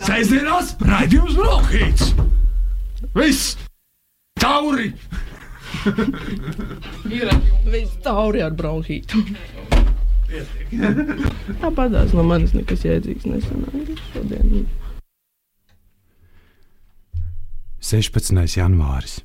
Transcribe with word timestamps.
Sēžamās 0.00 0.74
raidījums 0.80 1.36
Brokhīts! 1.36 2.12
Viss! 3.12 3.56
Tauri! 4.40 4.92
Viss 7.66 7.98
tauri 8.04 8.40
ar 8.44 8.54
bronhītu. 8.56 9.20
Tāpat 11.60 11.92
tās 11.92 12.14
no 12.16 12.24
manis 12.24 12.54
nekas 12.56 12.86
jēdzīgs 12.86 13.26
nesanāca 13.28 13.98
šodien. 14.12 14.64
16. 17.90 18.40
janvāris. 18.56 19.20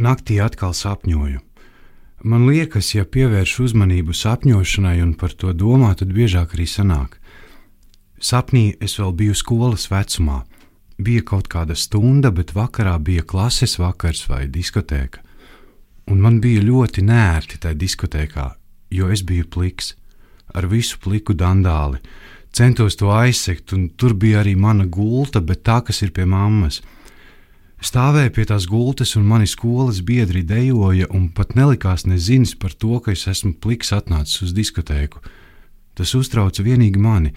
Naktī 0.00 0.40
atkal 0.42 0.74
sapņoju. 0.74 1.44
Man 2.20 2.46
liekas, 2.48 2.94
ja 2.94 3.06
pievērš 3.06 3.54
uzmanību 3.68 4.14
sapņošanai 4.16 4.98
un 5.04 5.14
par 5.20 5.32
to 5.36 5.54
domā, 5.56 5.94
tad 5.96 6.10
biežāk 6.16 6.56
arī 6.56 6.66
sanāk. 6.68 7.19
Sapnī 8.20 8.74
es 8.84 8.98
vēl 9.00 9.14
biju 9.16 9.34
skolas 9.34 9.86
vecumā. 9.88 10.42
Bija 11.00 11.22
kaut 11.24 11.46
kāda 11.48 11.72
stunda, 11.72 12.28
bet 12.28 12.52
vakarā 12.52 12.98
bija 13.00 13.24
klases 13.24 13.78
vakars 13.80 14.26
vai 14.28 14.44
diskotēka. 14.52 15.22
Un 16.12 16.20
man 16.20 16.36
bija 16.44 16.60
ļoti 16.60 17.00
nērti 17.06 17.62
tajā 17.62 17.78
diskotēkā, 17.80 18.44
jo 18.92 19.08
es 19.08 19.22
biju 19.24 19.46
pliks, 19.48 19.94
ar 20.52 20.68
visu 20.68 20.98
pliku 21.00 21.32
dandāli. 21.32 22.02
Centos 22.52 22.98
to 23.00 23.08
aizsegt, 23.14 23.72
un 23.72 23.88
tur 23.96 24.12
bija 24.12 24.42
arī 24.42 24.52
mana 24.58 24.84
gulta, 24.84 25.40
bet 25.40 25.62
tā, 25.64 25.78
kas 25.86 26.02
ir 26.04 26.12
pie 26.12 26.26
mammas. 26.28 26.82
Stāvēju 27.80 28.34
pie 28.36 28.44
tās 28.50 28.66
gultas, 28.68 29.14
un 29.16 29.24
mani 29.24 29.48
skolas 29.48 30.02
biedri 30.04 30.42
dejoja, 30.44 31.08
un 31.16 31.30
pat 31.32 31.54
nelikās 31.56 32.04
nezinis 32.04 32.52
par 32.52 32.76
to, 32.76 32.98
ka 33.00 33.14
es 33.14 33.24
esmu 33.30 33.54
pliks 33.62 33.94
atnācis 33.96 34.42
uz 34.44 34.52
diskotēku. 34.52 35.22
Tas 35.96 36.12
uztrauca 36.18 36.66
vienīgi 36.66 37.00
mani. 37.00 37.32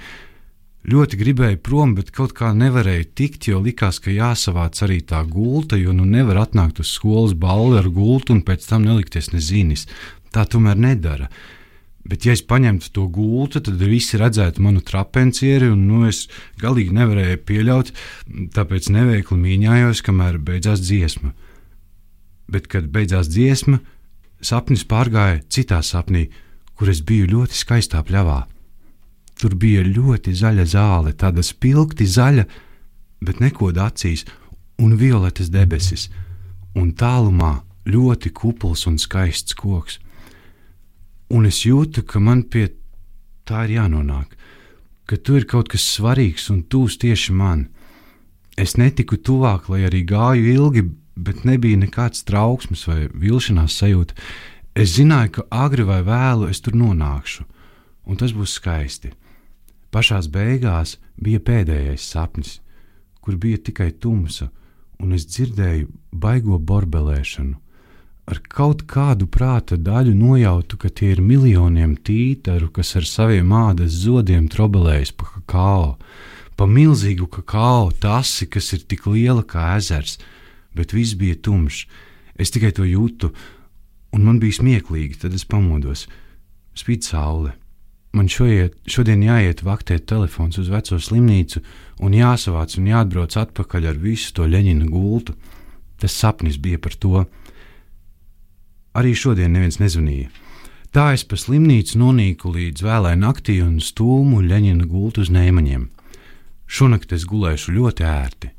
Ļoti 0.84 1.16
gribēju 1.16 1.62
prom, 1.64 1.94
bet 1.96 2.10
kaut 2.12 2.34
kā 2.36 2.50
nevarēju 2.52 3.06
tikt, 3.16 3.48
jo 3.48 3.62
likās, 3.64 4.02
ka 4.04 4.12
jāsavāc 4.12 4.82
arī 4.84 5.00
tā 5.08 5.22
gulta, 5.24 5.78
jo 5.80 5.94
nu 5.96 6.04
nevar 6.04 6.42
atnākt 6.42 6.82
uz 6.84 6.92
skolas 6.98 7.32
balvu 7.40 7.78
ar 7.80 7.88
gultu 7.88 8.36
un 8.36 8.42
pēc 8.44 8.68
tam 8.68 8.84
nelikties 8.84 9.32
nezinis. 9.32 9.88
Tā 10.36 10.44
tomēr 10.44 10.76
nedara. 10.76 11.30
Bet, 12.04 12.26
ja 12.28 12.36
es 12.36 12.44
paņemtu 12.44 12.92
to 12.92 13.06
gultu, 13.08 13.62
tad 13.64 13.80
visi 13.80 14.20
redzētu 14.20 14.60
manu 14.66 14.84
trapencieri, 14.84 15.70
un 15.72 15.86
nu, 15.88 16.02
es 16.10 16.26
galīgi 16.60 16.92
nevarēju 16.98 17.40
pieļaut, 17.48 17.94
tāpēc 18.52 18.92
neveikli 18.92 19.40
mīņājos, 19.40 20.04
kamēr 20.04 20.42
beidzās 20.44 20.84
dziesma. 20.84 21.32
Bet, 22.52 22.68
kad 22.68 22.92
beidzās 22.92 23.32
dziesma, 23.32 23.80
sapnis 24.44 24.84
pārgāja 24.84 25.46
citā 25.48 25.80
sapnī, 25.80 26.28
kur 26.76 26.92
es 26.92 27.00
biju 27.08 27.32
ļoti 27.38 27.56
skaistā 27.56 28.04
pļavā. 28.04 28.42
Tur 29.40 29.56
bija 29.60 29.84
ļoti 29.84 30.34
zaļa 30.38 30.66
zāle, 30.70 31.14
tāda 31.14 31.44
spilgti 31.44 32.06
zaļa, 32.08 32.46
bet 33.24 33.42
nekoda 33.44 33.90
acīs, 33.90 34.26
un 34.80 34.96
violetas 34.98 35.50
debesis, 35.54 36.10
un 36.76 36.94
tālumā 36.94 37.62
ļoti 37.86 38.32
kupls 38.34 38.88
un 38.88 38.98
skaists 39.02 39.56
koks. 39.58 40.00
Un 41.34 41.48
es 41.50 41.64
jūtu, 41.66 42.04
ka 42.06 42.20
man 42.20 42.44
pie 42.44 42.70
tā 43.48 43.66
ir 43.68 43.78
jānonāk, 43.80 44.36
ka 45.10 45.18
tur 45.18 45.42
ir 45.42 45.48
kaut 45.50 45.72
kas 45.72 45.86
svarīgs 45.98 46.50
un 46.54 46.64
tūs 46.64 47.00
tieši 47.02 47.34
man. 47.36 47.68
Es 48.58 48.78
netiku 48.78 49.18
tuvāk, 49.18 49.70
lai 49.70 49.84
arī 49.88 50.04
gāju 50.08 50.52
ilgi, 50.54 50.84
bet 51.16 51.44
nebija 51.46 51.80
nekāds 51.80 52.24
trauksmes 52.28 52.86
vai 52.88 53.08
vilšanās 53.10 53.80
sajūta. 53.82 54.16
Es 54.74 54.96
zināju, 54.98 55.32
ka 55.36 55.48
agri 55.66 55.86
vai 55.86 56.02
vēlu 56.06 56.50
es 56.50 56.62
tur 56.62 56.78
nonākšu, 56.78 57.46
un 58.10 58.18
tas 58.18 58.34
būs 58.34 58.56
skaisti. 58.58 59.12
Pašās 59.94 60.28
beigās 60.34 60.98
bija 61.22 61.40
pēdējais 61.40 62.06
sapnis, 62.16 62.58
kur 63.22 63.38
bija 63.38 63.60
tikai 63.62 63.92
tumsa, 63.94 64.50
un 64.98 65.14
es 65.14 65.28
dzirdēju 65.30 65.90
baigo 66.12 66.58
borbelēšanu. 66.58 67.60
Ar 68.24 68.40
kaut 68.48 68.86
kādu 68.88 69.28
prāta 69.28 69.76
daļu 69.76 70.14
nojautu, 70.16 70.80
ka 70.80 70.90
tie 70.90 71.12
ir 71.14 71.22
miljoniem 71.22 71.98
tītaru, 72.08 72.72
kas 72.72 72.96
ar 72.96 73.06
saviem 73.06 73.52
ādas 73.54 73.98
zodiem 74.06 74.48
trobelējas 74.50 75.12
pa 75.20 75.28
kakao, 75.28 75.90
pa 76.56 76.66
milzīgu 76.66 77.28
kakao 77.28 77.92
tasi, 77.92 78.48
kas 78.48 78.72
ir 78.74 78.88
tik 78.88 79.06
liela 79.12 79.44
kā 79.44 79.76
ezers, 79.76 80.18
bet 80.74 80.96
viss 80.96 81.20
bija 81.20 81.36
tumšs. 81.36 81.84
Es 82.40 82.50
tikai 82.50 82.72
to 82.74 82.88
jūtu, 82.88 83.30
un 84.16 84.24
man 84.26 84.40
bija 84.42 84.58
smieklīgi, 84.58 85.20
tad 85.22 85.36
es 85.38 85.46
pamodos. 85.46 86.08
Spīd 86.74 87.06
saule. 87.06 87.54
Man 88.14 88.28
šoiet, 88.30 88.76
šodien 88.86 89.24
jāiet 89.26 89.64
vaktēt 89.66 90.06
telefons 90.06 90.60
uz 90.62 90.68
veco 90.70 91.00
slimnīcu 91.02 91.64
un 92.06 92.14
jāsavāc 92.14 92.76
un 92.78 92.92
jāatbrauc 92.92 93.34
atpakaļ 93.42 93.88
ar 93.90 93.98
visu 93.98 94.36
to 94.38 94.46
leņķinu 94.46 94.90
gultu. 94.92 95.34
Tas 95.98 96.14
sapnis 96.14 96.60
bija 96.62 96.78
par 96.78 96.94
to. 96.94 97.24
Arī 98.94 99.16
šodien 99.18 99.56
neviens 99.56 99.80
nezvanīja. 99.82 100.30
Tā 100.94 101.08
es 101.16 101.24
pa 101.26 101.40
slimnīcu 101.42 101.98
nonīku 101.98 102.52
līdz 102.54 102.86
vēlai 102.86 103.16
naktī 103.18 103.56
un 103.66 103.80
stūmu 103.82 104.44
leņķinu 104.46 104.86
gultu 104.92 105.26
uz 105.26 105.34
nēmaņiem. 105.34 105.88
Šonakt 106.70 107.16
es 107.18 107.26
gulēšu 107.26 107.74
ļoti 107.74 108.06
ērti. 108.06 108.52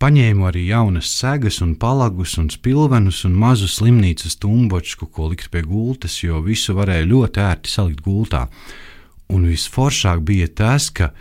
Paņēmu 0.00 0.48
arī 0.48 0.64
jaunas 0.70 1.12
segas, 1.12 1.60
un 1.60 1.76
palagus, 1.76 2.38
un 2.40 2.48
spilvenus 2.48 3.20
un 3.28 3.36
mazu 3.36 3.68
slimnīcas 3.68 4.40
tumbočku, 4.40 5.10
ko 5.12 5.28
likt 5.34 5.52
pie 5.52 5.60
gultas, 5.68 6.16
jo 6.24 6.40
visu 6.44 6.72
varēja 6.80 7.04
ļoti 7.12 7.44
ērti 7.44 7.76
salikt 7.76 8.00
gultā. 8.08 8.46
Un 9.32 9.46
visforšāk 9.48 10.20
bija 10.26 10.48
tas, 10.48 10.90
ka 10.92 11.12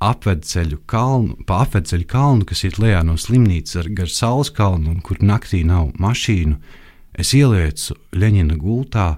apvedceļu 0.00 0.80
kalnu, 0.88 1.36
pa 1.46 1.60
apvedceļu 1.66 2.06
kalnu, 2.08 2.46
kas 2.48 2.64
ir 2.64 2.78
lejā 2.80 3.02
no 3.04 3.18
slimnīcas 3.20 3.82
ar 3.82 3.90
gar 3.96 4.12
saules 4.12 4.52
kalnu, 4.56 4.94
un 4.94 5.02
kur 5.04 5.20
naktī 5.20 5.60
nav 5.66 5.92
mašīnu, 6.00 6.56
es 7.20 7.34
ieliecu 7.36 7.98
Leņķina 8.16 8.56
gultā 8.60 9.10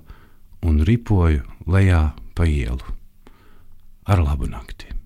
un 0.67 0.83
ripoju 0.87 1.45
lejā 1.71 2.09
pa 2.35 2.49
ielu. 2.49 2.99
Ar 4.11 4.25
labu 4.25 4.51
nakti! 4.51 5.02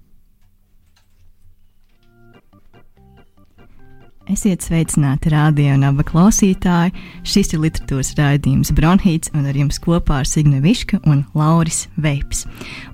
Esiet 4.36 4.66
sveicināti 4.66 5.30
radio 5.32 5.72
un 5.78 5.84
abu 5.88 6.04
klausītāji. 6.04 6.90
Šis 7.24 7.54
ir 7.56 7.62
literatūras 7.62 8.10
raidījums 8.18 8.68
Bronhīts, 8.76 9.30
un 9.32 9.46
ar 9.48 9.56
jums 9.56 9.78
kopā 9.80 10.18
ir 10.20 10.28
Signe 10.28 10.58
Viška 10.60 10.98
un 11.08 11.22
Lauris 11.32 11.86
Veips. 11.96 12.42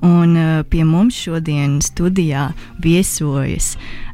Un 0.06 0.36
uh, 0.38 0.60
pie 0.70 0.84
mums 0.86 1.18
šodien 1.18 1.80
studijā 1.82 2.52
viesojas 2.86 3.72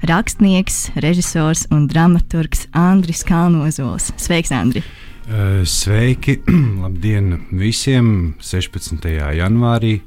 rakstnieks, 0.09 0.81
režisors 1.05 1.67
un 1.69 1.85
dramaturgs 1.93 2.65
Andris 2.73 3.21
Kalnozols. 3.29 4.09
Sveiks, 4.17 4.55
Andri! 4.57 4.81
Uh, 5.29 5.61
sveiki! 5.69 6.41
Labdien 6.87 7.43
visiem 7.53 8.39
16. 8.41 9.05
janvārī! 9.37 9.99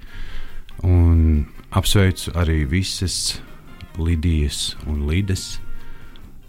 Un 0.82 1.44
apsveicu 1.70 2.34
arī 2.34 2.64
visas 2.66 3.36
Lidijas 4.02 4.72
un 4.90 5.06
Lidas 5.06 5.52
uh, 5.60 5.68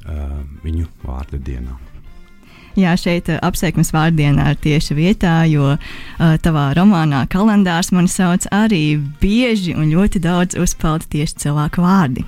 viņu 0.03 0.89
vārda 1.07 1.39
dienā. 1.39 1.79
Jā, 2.79 2.95
šeit 2.97 3.29
uh, 3.29 3.37
apsveikums 3.45 3.93
vārdienā 3.93 4.55
ir 4.55 4.61
tieši 4.65 4.97
vietā, 4.97 5.43
jo 5.51 5.75
uh, 5.75 5.81
tavā 6.41 6.71
romānā 6.77 7.27
kalendārs 7.33 7.93
man 7.93 8.09
sauc 8.09 8.47
arī 8.49 8.97
bieži 9.21 9.75
un 9.77 9.91
ļoti 9.93 10.23
daudz 10.25 10.57
uzpeld 10.57 11.05
tieši 11.12 11.45
cilvēku 11.45 11.85
vārdi. 11.85 12.25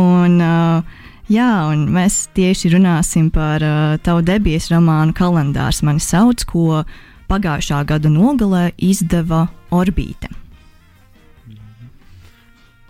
Un, 0.00 0.40
uh, 0.42 0.82
jā, 1.30 1.50
un 1.70 1.86
mēs 1.94 2.24
tieši 2.34 2.74
runāsim 2.74 3.30
par 3.30 3.62
uh, 3.62 3.94
tavu 4.02 4.26
debijas 4.26 4.72
romānu 4.74 5.14
kalendārs 5.14 5.84
mani 5.86 6.02
sauc, 6.02 6.42
ko 6.50 6.82
pagājušā 7.30 7.84
gada 7.86 8.10
nogalē 8.10 8.72
izdeva 8.82 9.46
Orbīte. 9.70 10.32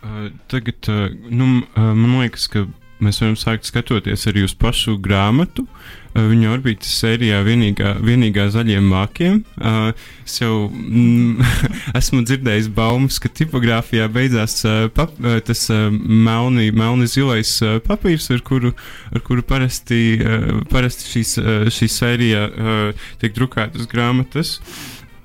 Uh, 0.02 0.32
tagad, 0.48 0.80
uh, 0.88 1.12
nu, 1.28 1.58
uh, 1.60 1.92
man 1.92 2.22
liekas, 2.22 2.48
ka 2.50 2.64
mēs 3.02 3.20
varam 3.22 3.36
sākt 3.38 3.68
skatoties 3.68 4.28
arī 4.30 4.46
uz 4.46 4.54
pašu 4.58 4.98
grāmatu. 5.02 5.66
Uh, 5.66 6.02
viņa 6.12 6.50
orbītas 6.52 6.92
sērijā 7.00 7.38
vienīgā, 7.46 7.94
vienīgā 8.04 8.46
zaļiem 8.52 8.84
mākiem. 8.92 9.38
Uh, 9.56 9.92
es 10.26 10.36
jau 10.42 10.68
mm, 10.68 11.40
esmu 11.98 12.22
dzirdējis 12.28 12.68
baumas, 12.76 13.18
ka 13.22 13.30
tipogrāfijā 13.32 14.08
beidzās 14.12 14.58
uh, 14.68 14.86
pap, 14.92 15.14
tas 15.46 15.64
melni, 15.72 16.70
melni 16.76 17.08
zilais 17.10 17.54
papīrs, 17.86 18.28
ar 18.34 18.42
kuru, 18.44 18.74
ar 19.12 19.24
kuru 19.24 19.44
parasti, 19.46 20.02
parasti 20.72 21.08
šīs, 21.08 21.36
šī 21.72 21.88
sērija 21.90 22.46
tiek 23.22 23.34
drukāta 23.36 23.80
uz 23.80 23.88
grāmatas. 23.90 24.58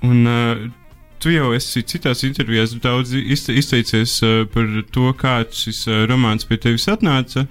Un, 0.06 0.24
uh, 0.30 0.68
Tu 1.18 1.34
jau 1.34 1.50
esi 1.58 1.82
citās 1.88 2.22
intervijās 2.28 2.76
daudz 2.82 3.16
izteicies 3.18 4.20
uh, 4.26 4.44
par 4.54 4.68
to, 4.94 5.10
kā 5.18 5.40
šis 5.50 5.88
uh, 5.90 6.04
romāns 6.10 6.46
pie 6.46 6.60
tevis 6.62 6.86
atnāca. 6.92 7.48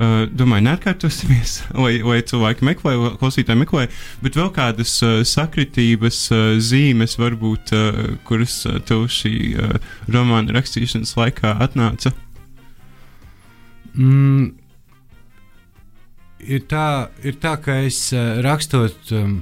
Uh, 0.00 0.22
domāju, 0.32 0.64
neatkārtosimies, 0.68 1.56
lai, 1.82 1.98
lai 2.06 2.20
cilvēki 2.24 2.64
meklē, 2.64 2.94
klausītāji 3.20 3.60
meklē, 3.60 3.88
bet 4.24 4.38
vēl 4.38 4.48
kādas 4.56 4.94
uh, 5.04 5.18
sakritības 5.26 6.20
uh, 6.32 6.44
zīmes, 6.62 7.18
varbūt, 7.20 7.74
uh, 7.76 8.00
kuras 8.24 8.54
uh, 8.70 8.78
tev 8.86 9.08
šī 9.12 9.34
uh, 9.58 9.76
romāna 10.08 10.54
rakstīšanas 10.56 11.12
laikā 11.18 11.52
atnāca. 11.66 12.14
Mm, 13.98 14.54
ir, 16.46 16.64
tā, 16.70 16.86
ir 17.26 17.36
tā, 17.42 17.58
ka 17.60 17.80
es 17.84 18.06
uh, 18.14 18.38
rakstot 18.46 19.12
um, 19.18 19.40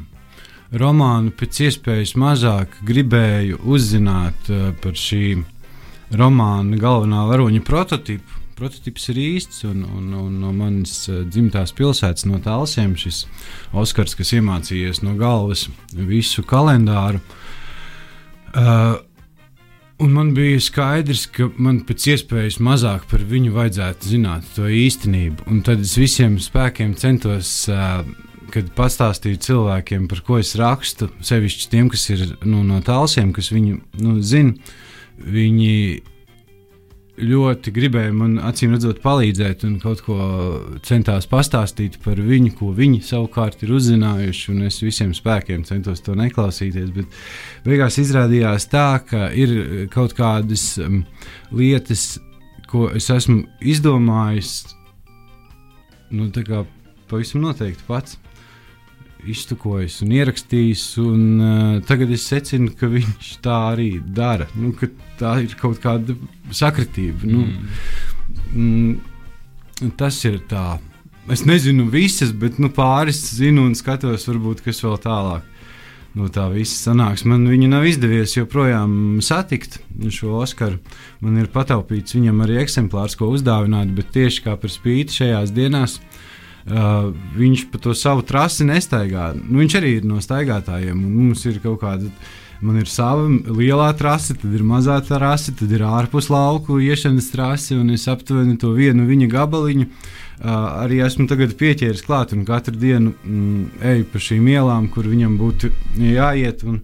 romānu 0.72 1.32
pēc 1.32 1.62
iespējas 1.68 2.14
mazāk 2.20 2.74
gribēju 2.86 3.62
uzzināt 3.64 4.50
uh, 4.52 4.70
par 4.82 4.98
šī 4.98 5.38
romāna 6.18 6.78
galvenā 6.80 7.24
varoņa 7.28 7.64
prototipu. 7.64 8.44
Prototyps 8.58 9.04
ir 9.12 9.20
īsts, 9.22 9.62
un, 9.68 9.84
un, 9.86 10.06
un 10.18 10.38
no 10.42 10.52
manas 10.52 11.04
uh, 11.08 11.22
dzimtās 11.24 11.72
pilsētas, 11.78 12.26
no 12.28 12.40
Tālsiem, 12.42 12.96
šis 12.98 13.24
Oskars, 13.72 14.16
kas 14.18 14.34
iemācījies 14.34 15.04
no 15.06 15.14
galvas 15.20 15.68
visu 15.94 16.44
kalendāru. 16.46 17.22
Uh, 18.54 18.98
Un 19.98 20.12
man 20.14 20.28
bija 20.30 20.60
skaidrs, 20.62 21.24
ka 21.34 21.48
man 21.58 21.80
pēc 21.82 22.04
iespējas 22.12 22.60
mazāk 22.62 23.08
par 23.10 23.24
viņu 23.26 23.50
vajadzētu 23.56 24.06
zināt 24.12 24.46
to 24.54 24.68
īstenību. 24.70 25.48
Un 25.50 25.58
tad 25.66 25.82
es 25.82 25.96
visiem 25.98 26.36
spēkiem 26.38 26.92
centos, 27.00 27.50
uh, 27.66 28.04
kad 28.52 28.68
pastāstīju 28.76 29.40
cilvēkiem, 29.44 30.06
par 30.10 30.22
ko 30.26 30.38
es 30.40 30.54
rakstu, 30.58 31.10
sevišķi 31.24 31.70
tiem, 31.72 31.88
kas 31.92 32.06
ir 32.14 32.24
nu, 32.44 32.62
no 32.66 32.80
tālsiem, 32.84 33.32
kas 33.36 33.50
viņu 33.54 33.80
nu, 34.02 34.18
zina, 34.24 34.54
viņi 35.18 35.74
ļoti 37.18 37.72
gribēja 37.74 38.12
man 38.14 38.36
acīm 38.46 38.74
redzot 38.76 39.00
palīdzēt 39.02 39.64
un 39.66 39.78
kaut 39.82 40.02
ko 40.06 40.18
centās 40.86 41.26
pastāstīt 41.30 41.98
par 42.04 42.20
viņu, 42.22 42.52
ko 42.58 42.70
viņi 42.76 43.00
savukārt 43.06 43.64
ir 43.66 43.74
uzzinājuši. 43.74 44.54
Es 44.68 44.78
visiem 44.84 45.14
spēkiem 45.16 45.64
centos 45.66 46.02
to 46.06 46.14
neklausīties, 46.18 46.92
bet 46.94 47.18
beigās 47.66 47.98
izrādījās 47.98 48.68
tā, 48.70 49.00
ka 49.02 49.28
ir 49.34 49.88
kaut 49.94 50.14
kādas 50.18 50.70
um, 50.84 51.02
lietas, 51.50 52.20
ko 52.70 52.86
es 52.94 53.10
esmu 53.10 53.42
izdomājis, 53.66 54.60
nu, 56.14 56.30
pavisam 57.08 57.42
noteikti 57.42 57.86
pats 57.88 58.18
iztukojis 59.26 60.00
un 60.04 60.12
ierakstījis. 60.14 60.84
Un, 61.02 61.22
uh, 61.38 61.74
tagad 61.88 62.12
es 62.14 62.26
secinu, 62.28 62.72
ka 62.78 62.90
viņš 62.96 63.32
tā 63.44 63.58
arī 63.72 63.90
dara. 64.00 64.48
Nu, 64.58 64.74
tā 65.20 65.38
ir 65.44 65.56
kaut 65.60 65.80
kāda 65.82 66.16
sakritība. 66.54 67.28
Nu, 67.28 67.46
mm, 68.54 69.92
tas 69.98 70.20
ir 70.28 70.40
tā. 70.50 70.78
Es 71.28 71.44
nezinu 71.44 71.90
visas, 71.92 72.32
bet 72.32 72.56
nu, 72.62 72.70
pāris 72.72 73.20
zinu 73.36 73.66
un 73.68 73.74
skatos, 73.76 74.24
varbūt 74.30 74.64
kas 74.64 74.80
vēl 74.84 74.96
tālāk. 75.04 75.54
No 76.16 76.30
tā 76.32 76.46
viss 76.50 76.80
sanāks. 76.86 77.26
Man 77.28 77.44
viņa 77.46 77.66
nav 77.68 77.84
izdevies 77.86 78.32
joprojām 78.32 79.20
satikt 79.22 79.76
šo 80.14 80.38
Oskaru. 80.40 80.80
Man 81.20 81.36
ir 81.38 81.50
pataupīts 81.52 82.16
viņam 82.16 82.40
arī 82.46 82.56
eksemplārs, 82.62 83.14
ko 83.18 83.28
uzdāvināt, 83.34 83.92
bet 83.94 84.08
tieši 84.16 84.46
kā 84.46 84.56
par 84.58 84.72
spīti 84.72 85.20
šajās 85.20 85.52
dienās 85.54 85.98
uh, 86.00 86.16
Uh, 86.68 87.14
viņš 87.32 87.68
pa 87.72 87.80
to 87.80 87.94
savu 87.96 88.24
trasi 88.28 88.66
nestaigā. 88.68 89.30
Nu, 89.38 89.62
viņš 89.62 89.78
arī 89.78 89.94
ir 89.98 90.04
no 90.08 90.20
staigātājiem. 90.20 90.98
Mums 90.98 91.46
ir 91.48 91.62
kaut 91.64 91.80
kāda. 91.80 92.10
Man 92.60 92.80
ir 92.80 92.88
sava 92.90 93.28
lielā 93.54 93.86
trase, 93.94 94.34
tad 94.34 94.50
ir 94.52 94.64
mazā 94.66 94.96
trase, 95.06 95.52
tad 95.54 95.70
ir 95.70 95.84
ārpus 95.86 96.26
lauku 96.26 96.80
iešanas 96.82 97.28
trase, 97.30 97.76
un 97.78 97.92
es 97.94 98.08
aptuveni 98.10 98.56
to 98.58 98.72
vienu 98.74 99.06
viņa 99.06 99.28
gabaliņu 99.30 99.86
uh, 99.86 100.82
arī 100.82 100.98
esmu 101.06 101.28
pieķēries 101.30 102.02
klāt. 102.02 102.34
Katru 102.48 102.74
dienu 102.74 103.14
mm, 103.14 103.78
eju 103.92 104.10
pa 104.10 104.24
šīm 104.26 104.50
ielām, 104.50 104.90
kur 104.90 105.06
viņam 105.06 105.38
būtu 105.38 105.70
jāiet, 106.02 106.66
un 106.66 106.82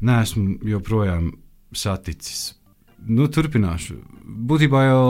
neesmu 0.00 0.58
joprojām 0.72 1.30
saticis. 1.76 2.61
Nu, 3.10 3.26
turpināšu. 3.26 3.96
Būtībā 4.22 4.84
jau 4.86 5.06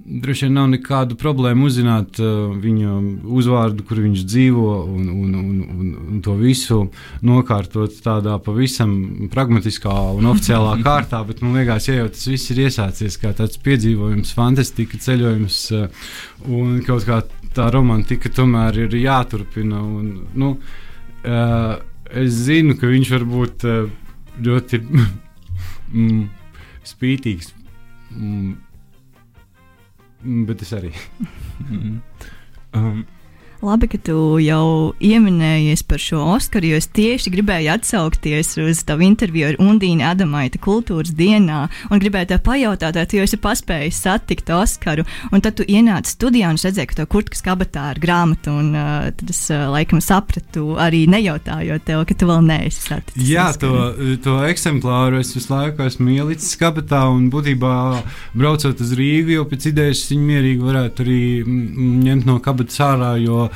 droši 0.00 0.46
vien 0.46 0.56
nav 0.56 0.68
nekādu 0.72 1.16
problēmu 1.20 1.66
uzzināt 1.68 2.18
uh, 2.22 2.52
viņa 2.60 2.92
uzvārdu, 3.36 3.84
kur 3.88 4.00
viņš 4.00 4.24
dzīvo, 4.28 4.68
un, 4.88 5.08
un, 5.12 5.34
un, 5.36 5.58
un, 5.64 5.90
un 6.00 6.22
to 6.24 6.34
visu 6.38 6.82
nokārtot 7.26 7.98
tādā 8.04 8.38
pavisam 8.44 9.28
pragmatiskā 9.32 9.94
un 10.16 10.30
oficiālā 10.32 10.76
kārtā. 10.86 11.22
Bet 11.28 11.42
man 11.44 11.58
liekas, 11.58 11.88
ja 11.90 12.00
jau 12.00 12.08
tas 12.12 12.26
viss 12.32 12.52
ir 12.54 12.64
iesācies 12.66 13.18
kā 13.20 13.32
tāds 13.36 13.60
piedzīvojums, 13.64 14.34
fantastika, 14.36 15.00
ceļojums 15.00 15.60
uh, 15.76 16.10
un 16.48 16.80
kaut 16.86 17.08
kā 17.08 17.22
tā 17.56 17.70
romantika 17.74 18.32
tomēr 18.32 18.84
ir 18.86 18.98
jāturpina. 19.00 19.80
Un, 19.80 20.12
nu, 20.38 20.52
uh, 21.24 21.72
es 22.10 22.44
zinu, 22.48 22.76
ka 22.80 22.90
viņš 22.90 23.14
var 23.16 23.30
būt 23.36 23.68
uh, 23.68 23.88
ļoti 24.40 24.84
mm, 24.88 26.28
spītīgs. 26.90 27.52
Mm, 28.10 28.56
Mm, 30.20 30.44
bet 30.44 30.60
es 30.60 30.72
arī. 30.76 30.90
um, 32.76 33.06
Labi, 33.60 33.90
ka 33.92 33.98
tu 34.00 34.38
jau 34.40 34.94
pieminējies 34.96 35.82
par 35.84 36.00
šo 36.00 36.22
Oskaru, 36.32 36.70
jo 36.70 36.78
es 36.80 36.86
tieši 36.96 37.28
gribēju 37.34 37.68
atsaukties 37.74 38.54
uz 38.62 38.78
tavu 38.88 39.04
interviju 39.04 39.50
ar 39.50 39.58
Undīnu 39.60 40.06
Adamaita 40.08 40.56
kultūras 40.64 41.12
dienā 41.12 41.58
un 41.92 42.00
gribēju 42.00 42.30
tev 42.30 42.40
pajautāt, 42.46 42.96
vai 42.96 43.04
tu 43.04 43.18
jau 43.18 43.26
esi 43.28 43.36
paspējis 43.36 43.98
satikt 44.06 44.48
Oskaru. 44.56 45.04
Un 45.28 45.44
tad 45.44 45.58
tu 45.58 45.66
ienāci 45.68 46.14
studijā 46.14 46.48
un 46.48 46.56
redzēji, 46.56 46.88
ka 46.88 46.98
tev 47.02 47.10
kurtkas 47.12 47.44
kabatā 47.44 47.90
ir 47.92 48.00
grāmata, 48.00 48.54
un 48.62 48.70
uh, 48.72 49.10
tad 49.20 49.34
es 49.34 49.42
uh, 49.52 49.66
laikam 49.74 50.00
sapratu, 50.00 50.64
arī 50.80 51.02
nejautājot 51.12 51.84
tev, 51.90 52.06
ka 52.08 52.16
tu 52.16 52.30
vēl 52.32 52.40
neesi 52.48 52.80
saticis. 52.86 53.28
Jā, 53.28 53.50
Oskaru. 53.52 53.84
to, 54.00 54.16
to 54.24 54.38
eksemplāru 54.48 55.20
es 55.20 55.34
visu 55.36 55.52
laiku 55.52 55.84
esmu 55.84 56.16
ielicis 56.16 56.56
kabatā, 56.64 57.02
un 57.12 57.28
būtībā 57.28 57.76
braucot 58.32 58.80
uz 58.80 58.96
Rīgu, 58.96 59.36
jau 59.36 59.44
pēc 59.52 59.68
idejas 59.74 60.06
viņu 60.14 60.32
mierīgi 60.32 60.64
varētu 60.64 61.04
arī 61.04 61.22
ņemt 62.08 62.24
no 62.24 62.40
kabatas 62.40 62.80
ārā. 62.88 63.12
Jo, 63.20 63.49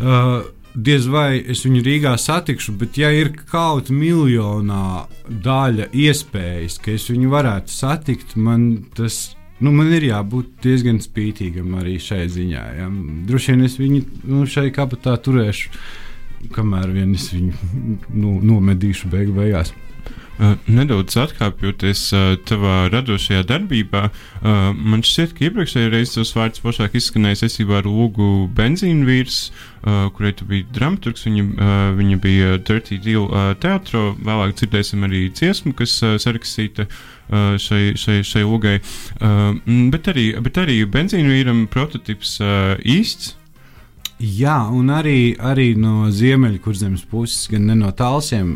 Uh, 0.00 0.40
diez 0.74 1.06
vai 1.10 1.40
es 1.40 1.64
viņu 1.66 1.82
Rīgā 1.86 2.14
satikšu, 2.20 2.76
bet 2.80 2.98
ja 3.00 3.10
ir 3.14 3.32
kaut 3.50 3.90
miljonā 3.94 5.06
daļa 5.28 5.90
iespējas, 5.92 6.78
ka 6.82 6.94
es 6.94 7.08
viņu 7.10 7.30
varētu 7.32 7.74
satikt, 7.74 8.36
man 8.36 8.70
tas 8.96 9.30
nu, 9.60 9.72
man 9.74 9.90
ir 9.92 10.06
jābūt 10.08 10.60
diezgan 10.64 11.00
spītīgam 11.02 11.74
arī 11.80 11.98
šai 12.00 12.24
ziņā. 12.32 12.64
Ja. 12.78 12.88
Droši 13.28 13.54
vien 13.54 13.66
es 13.66 13.76
viņu 13.80 14.02
nu, 14.30 14.44
šai 14.48 14.70
kabatā 14.74 15.16
turēšu, 15.20 15.74
kamēr 16.54 16.94
vien 16.94 17.14
es 17.16 17.28
viņu 17.34 17.98
nu, 18.14 18.38
nomedīšu 18.52 19.10
beigu 19.12 19.36
beigās. 19.36 19.74
Uh, 20.40 20.54
nedaudz 20.72 21.18
atkāpjoties 21.20 22.00
uh, 22.16 22.30
tavā 22.48 22.86
radošajā 22.88 23.42
darbībā, 23.44 24.06
uh, 24.08 24.70
man 24.72 25.02
šķiet, 25.04 25.34
ka 25.36 25.44
iepriekšējā 25.44 25.90
reizē 25.92 26.22
tas 26.22 26.30
vārds 26.32 26.62
plašāk 26.64 26.94
izskanēja 26.96 27.42
saistībā 27.42 27.82
ar 27.82 27.88
Lūgu 27.90 28.46
benzīnu 28.56 29.04
vīrs, 29.04 29.40
kurai 30.16 30.30
tu 30.36 30.46
biji 30.48 30.66
dramaturgs. 30.76 31.24
Viņa, 31.24 31.68
viņa 31.96 32.16
bija 32.20 32.56
Dirty 32.68 32.98
Deal 33.00 33.28
teātrā. 33.60 34.02
Vēlāk 34.20 34.52
dzirdēsim 34.58 35.06
arī 35.08 35.22
dziesmu, 35.32 35.72
kas 35.76 35.94
sarakstīta 36.20 36.84
šai, 37.30 37.82
šai, 38.00 38.18
šai 38.28 38.44
lūgai. 38.44 38.74
Bet, 39.94 40.10
arī, 40.12 40.26
bet 40.44 40.60
arī 40.60 40.82
benzīnu 40.84 41.32
vīram 41.32 41.62
prototyps 41.72 42.36
uh, 42.44 42.74
īsts. 42.84 43.34
Jā, 44.20 44.58
un 44.68 44.92
arī, 44.92 45.32
arī 45.40 45.70
no 45.80 46.10
ziemeļkurzemes 46.12 47.06
puses, 47.08 47.46
gan 47.48 47.70
ne 47.70 47.78
no 47.80 47.92
tālsiem. 47.96 48.52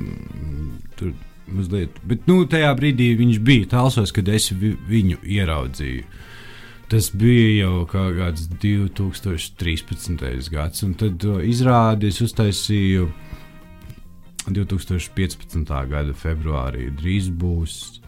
Tur 0.99 1.15
mazliet. 1.51 1.99
Bet 2.07 2.29
nu, 2.31 2.43
tajā 2.51 2.71
brīdī 2.79 3.13
viņš 3.19 3.41
bija 3.45 3.71
tālsos, 3.77 4.13
kad 4.15 4.29
es 4.29 4.51
vi, 4.53 4.75
viņu 4.89 5.21
ieraudzīju. 5.23 6.05
Tas 6.93 7.09
bija 7.17 7.65
jau 7.65 7.85
kāds 7.89 8.47
2013. 8.63 10.51
gads, 10.53 10.85
un 10.85 10.95
tad 11.01 11.17
to 11.23 11.41
izrādi 11.43 12.13
es 12.13 12.21
uztaisīju 12.23 13.09
2015. 14.53 15.75
gada 15.91 16.13
februārī. 16.13 16.91
Drīz 16.95 17.31
būs 17.33 18.01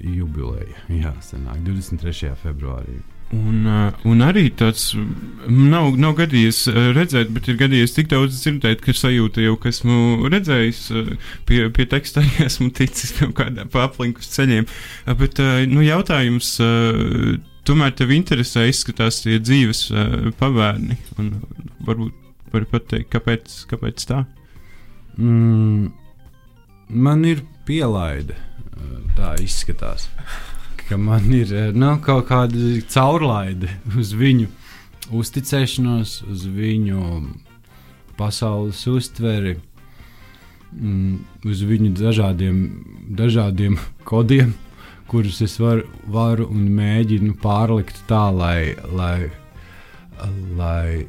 jubileja. 0.00 0.86
Jā, 0.88 1.12
sanāk 1.22 1.60
23. 1.66 2.32
februārī. 2.42 3.02
Un, 3.34 3.64
uh, 3.66 3.94
un 4.06 4.20
arī 4.22 4.44
tāds 4.54 4.92
nav, 4.94 5.94
nav 5.98 6.12
gadījies 6.18 6.60
uh, 6.70 6.76
redzēt, 6.94 7.32
bet 7.34 7.48
ir 7.50 7.56
gadījies 7.58 7.94
tik 7.96 8.10
daudz 8.12 8.36
dzirdēt, 8.36 8.82
ka 8.84 8.94
sajūta 8.94 9.42
jau, 9.42 9.56
ka 9.60 9.72
esmu 9.72 10.28
redzējis, 10.30 10.82
uh, 10.94 11.10
pie, 11.48 11.64
pie 11.74 11.86
teksta 11.90 12.22
arī 12.22 12.44
esmu 12.48 12.70
ticis 12.76 13.14
kaut 13.18 13.34
kādā 13.40 13.66
pa 13.72 13.88
aplinkus 13.88 14.30
ceļiem. 14.36 14.68
Bet 15.18 15.40
nu, 15.70 15.82
jautājums 15.84 16.52
tomēr 17.66 17.94
tev 17.96 18.12
interesē, 18.14 18.68
izskatās 18.70 19.22
tie 19.24 19.40
dzīves 19.42 19.86
pavērni. 20.38 20.98
Un 21.18 21.34
varbūt 21.84 22.20
vari 22.54 22.70
pateikt, 22.70 23.10
kāpēc, 23.16 23.60
kāpēc 23.72 24.08
tā? 24.10 24.22
Mm, 25.18 25.90
man 26.92 27.24
ir 27.26 27.42
pielaide, 27.66 28.36
tā 29.18 29.34
izskatās 29.42 30.10
ka 30.88 30.96
man 31.00 31.30
ir 31.32 31.50
nu, 31.76 31.94
kaut 32.04 32.28
kāda 32.28 32.58
caurlaide 32.92 33.70
uz 33.98 34.12
viņu 34.16 34.48
uzticēšanos, 35.14 36.18
uz 36.30 36.44
viņu 36.48 37.00
pasaules 38.18 38.80
uztveri, 38.88 39.56
mm, 40.72 41.16
uz 41.48 41.64
viņu 41.64 41.92
dažādiem, 41.98 42.60
dažādiem 43.16 43.78
kodiem, 44.08 44.54
kurus 45.08 45.40
es 45.44 45.58
var, 45.60 45.84
varu 46.06 46.48
un 46.50 46.68
mēģinu 46.76 47.36
pārlikt 47.42 48.04
tā, 48.08 48.26
lai, 48.34 48.74
lai, 48.92 49.30
lai, 50.56 51.06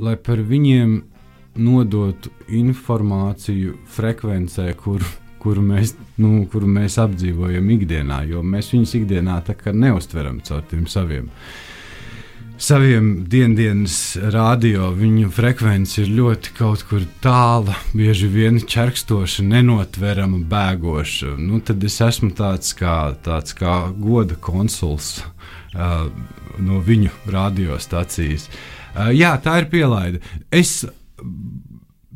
lai 0.00 0.16
par 0.16 0.44
viņiem 0.48 1.00
nodotu 1.60 2.30
informāciju 2.48 3.76
frekvencē, 3.90 4.70
kur, 4.78 5.04
kuru, 5.40 5.64
mēs, 5.64 5.94
nu, 6.20 6.44
kuru 6.52 6.68
mēs 6.70 6.98
apdzīvojam 7.00 7.72
ikdienā, 7.76 8.22
jo 8.30 8.44
mēs 8.44 8.72
viņus 8.74 8.96
ikdienā 9.00 9.40
neustveram 9.72 10.40
caur 10.46 10.64
tiem 10.70 10.86
saviem. 10.90 11.30
Saviem 12.60 13.24
dienas 13.56 14.18
radio 14.20 14.90
viņu 14.92 15.30
frekvence 15.32 16.02
ir 16.02 16.10
ļoti 16.12 16.52
kaut 16.58 16.82
kur 16.90 17.06
tāla, 17.24 17.72
bieži 17.96 18.28
vien 18.28 18.60
čerkstoša, 18.60 19.46
nenotverama, 19.48 20.42
bēgoša. 20.50 21.38
Nu, 21.40 21.62
tad 21.64 21.80
es 21.88 21.96
esmu 22.04 22.34
tāds 22.36 22.76
kā, 22.76 23.14
tāds 23.24 23.56
kā 23.56 23.78
goda 23.96 24.36
konsuls 24.36 25.22
uh, 25.72 26.10
no 26.60 26.82
viņu 26.84 27.14
radiostacijas. 27.32 28.50
Uh, 28.92 29.08
jā, 29.16 29.32
tā 29.40 29.62
ir 29.62 29.70
pielaide. 29.72 30.20
Es 30.52 30.82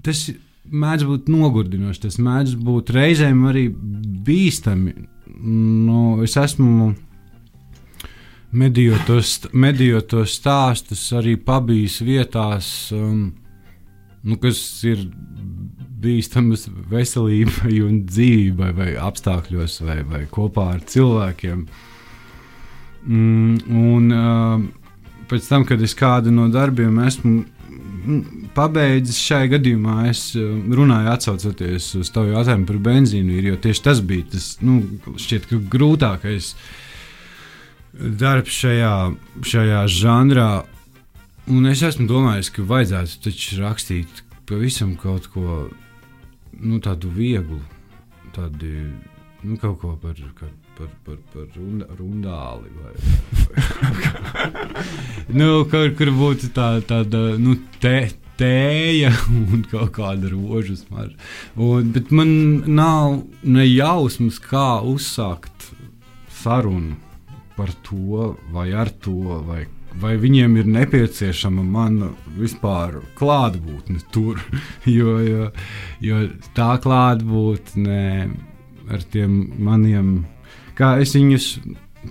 tas 0.04 0.26
mēdz 0.74 1.06
būt 1.08 1.30
nogurdinoši, 1.32 2.02
tas 2.06 2.18
mēdz 2.22 2.56
būt 2.66 2.92
reizēm 2.94 3.44
arī 3.50 3.68
bīstami. 4.26 4.94
Nu, 5.44 6.22
es 6.24 6.36
esmu 6.40 6.92
medījot 8.54 10.10
tos 10.10 10.36
stāstus, 10.38 11.06
arī 11.16 11.34
pabijis 11.36 11.98
vietās, 12.06 12.68
um, 12.94 13.32
nu, 14.24 14.38
kas 14.40 14.60
ir 14.86 15.02
bīstamas 16.04 16.68
veselībai 16.90 17.80
un 17.86 18.04
dzīvībai, 18.08 18.70
vai 18.76 18.92
apstākļos, 19.00 19.80
vai, 19.86 19.98
vai 20.06 20.22
kopā 20.30 20.70
ar 20.76 20.86
cilvēkiem. 20.90 21.66
Mm, 23.04 23.58
un 23.68 24.14
uh, 24.16 24.62
pēc 25.28 25.48
tam, 25.50 25.66
kad 25.68 25.82
es 25.84 25.96
kādu 25.98 26.32
no 26.32 26.48
darbiem 26.52 26.98
esmu 27.04 27.42
pabeidzis 28.56 29.18
šajā 29.24 29.50
gadījumā, 29.54 29.98
es 30.10 30.24
eh, 30.38 30.48
runāju 30.78 31.12
atcaucoties 31.14 31.90
uz 32.00 32.10
tavu 32.14 32.34
jautājumu 32.34 32.68
par 32.68 32.80
benzīnu, 32.88 33.38
jo 33.48 33.58
tieši 33.60 33.84
tas 33.84 34.02
bija 34.04 34.28
tas 34.34 34.48
nu, 34.64 34.80
šķiet, 35.20 35.48
grūtākais 35.72 36.54
darbs 37.94 38.58
šajā, 38.64 38.94
šajā 39.46 39.84
žanrā. 40.00 40.50
Un 41.52 41.68
es 41.68 41.84
esmu 41.84 42.08
domājis, 42.08 42.50
ka 42.54 42.64
vajadzētu 42.66 43.22
taču 43.26 43.60
rakstīt 43.60 44.24
pavisam 44.48 44.94
kaut 45.00 45.28
ko 45.32 45.68
nu, 46.60 46.80
tādu 46.84 47.12
vieglu, 47.12 47.60
tādu 48.36 48.72
nu, 49.44 49.58
kaut 49.60 49.80
ko 49.82 49.96
par. 50.00 50.16
par 50.40 50.63
par, 50.78 50.90
par, 51.06 51.18
par 51.32 51.46
runda, 51.56 51.86
rundāli. 51.98 52.68
Nu, 55.34 55.64
kur, 55.70 55.88
kur 55.96 56.10
būtu 56.14 56.50
tā, 56.54 56.68
tāda 56.86 57.20
nu, 57.40 57.54
te, 57.82 58.10
tēja 58.38 59.12
un 59.32 59.64
kaut 59.70 59.94
kāda 59.96 60.28
rožu 60.32 60.76
smarža. 60.78 61.16
Bet 61.94 62.12
man 62.14 62.34
nav 62.66 63.22
ne 63.42 63.64
jausmas, 63.66 64.40
kā 64.42 64.82
uzsākt 64.84 65.70
sarunu 66.42 66.98
par 67.56 67.72
to 67.86 68.34
vai 68.52 68.72
ar 68.74 68.90
to. 69.02 69.40
Vai 69.46 69.64
vai 70.00 70.16
viņiem 70.18 70.56
ir 70.58 70.70
nepieciešama 70.74 71.62
mana 71.62 72.10
vispār 72.38 73.00
klātbūtne 73.18 74.00
tur. 74.14 74.42
Jo, 74.94 75.16
jo, 75.24 75.44
jo 76.04 76.16
tā 76.56 76.74
klātbūtne 76.82 78.00
ar 78.92 79.04
tiem 79.12 79.36
maniem 79.64 80.10
kā 80.78 80.94
es 81.02 81.14
viņus 81.16 81.48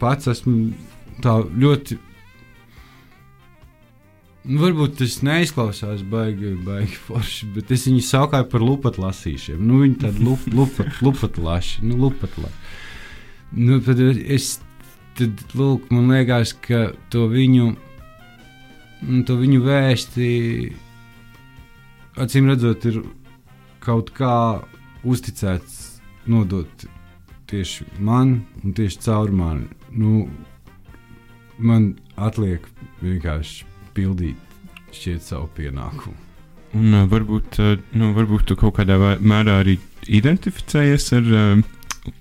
pats 0.01 0.29
esmu 0.31 0.73
tā 1.23 1.37
ļoti. 1.43 1.99
Nu, 4.43 4.57
varbūt 4.59 4.97
tas 4.99 5.21
neizklausās 5.23 6.01
baigi, 6.11 6.51
baigi 6.65 6.97
forši, 7.05 7.47
bet 7.55 7.71
es 7.71 7.85
viņu 7.87 8.01
saucēju 8.03 8.49
par 8.51 8.65
lupatu 8.65 9.05
lasīšiem. 9.05 9.61
Nu, 9.63 9.79
viņi 9.85 10.01
tādi 10.01 10.25
lup, 10.25 10.43
lupat, 10.57 10.99
lupat 11.05 11.39
laši, 11.39 11.85
nu, 11.87 11.99
lupat 12.01 12.35
laši. 12.41 12.73
Nu, 13.53 13.77
tad 13.85 14.01
es, 14.01 14.57
tad, 15.15 15.45
lūk, 15.55 15.87
man 15.93 16.11
liekas, 16.11 16.55
ka 16.65 16.89
to 17.13 17.27
viņu, 17.31 17.69
nu, 19.07 19.21
to 19.29 19.37
viņu 19.39 19.61
vēsti, 19.63 20.27
acīm 22.19 22.49
redzot, 22.51 22.89
ir 22.89 22.99
kaut 23.83 24.11
kā 24.17 24.35
uzticēts 25.07 26.01
nodot 26.27 26.87
tieši 27.53 27.85
man 28.01 28.39
un 28.63 28.73
tieši 28.73 29.01
caur 29.05 29.31
mani. 29.31 29.69
Nu, 29.93 30.25
man 31.61 31.93
atliek 32.17 32.65
vienkārši 33.03 33.67
pildīt 33.93 34.93
šķiet 34.93 35.25
savu 35.25 35.49
pienākumu. 35.57 36.15
Un 36.73 36.97
uh, 36.97 37.05
varbūt, 37.09 37.59
uh, 37.61 37.75
nu, 37.93 38.11
varbūt 38.17 38.47
tu 38.49 38.57
kaut 38.57 38.79
kādā 38.79 38.97
mērā 39.21 39.59
arī 39.61 39.77
identificējies 40.09 41.11
ar 41.19 41.29
uh, 41.29 41.61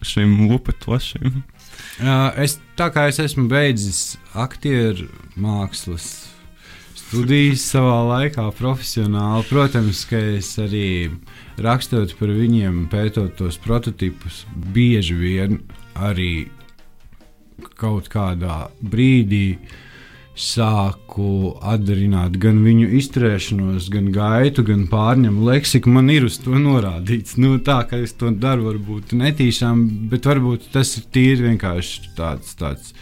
šiem 0.05 0.35
lupatu 0.51 0.93
lašiem. 0.93 1.41
Uh, 2.03 2.29
es, 2.41 2.59
tā 2.77 2.91
kā 2.93 3.07
es 3.09 3.21
esmu 3.23 3.47
beidzis 3.49 4.19
aktieru 4.37 5.09
mākslas 5.41 6.22
studijas 7.13 7.67
savā 7.69 7.99
laikā, 8.09 8.47
profesionāli, 8.57 9.45
protams, 9.51 10.07
ka 10.09 10.17
es 10.39 10.49
arī 10.57 11.11
rakstot 11.61 12.15
par 12.17 12.33
viņiem, 12.33 12.87
pētot 12.89 13.35
tos 13.37 13.59
prototipus, 13.61 14.47
bieži 14.73 15.19
vien 15.19 15.59
arī 15.93 16.49
kaut 17.77 18.09
kādā 18.09 18.71
brīdī 18.81 19.59
sāku 20.33 21.53
atdarināt 21.61 22.39
gan 22.41 22.65
viņu 22.65 22.89
izturēšanos, 22.97 23.93
gan 23.93 24.09
gaitu, 24.15 24.65
gan 24.65 24.89
pārņemu 24.89 25.45
leksiku. 25.51 25.93
Man 25.93 26.09
ir 26.09 26.25
uz 26.31 26.41
to 26.41 26.57
norādīts. 26.57 27.37
Nu, 27.37 27.59
tā 27.61 27.83
kā 27.91 28.01
es 28.01 28.17
to 28.17 28.33
daru, 28.33 28.71
varbūt 28.71 29.13
netīšām, 29.21 29.85
bet 30.09 30.33
varbūt 30.33 30.71
tas 30.73 30.97
ir 30.97 31.11
tīri 31.13 31.51
vienkārši 31.51 32.15
tāds. 32.17 32.57
tāds 32.57 32.97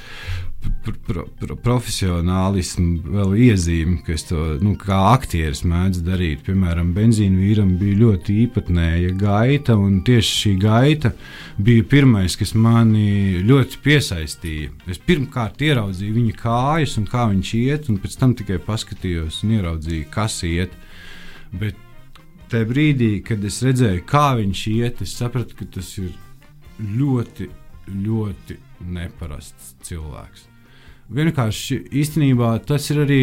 pro, 0.85 1.25
pro, 1.39 1.57
profesionālismu 1.61 3.13
vēl 3.15 3.35
iezīme, 3.47 3.99
ka 4.05 4.15
es 4.15 4.25
to 4.29 4.57
nu, 4.63 4.75
kā 4.81 4.99
aktieris 5.13 5.63
mēdzu 5.69 6.03
darīt. 6.07 6.45
Piemēram, 6.47 6.93
benzīna 6.97 7.41
vīram 7.41 7.75
bija 7.81 7.99
ļoti 8.01 8.37
īpatnēja 8.45 9.13
gaita, 9.21 9.77
un 9.81 10.01
tieši 10.07 10.37
šī 10.45 10.55
gaita 10.63 11.13
bija 11.61 11.87
pirmais, 11.91 12.37
kas 12.41 12.55
mani 12.55 13.41
ļoti 13.47 13.83
piesaistīja. 13.85 14.73
Es 14.91 15.01
pirmkārt 15.05 15.63
ieraudzīju 15.65 16.17
viņa 16.17 16.41
kājas 16.41 16.97
un 17.01 17.09
kā 17.11 17.29
viņš 17.33 17.55
iet, 17.61 17.93
un 17.93 18.01
pēc 18.03 18.19
tam 18.21 18.35
tikai 18.39 18.61
paskatījos 18.65 19.43
un 19.45 19.57
ieraudzīju, 19.59 20.11
kas 20.13 20.41
iet. 20.49 20.77
Bet 21.51 21.79
tajā 22.51 22.69
brīdī, 22.69 23.13
kad 23.27 23.45
es 23.47 23.61
redzēju, 23.67 24.05
kā 24.09 24.31
viņš 24.41 24.67
iet, 24.75 25.03
es 25.07 25.17
sapratu, 25.19 25.59
ka 25.59 25.69
tas 25.79 25.97
ir 26.03 26.13
ļoti, 26.81 27.51
ļoti 27.91 28.61
neparasts 28.91 29.75
cilvēks 29.85 30.50
vienkārši 31.11 31.83
īstenībā 32.03 32.57
tas 32.67 32.91
ir 32.93 33.05
arī. 33.07 33.23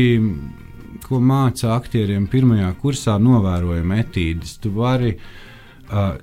Ko 1.08 1.22
māca 1.24 1.70
aktieriem 1.76 2.26
pirmajā 2.28 2.72
kursā, 2.82 3.14
novērojam 3.22 3.92
etīdes. 3.96 4.58
Tu 4.60 4.72
vari 4.76 5.12
uh, 5.14 6.18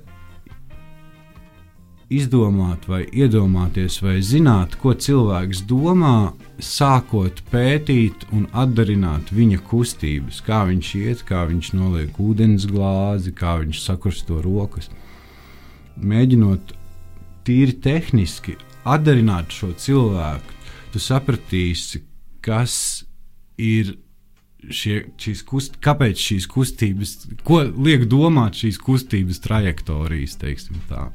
izdomāt, 2.11 2.85
vai 2.87 3.03
iedomāties, 3.09 3.97
vai 4.03 4.19
zināt, 4.21 4.75
ko 4.81 4.93
cilvēks 4.93 5.63
domā, 5.69 6.33
sākot 6.61 7.41
pētīt 7.51 8.27
un 8.35 8.45
atdarināt 8.53 9.31
viņa 9.33 9.61
kustības, 9.69 10.41
kā 10.45 10.63
viņš 10.69 10.91
iet, 11.01 11.23
kā 11.27 11.45
viņš 11.49 11.71
noliek 11.75 12.19
ūdens 12.21 12.67
glāzi, 12.69 13.33
kā 13.35 13.57
viņš 13.63 13.81
sakursto 13.81 14.41
rokas. 14.45 14.91
Mēģinot 15.95 16.75
tīri 17.47 17.77
tehniski 17.81 18.57
atdarināt 18.85 19.53
šo 19.55 19.73
cilvēku, 19.79 20.54
tu 20.95 21.01
sapratīsi, 21.03 21.99
kas 22.45 23.03
ir 23.59 23.97
šie, 24.71 25.01
šīs 25.19 25.43
kust, 25.43 25.75
kāpēc 25.83 26.21
šīs 26.21 26.47
kustības, 26.47 27.17
ko 27.43 27.65
liek 27.75 28.07
domāt 28.07 28.55
šīs 28.61 28.79
kustības 28.79 29.43
trajektorijas, 29.43 30.39
teiksim 30.39 30.79
tā. 30.87 31.09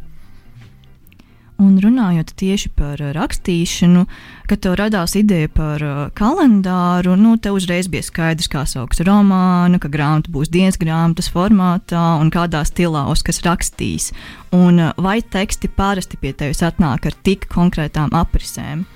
Un 1.61 1.75
runājot 1.81 2.31
tieši 2.41 2.71
par 2.73 3.01
rakstīšanu, 3.17 4.07
kad 4.49 4.63
tev 4.65 4.79
radās 4.81 5.13
ideja 5.17 5.49
par 5.53 5.83
uh, 5.85 5.99
kalendāru, 6.17 7.19
nu, 7.21 7.35
tev 7.37 7.59
uzreiz 7.59 7.89
bija 7.93 8.07
skaidrs, 8.07 8.49
kā 8.49 8.63
sauks 8.69 9.03
romānu, 9.05 9.81
ka 9.81 9.91
grāmata 9.93 10.33
būs 10.33 10.49
dienas 10.53 10.81
grāmatas 10.81 11.29
formātā 11.33 12.05
un 12.21 12.33
kādā 12.33 12.63
stilā 12.65 13.05
Oskars 13.13 13.43
rakstīs. 13.45 14.09
Un 14.57 14.81
uh, 14.81 14.95
vai 14.97 15.19
teksti 15.21 15.69
parasti 15.77 16.21
pie 16.21 16.33
tevis 16.33 16.65
atnāk 16.65 17.11
ar 17.13 17.21
tik 17.29 17.45
konkrētām 17.53 18.17
aprisēm? 18.17 18.87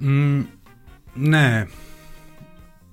Mm, 0.00 0.46
nē. 1.16 1.48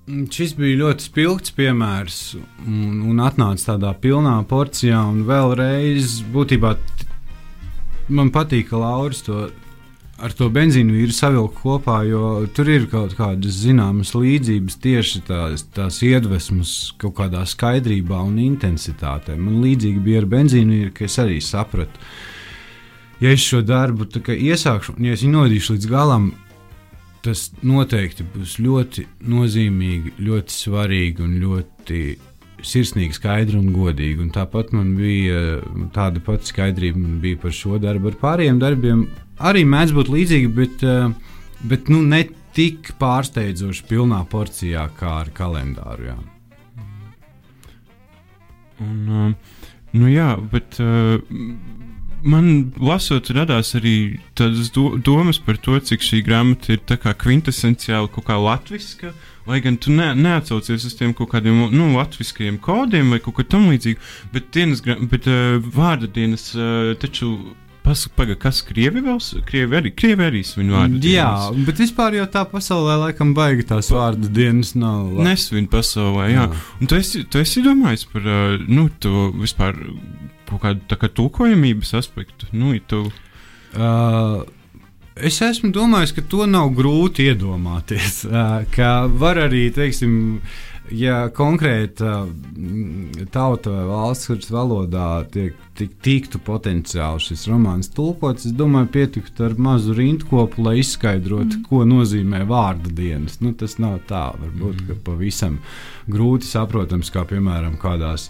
Mm, 0.04 0.28
šis 0.32 0.54
bija 0.58 0.82
ļoti 0.82 1.08
spilgts 1.08 1.54
piemērs, 1.56 2.20
un, 2.66 3.02
un 3.10 3.24
atnāca 3.24 3.72
tādā 3.72 3.94
pilnā 4.00 4.36
porcijā. 4.48 5.00
Un 5.10 5.24
vēlreiz, 5.28 6.20
būtībā, 6.34 6.74
man 8.12 8.32
patīk, 8.34 8.70
ka 8.72 8.80
Lauris 8.82 9.24
to 9.26 9.46
ar 10.22 10.34
to 10.36 10.48
benzīnu 10.52 10.94
vīru 10.94 11.14
savilkt 11.14 11.58
kopā, 11.62 11.98
jo 12.06 12.44
tur 12.54 12.68
ir 12.70 12.86
kaut 12.90 13.16
kādas 13.18 13.58
zināmas 13.64 14.14
līdzības 14.14 14.78
tieši 14.84 15.22
tās, 15.26 15.66
tās 15.74 16.00
iedvesmas 16.06 16.94
kaut 17.00 17.16
kādā 17.18 17.42
skaidrībā 17.48 18.20
un 18.22 18.38
intensitātē. 18.42 19.36
Man 19.40 19.60
līdzīgi 19.64 20.02
bija 20.04 20.22
ar 20.22 20.30
benzīnu 20.30 20.78
vīru, 20.78 20.94
ka 20.94 21.08
es 21.08 21.18
arī 21.22 21.40
sapratu, 21.42 22.00
ja 23.22 23.34
es 23.34 23.42
šo 23.42 23.62
darbu 23.66 24.06
iesākšu, 24.22 24.96
un 24.98 25.10
ja 25.10 25.16
es 25.16 25.24
viņu 25.26 25.40
nodīšu 25.40 25.76
līdz 25.76 25.90
galam, 25.90 26.30
tas 27.24 27.48
noteikti 27.64 28.26
būs 28.34 28.58
ļoti 28.62 29.06
nozīmīgi, 29.32 30.14
ļoti 30.24 30.54
svarīgi 30.54 31.24
un 31.24 31.34
ļoti 31.42 32.00
sirsnīgi, 32.64 33.16
skaidri 33.16 33.58
un 33.58 33.72
godīgi. 33.74 34.20
Un 34.24 34.32
tāpat 34.34 34.72
man 34.76 34.94
bija 34.98 35.60
tāda 35.94 36.22
pati 36.24 36.52
skaidrība 36.52 37.34
par 37.42 37.54
šo 37.56 37.80
darbu. 37.82 38.12
Ar 38.12 38.20
pārējiem 38.22 38.60
darbiem 38.62 39.04
arī 39.44 39.64
mēdz 39.68 39.94
būt 39.96 40.12
līdzīgi, 40.14 40.52
bet, 40.56 40.86
bet 41.68 41.92
nu, 41.92 42.02
ne 42.06 42.24
tik 42.54 42.94
pārsteidzoši 43.00 43.88
pilnā 43.90 44.22
porcijā 44.30 44.86
kā 44.98 45.18
ar 45.24 45.32
kalendāru. 45.34 46.12
Jā. 46.12 46.18
Un, 48.84 49.34
nu 49.94 50.10
jā, 50.10 50.34
bet 50.52 50.78
man 52.24 52.72
lasot, 52.80 53.30
radās 53.36 53.74
arī 53.78 54.20
tādas 54.38 54.72
do 54.74 54.96
domas 54.96 55.38
par 55.42 55.58
to, 55.60 55.76
cik 55.78 56.04
šī 56.04 56.22
grāmata 56.26 56.74
ir 56.74 56.82
kvintesenciāli 57.20 58.12
kaut 58.14 58.28
kā 58.28 58.38
latviska. 58.40 59.14
Lai 59.44 59.58
gan 59.60 59.76
tu 59.76 59.92
ne, 59.92 60.14
neatsaucies 60.16 60.86
uz 60.88 60.94
tiem 60.96 61.12
kaut 61.16 61.34
kādiem 61.34 61.66
nu, 61.68 61.90
latviskajiem 61.98 62.56
kodiem 62.64 63.12
vai 63.12 63.20
kaut 63.20 63.36
ko 63.36 63.44
tamlīdzīgu, 63.44 64.00
bet, 64.32 64.48
dienas, 64.56 64.80
bet 65.10 65.28
uh, 65.28 65.58
vārda 65.60 66.08
dienas 66.08 66.48
uh, 66.56 66.94
taču 67.00 67.34
Pagaidām, 67.84 68.38
kas 68.40 68.62
krievi 68.64 69.02
vēl? 69.04 69.18
Krievi 69.44 69.76
arī, 69.76 69.90
krievi 69.92 70.24
arī 70.24 70.40
svin 70.46 70.70
vārdu 70.72 71.02
dienas. 71.04 71.50
Jā, 71.50 71.64
bet 71.66 71.82
vispār 71.82 72.16
jau 72.16 72.24
tā 72.32 72.46
pasaulē 72.48 72.94
laikam 73.02 73.34
baigi 73.36 73.66
tās 73.68 73.90
vārdu 73.92 74.30
dienas 74.32 74.72
nav. 74.72 75.10
Nesvin 75.26 75.68
pasaulē, 75.68 76.30
jā. 76.32 76.46
jā. 76.46 76.62
Un 76.80 76.88
tu 76.88 76.96
esi, 76.96 77.26
tu 77.28 77.42
esi 77.42 77.60
domājis 77.64 78.06
par, 78.08 78.24
nu, 78.64 78.86
to 79.04 79.26
vispār 79.36 79.76
kaut 80.62 80.84
kādu 80.88 81.00
kā 81.00 81.10
tulkojamības 81.20 81.94
aspektu? 82.00 82.50
Nu, 82.52 82.74
tu... 82.88 83.06
Uh, 83.74 84.44
Es 85.14 85.36
esmu 85.46 85.68
domājis, 85.70 86.10
ka 86.10 86.24
to 86.26 86.42
nav 86.50 86.72
grūti 86.74 87.28
iedomāties. 87.30 88.24
Ka 88.74 88.88
var 89.06 89.38
arī, 89.44 89.68
teiksim, 89.70 90.40
ja 90.92 91.28
konkrēta 91.32 92.24
tauta 93.32 93.72
vai 93.72 93.84
valsts, 93.88 94.28
kuras 94.28 94.50
valodā 94.52 95.08
tiek, 95.32 95.56
tik, 95.78 95.94
tiktu 96.04 96.40
potenciāli 96.44 97.22
šis 97.24 97.46
romāns 97.50 97.88
tulkots, 97.94 98.48
es 98.48 98.56
domāju, 98.56 98.90
pietiktu 98.98 99.46
ar 99.48 99.56
mazu 99.58 99.94
rindkopu, 99.96 100.64
lai 100.66 100.78
izskaidrotu, 100.82 101.60
mm. 101.60 101.64
ko 101.68 101.84
nozīmē 101.88 102.44
vārda 102.48 102.92
dienas. 102.92 103.40
Nu, 103.40 103.54
tas 103.56 103.78
nav 103.82 104.02
tā, 104.08 104.26
varbūt 104.40 104.82
mm. 104.82 105.00
pavisam 105.06 105.60
grūti 106.10 106.48
saprotams, 106.50 107.12
kā 107.14 107.24
piemēram 107.28 107.78
kādās 107.80 108.28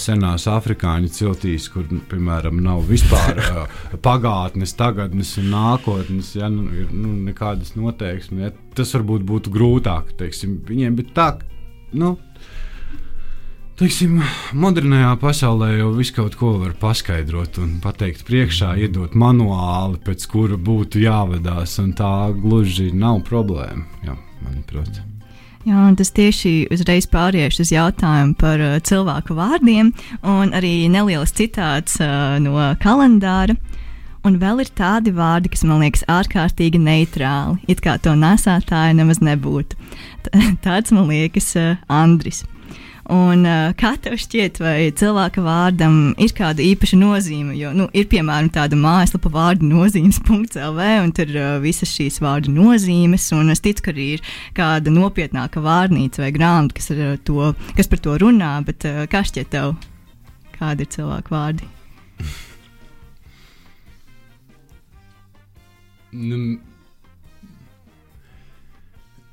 senās 0.00 0.46
afrikāņu 0.48 1.10
ciltīs, 1.12 1.66
kur, 1.68 1.84
nu, 1.92 2.00
piemēram, 2.08 2.56
nav 2.64 2.86
vispār 2.88 3.42
pagātnes, 4.06 4.72
tagadnes 4.78 5.34
un 5.40 5.50
nākotnes, 5.52 6.32
ja 6.38 6.48
nu, 6.52 6.64
ir 6.72 6.88
nu, 6.94 7.12
nekādas 7.28 7.74
noteiksmes. 7.76 8.46
Ja, 8.46 8.52
tas 8.74 8.94
varbūt 8.96 9.26
būtu 9.28 9.52
grūtāk 9.52 10.14
teiksim, 10.18 10.58
viņiem, 10.68 10.96
bet 10.98 11.12
tā 11.16 11.28
nu, 11.92 12.16
teiksim, 13.78 14.18
modernajā 14.58 15.12
pasaulē 15.22 15.70
jau 15.78 15.90
visu 15.96 16.16
kaut 16.16 16.38
ko 16.38 16.54
var 16.62 16.74
paskaidrot 16.80 17.60
un 17.62 17.76
pateikt 17.84 18.24
priekšā, 18.28 18.74
iedot 18.84 19.14
manuāli, 19.18 20.00
pēc 20.04 20.26
kura 20.30 20.58
būtu 20.58 21.04
jāvadās, 21.04 21.78
un 21.82 21.94
tā 21.98 22.32
gluži 22.36 22.90
nav 22.92 23.22
problēma, 23.28 23.86
jā, 24.06 24.18
manuprāt. 24.44 25.00
Jā, 25.66 25.76
un 25.90 25.96
tas 25.98 26.12
tieši 26.14 26.68
uzreiz 26.72 27.08
pāriešu 27.10 27.64
uz 27.66 27.70
jautājumu 27.74 28.36
par 28.40 28.62
uh, 28.62 28.76
cilvēku 28.80 29.34
vārdiem, 29.36 29.90
un 30.22 30.54
arī 30.56 30.86
neliels 30.88 31.34
citāts 31.36 31.98
uh, 32.00 32.38
no 32.40 32.56
kalendāra. 32.80 33.58
Un 34.26 34.36
vēl 34.40 34.64
ir 34.64 34.70
tādi 34.76 35.12
vārdi, 35.14 35.50
kas 35.52 35.62
man 35.68 35.82
liekas 35.84 36.04
ārkārtīgi 36.10 36.80
neitrāli, 36.82 37.60
it 37.70 37.82
kā 37.84 37.96
to 38.02 38.16
nesētāja 38.18 38.96
nemaz 38.98 39.22
nebūtu. 39.22 39.78
Tāds 40.66 40.94
man 40.94 41.06
liekas 41.10 41.52
uh, 41.56 41.76
Andris. 41.86 42.42
Un, 43.08 43.46
uh, 43.48 43.70
kā 43.78 43.94
tev 44.04 44.18
šķiet, 44.20 44.58
vai 44.60 44.90
cilvēka 44.92 45.40
vārdam 45.40 45.94
ir 46.20 46.34
kāda 46.36 46.60
īpaša 46.60 46.98
nozīme? 47.00 47.54
Jo 47.56 47.70
nu, 47.72 47.86
ir 47.96 48.04
piemēram 48.10 48.50
tāda 48.52 48.76
mājaslapa 48.76 49.32
vārdu 49.32 49.70
nozīmes.lv, 49.70 50.82
un 51.06 51.14
tur 51.16 51.32
ir 51.32 51.40
uh, 51.40 51.54
visas 51.62 51.94
šīs 51.94 52.20
vārdu 52.20 52.52
nozīmes. 52.52 53.30
Es 53.54 53.64
ticu, 53.64 53.86
ka 53.86 53.94
arī 53.94 54.10
ir 54.18 54.26
kāda 54.58 54.92
nopietnāka 54.92 55.64
vārnīca 55.64 56.26
vai 56.26 56.34
grāmata, 56.36 56.76
kas, 56.76 56.92
to, 57.24 57.54
kas 57.78 57.88
par 57.88 58.04
to 58.04 58.20
runā. 58.20 58.52
Bet, 58.68 58.84
uh, 58.84 59.06
kā 59.08 59.24
šķiet 59.24 59.54
tev, 59.56 59.78
kādi 60.58 60.84
ir 60.84 60.96
cilvēku 60.98 61.38
vārdi? 61.38 61.77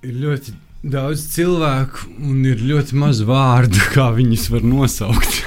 Ir 0.06 0.16
ļoti 0.22 0.56
daudz 0.86 1.24
cilvēku 1.34 2.12
un 2.30 2.44
ir 2.46 2.60
ļoti 2.62 2.98
maz 3.02 3.22
vārdu, 3.26 3.80
kā 3.94 4.12
viņus 4.14 4.50
var 4.54 4.66
nosaukt. 4.68 5.40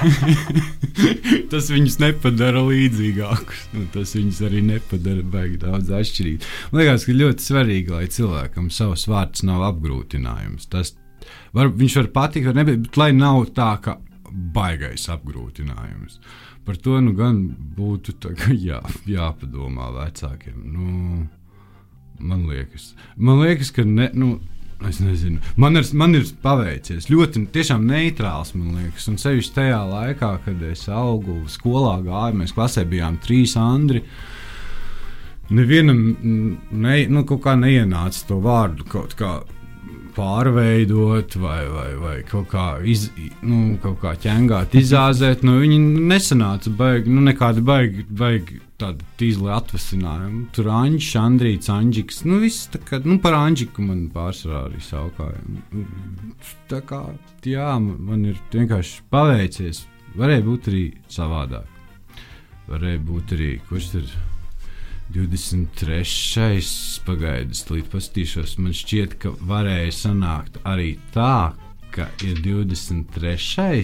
tas 1.53 1.69
viņus 1.71 1.99
nepadara 2.01 2.63
līdzīgākus. 2.67 3.61
Nu, 3.75 3.85
tas 3.93 4.15
viņus 4.17 4.41
arī 4.49 4.63
nepadara 4.67 5.23
baigi 5.23 5.61
daudz 5.61 5.93
atšķirīgus. 5.95 6.49
Man 6.73 6.83
liekas, 6.83 7.07
ka 7.07 7.15
ļoti 7.21 7.47
svarīgi, 7.47 7.95
lai 7.95 8.09
cilvēkam 8.11 8.67
savs 8.73 9.07
vārds 9.09 9.45
nav 9.47 9.63
apgrūtinājums. 9.69 10.67
Tas 10.73 10.95
var, 11.55 11.71
viņš 11.71 11.97
var 12.01 12.11
patikt, 12.19 12.49
var 12.49 12.59
nebūt, 12.59 12.83
bet 12.89 12.99
lai 12.99 13.11
nav 13.15 13.45
tā, 13.55 13.71
ka 13.83 13.99
baigais 14.29 15.07
apgrūtinājums. 15.11 16.19
Par 16.65 16.77
to 16.77 16.99
nu 17.01 17.15
gan 17.17 17.41
būtu 17.77 18.15
jā, 18.69 18.81
jāpadomā 19.09 19.89
vecākiem. 19.95 20.61
Nu, 20.69 21.27
man 22.19 22.47
liekas, 22.49 22.93
man 23.17 23.43
liekas 23.43 23.73
ka 23.75 23.85
ne. 23.87 24.11
Nu, 24.13 24.37
Es 24.87 25.01
nezinu. 25.03 25.41
Man 25.59 25.75
ir, 25.75 25.83
man 25.91 26.15
ir 26.15 26.23
paveicies 26.39 27.09
ļoti 27.11 27.41
neitrāls, 27.83 28.53
man 28.55 28.77
liekas. 28.79 29.09
Un 29.11 29.17
sevišķi 29.19 29.55
tajā 29.57 29.79
laikā, 29.89 30.29
kad 30.45 30.61
es 30.63 30.85
augu 30.87 31.41
skolā, 31.51 31.97
gāju, 32.05 32.37
mēs 32.39 32.55
klasē 32.55 32.85
bijām 32.87 33.17
trīs 33.19 33.57
Andri. 33.59 34.05
Nevienam 35.51 35.99
ne, 36.71 36.95
nu, 37.11 37.25
neienāca 37.59 38.23
to 38.29 38.39
vārdu 38.39 38.87
kaut 38.87 39.17
kā 39.19 39.41
pārveidot 40.15 41.35
vai, 41.41 41.61
vai, 41.71 41.89
vai 41.99 42.15
kaut 42.27 42.49
kā, 42.51 42.65
iz, 42.83 43.07
nu, 43.45 43.77
kaut 43.83 43.99
kā 44.03 44.15
ķengāt, 44.19 44.75
izāzēt. 44.79 45.45
Nu, 45.47 45.59
viņi 45.63 45.79
nesanāca 46.09 46.73
baigi, 46.75 47.11
nu, 47.13 47.23
nekādi 47.27 47.63
baigi, 47.65 48.05
baigi 48.09 48.59
tādi 48.79 49.05
tīzli 49.19 49.51
atvasinājumi. 49.53 50.45
Tur 50.55 50.71
Anģis, 50.73 51.11
Andrīts, 51.19 51.71
Anģiks. 51.73 52.23
Nu, 52.27 52.39
viss 52.43 52.69
tā 52.73 52.81
kā, 52.85 53.01
nu, 53.05 53.19
par 53.23 53.37
Anģiku 53.39 53.85
man 53.85 54.07
pārsvarā 54.13 54.65
arī 54.69 54.81
saukāja. 54.83 55.43
Tā 56.71 56.81
kā, 56.87 57.03
jā, 57.47 57.73
man 57.81 58.25
ir 58.31 58.39
vienkārši 58.53 59.03
paveicies. 59.11 59.85
Varēja 60.19 60.45
būt 60.47 60.71
arī 60.71 60.87
savādāk. 61.11 61.77
Varēja 62.69 63.05
būt 63.05 63.37
arī, 63.37 63.53
kurš 63.69 63.93
ir 64.01 64.11
23. 65.13 66.61
pagaidis, 67.05 67.63
līdz 67.69 67.89
pastīšos. 67.89 68.57
Man 68.61 68.75
šķiet, 68.77 69.15
ka 69.21 69.33
varēja 69.49 69.93
sanākt 69.95 70.59
arī 70.69 70.93
tā, 71.15 71.53
ka 71.95 72.09
ir 72.25 72.41
23. 72.45 73.79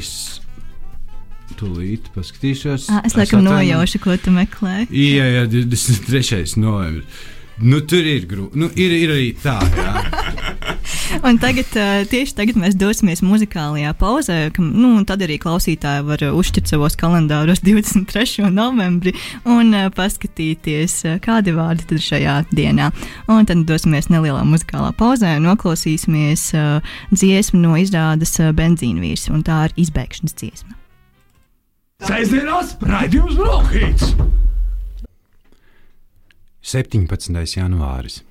Tūlīt 1.55 2.09
paskatīšos. 2.13 2.89
À, 2.93 3.01
es 3.05 3.17
laikam 3.17 3.43
nojaušu, 3.45 4.01
ko 4.03 4.17
tu 4.21 4.33
meklē. 4.33 4.85
Jā, 4.89 5.25
jā, 5.39 5.45
23. 5.49 6.45
novembris. 6.61 7.25
Nu, 7.61 7.79
tur 7.88 8.03
ir 8.03 8.25
grūti. 8.27 8.59
Nu, 8.59 8.67
ir, 8.75 8.91
ir 8.91 9.13
arī 9.15 9.29
tā, 9.39 9.59
jā. 9.77 9.93
Un 11.26 11.39
tagad, 11.41 11.70
tieši 12.12 12.36
tagad 12.38 12.58
mēs 12.60 12.76
dosimies 12.78 13.22
muzikālajā 13.26 13.94
pauzē, 14.00 14.38
ka, 14.56 14.63
nu, 14.63 14.91
tad 15.08 15.24
arī 15.26 15.38
klausītāji 15.41 16.06
var 16.08 16.24
uzšķirt 16.28 16.72
savos 16.72 16.98
kalendāros 17.00 17.63
23. 17.65 18.48
novembri 18.54 19.15
un 19.50 19.74
paskatīties, 19.96 21.02
kādi 21.26 21.56
vārdi 21.56 21.88
tad 21.88 21.98
ir 21.98 22.06
šajā 22.06 22.38
dienā. 22.54 22.91
Un 23.32 23.50
tad 23.50 23.65
dosimies 23.70 24.10
nelielā 24.13 24.44
muzikālā 24.48 24.94
pauzē 24.98 25.36
un 25.39 25.50
noklausīsimies 25.50 26.48
dziesmu 27.13 27.62
no 27.62 27.76
izrādes 27.82 28.38
benzīnvīrs, 28.56 29.30
un 29.34 29.46
tā 29.46 29.65
ir 29.70 29.78
izbēgšanas 29.86 30.39
dziesma. 30.41 30.80
Sēžamās 32.06 32.76
raidījums 32.84 33.38
Brokhīts! 33.39 34.15
17. 36.65 37.30
janvāris. 37.56 38.24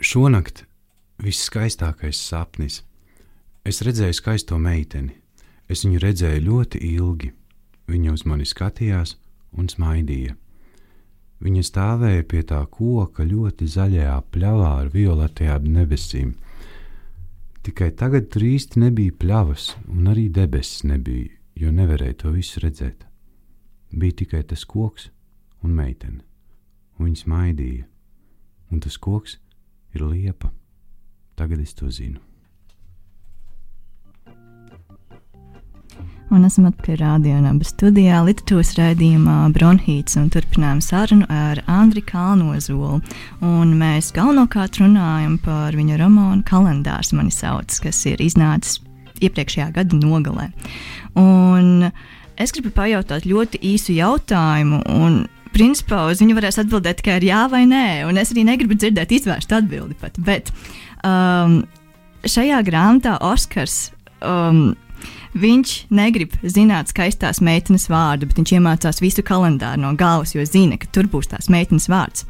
Šonakt 0.00 0.64
visskaistākais 1.22 2.18
sapnis. 2.22 2.82
Es 3.66 3.82
redzēju 3.82 4.16
skaisto 4.16 4.58
meiteni. 4.58 5.16
Es 5.68 5.84
viņu 5.84 6.00
redzēju 6.02 6.44
ļoti 6.46 6.82
ilgi. 6.94 7.32
Viņa 7.88 8.12
uz 8.14 8.24
mani 8.28 8.46
skatījās 8.48 9.16
un 9.58 9.68
smaidīja. 9.68 10.36
Viņa 11.44 11.62
stāvēja 11.62 12.24
pie 12.26 12.42
tā 12.42 12.58
koka 12.70 13.24
ļoti 13.26 13.68
zaļajā 13.70 14.16
pļavā 14.34 14.70
ar 14.82 14.88
violetajām 14.94 15.68
debesīm. 15.74 16.32
Tikai 17.62 17.90
tagad 17.98 18.30
tur 18.32 18.46
īsti 18.48 18.80
nebija 18.82 19.14
pļavas, 19.20 19.74
un 19.92 20.08
arī 20.10 20.28
debesis 20.32 20.86
nebija, 20.88 21.30
jo 21.58 21.70
nevarēja 21.74 22.22
to 22.22 22.32
visu 22.34 22.62
redzēt. 22.64 23.04
Bija 23.92 24.18
tikai 24.22 24.42
tas 24.48 24.64
koks 24.68 25.10
un 25.64 25.74
meitene, 25.76 26.22
un 26.98 27.08
viņas 27.08 27.26
maidīja, 27.30 27.84
un 28.72 28.82
tas 28.84 28.98
koks 28.98 29.38
ir 29.94 30.06
liepa. 30.08 30.50
Tagad 31.38 31.60
es 31.62 31.76
to 31.78 31.86
zinu. 31.94 32.18
Un 36.28 36.42
esam 36.44 36.66
atpakaļ 36.68 36.96
rādījumā, 37.00 37.54
studijā, 37.64 38.18
literatūras 38.26 38.74
raidījumā 38.76 39.36
Bronhīts 39.54 40.18
un 40.20 40.26
turpinām 40.34 40.82
sarunu 40.84 41.24
ar 41.32 41.62
Andriu 41.72 42.04
Kalnozolu. 42.04 42.98
Un 43.40 43.72
mēs 43.80 44.10
galvenokārt 44.16 44.76
runājam 44.82 45.38
par 45.40 45.78
viņa 45.78 45.96
romānu 46.02 46.44
Kalendārs 46.48 47.14
mani 47.16 47.32
sauc, 47.32 47.72
kas 47.80 48.02
ir 48.10 48.20
iznācis 48.20 48.82
iepriekšējā 49.24 49.70
gada 49.78 50.02
nogalē. 50.02 50.50
Un 51.16 51.88
es 52.36 52.52
gribu 52.52 52.74
pajautāt 52.76 53.24
ļoti 53.24 53.62
īsu 53.72 53.96
jautājumu, 53.96 54.82
un 54.98 55.22
principā 55.54 56.04
uz 56.10 56.20
viņu 56.20 56.36
varēs 56.36 56.60
atbildēt 56.60 57.00
tikai 57.00 57.16
ar 57.18 57.24
jā 57.24 57.40
vai 57.48 57.64
nē, 57.70 57.86
un 58.08 58.20
es 58.20 58.34
arī 58.34 58.44
negribu 58.50 58.76
dzirdēt 58.76 59.16
izvērstu 59.16 59.58
atbildi 59.62 59.96
pat. 59.96 60.20
Bet 60.20 60.52
um, 61.06 61.60
šajā 62.26 62.62
grāmatā 62.66 63.18
Oskars. 63.24 63.90
Um, 64.22 64.76
Viņš 65.36 65.74
negrib 65.92 66.36
zināt 66.42 66.92
skaistās 66.92 67.42
meitenes 67.44 67.88
vārdu, 67.92 68.28
bet 68.30 68.40
viņš 68.40 68.54
iemācās 68.56 69.02
visu 69.04 69.24
kalendāru 69.26 69.82
no 69.82 69.92
galvas, 69.98 70.34
jo 70.34 70.44
zina, 70.48 70.78
ka 70.80 70.88
tur 70.92 71.10
būs 71.10 71.32
tās 71.34 71.50
meitenes 71.52 71.88
vārds. 71.92 72.24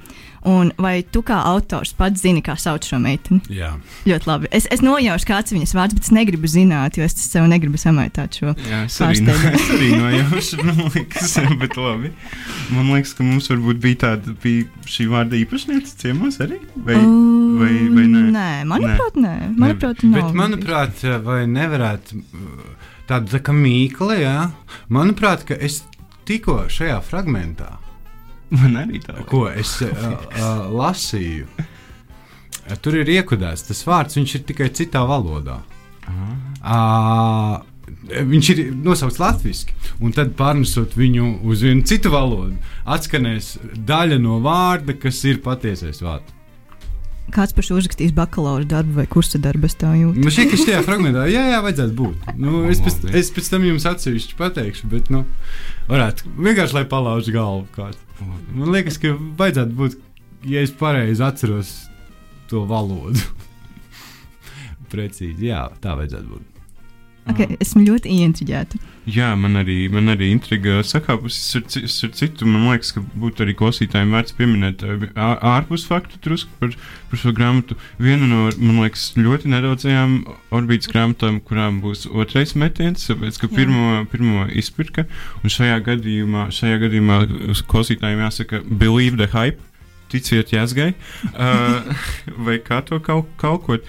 Un 0.49 0.71
vai 0.79 1.03
tu 1.03 1.21
kā 1.27 1.41
autors 1.51 1.91
pats 1.99 2.23
zini, 2.23 2.41
kā 2.47 2.55
sauc 2.57 2.87
šo 2.87 3.01
meiteni? 3.03 3.41
Jā, 3.53 3.73
Ļoti 4.07 4.29
labi. 4.31 4.51
Es, 4.55 4.69
es 4.71 4.83
nojaušu, 4.87 5.27
kāds 5.29 5.51
ir 5.51 5.59
viņas 5.59 5.75
vārds, 5.75 5.97
bet 5.99 6.07
es 6.07 6.13
negribu 6.15 6.49
zināt, 6.51 6.97
jo 6.97 7.05
es 7.05 7.17
sev 7.19 7.49
negribu 7.51 7.81
samaitāt 7.81 8.39
šo. 8.39 8.55
Jā, 8.69 8.85
es 8.87 9.01
arī, 9.03 9.25
no, 9.27 9.35
es 9.59 9.67
arī 9.75 9.91
nojaušu, 9.99 10.61
man 10.63 10.81
liekas, 10.95 11.35
bet 11.59 11.77
labi. 11.81 12.13
Man 12.71 12.93
liekas, 12.95 13.17
ka 13.19 13.27
mums 13.27 13.51
varbūt 13.51 13.83
bija 13.83 14.01
tāda, 14.07 14.37
bija 14.45 14.69
šī 14.89 15.09
vārda 15.11 15.39
īpašniece 15.43 15.99
ciemos 16.05 16.39
arī, 16.45 16.61
vai, 16.87 16.97
vai, 17.59 17.73
vai 17.99 18.07
nē? 18.15 18.25
Nē, 18.39 18.49
manuprāt, 18.71 19.19
nē. 19.19 19.35
Manuprāt, 19.59 20.07
Bet, 20.07 20.23
nav. 20.23 20.35
manuprāt, 20.39 21.03
vai 21.27 21.43
nevarētu 21.51 22.23
tāda 23.09 23.37
tā 23.37 23.41
kā 23.45 23.55
mīkla, 23.57 24.19
jā? 24.21 24.37
Manuprāt, 24.93 25.47
ka 25.49 25.57
es 25.57 25.83
tikko 26.29 26.67
šajā 26.73 26.99
fragmentā, 27.05 27.79
ko 29.29 29.47
es 29.51 29.75
uh, 29.85 29.93
uh, 29.93 30.69
lasīju, 30.73 31.49
tur 32.85 33.01
ir 33.01 33.11
iekodēts 33.19 33.67
tas 33.69 33.83
vārds, 33.89 34.17
viņš 34.17 34.37
ir 34.39 34.47
tikai 34.53 34.71
citā 34.77 35.05
valodā. 35.09 35.61
Uh, 36.09 37.59
Viņš 38.09 38.49
ir 38.53 38.59
nosaukts 38.85 39.19
latviešu, 39.21 39.75
un 40.05 40.13
tad 40.17 40.35
pārnesot 40.37 40.93
viņu 40.97 41.29
uz 41.49 41.63
vienu 41.65 41.85
citu 41.89 42.13
valodu, 42.13 42.57
atskanēs 42.85 43.55
daļa 43.89 44.19
no 44.21 44.39
vārda, 44.45 44.97
kas 45.01 45.23
ir 45.29 45.41
patiesais 45.45 46.03
vārds. 46.05 46.38
Kāds 47.35 47.53
par 47.53 47.67
šo 47.67 47.77
uzrakstījis 47.79 48.15
bakalaura 48.17 48.65
darbu 48.69 48.97
vai 49.01 49.05
kursa 49.11 49.41
darbu, 49.43 49.69
es 49.69 49.77
tā 49.79 49.91
jūtu. 49.99 50.23
Man 50.25 50.33
šķiet, 50.33 50.51
ka 50.53 50.61
šajā 50.63 50.83
fragmentā, 50.87 51.27
jā, 51.29 51.45
jā, 51.53 51.61
vajadzētu 51.65 51.97
būt. 51.99 52.29
Nu, 52.41 52.63
es, 52.73 52.81
pēc, 52.85 53.05
es 53.21 53.31
pēc 53.37 53.51
tam 53.53 53.67
jums 53.69 53.87
atsevišķi 53.91 54.39
pateikšu, 54.39 54.89
bet, 54.93 55.11
nu, 55.13 55.25
varētu 55.91 56.33
vienkārši, 56.39 56.79
lai 56.79 56.85
palauž 56.89 57.29
galvu 57.35 57.67
kāds. 57.77 58.01
Man 58.23 58.73
liekas, 58.75 58.97
ka 59.03 59.13
vajadzētu 59.15 59.77
būt, 59.79 59.99
ja 60.49 60.65
es 60.65 60.73
pareizi 60.75 61.25
atceros 61.27 61.75
to 62.49 62.65
valodu. 62.69 63.21
Precīzi, 64.93 65.51
jā, 65.51 65.67
tā 65.85 65.99
vajadzētu 66.01 66.33
būt. 66.33 66.58
Okay, 67.29 67.59
esmu 67.61 67.83
ļoti 67.85 68.09
ieintriģēta. 68.15 68.79
Jā, 69.09 69.31
man 69.41 69.57
arī, 69.61 69.75
man 69.93 70.09
arī 70.13 70.31
intriga 70.33 70.79
sakāpusi 70.85 71.59
ar, 71.61 71.65
ar 71.69 72.13
citu. 72.17 72.47
Man 72.49 72.67
liekas, 72.71 72.91
ka 72.97 73.03
būtu 73.21 73.45
arī 73.45 73.55
klausītājiem 73.57 74.13
vērts 74.17 74.35
pieminēt 74.37 74.85
ā- 74.85 75.37
ārpus 75.55 75.85
faktu 75.89 76.21
drusku 76.25 76.53
par, 76.61 76.73
par 77.11 77.21
šo 77.23 77.33
grāmatu. 77.37 77.77
Viena 78.01 78.29
no, 78.29 78.41
man 78.57 78.81
liekas, 78.83 79.11
ļoti 79.21 79.53
nedaudzajām 79.53 80.17
orbītas 80.57 80.91
grāmatām, 80.93 81.41
kurām 81.45 81.83
būs 81.85 82.07
otrais 82.11 82.55
metiens, 82.59 83.05
tāpēc, 83.09 83.41
ka 83.41 83.49
Jā. 83.49 83.55
pirmo, 83.61 83.85
pirmo 84.13 84.47
izpirka. 84.61 85.05
Un 85.43 85.53
šajā 85.53 85.79
gadījumā, 85.89 86.49
šajā 86.53 86.81
gadījumā 86.87 87.21
klausītājiem 87.69 88.25
jāsaka, 88.25 88.63
believe 88.69 89.21
the 89.21 89.29
hype, 89.33 89.61
ticiet 90.13 90.53
jāsgai, 90.57 90.95
uh, 91.37 91.85
vai 92.49 92.57
kā 92.65 92.81
to 92.89 93.01
kaut, 93.05 93.29
kaut 93.41 93.65
ko. 93.69 93.81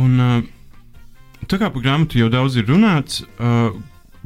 Un, 0.00 0.16
uh, 0.20 0.42
Tā 1.50 1.58
kā 1.60 1.70
par 1.72 1.82
grāmatu 1.84 2.20
jau 2.20 2.28
daudz 2.32 2.56
ir 2.60 2.68
runāts, 2.70 3.22
uh, 3.38 3.72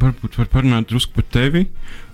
varbūt 0.01 0.37
var 0.41 0.49
parunāt 0.53 0.91
drusku 0.91 1.15
par 1.17 1.25
tevi. 1.33 1.67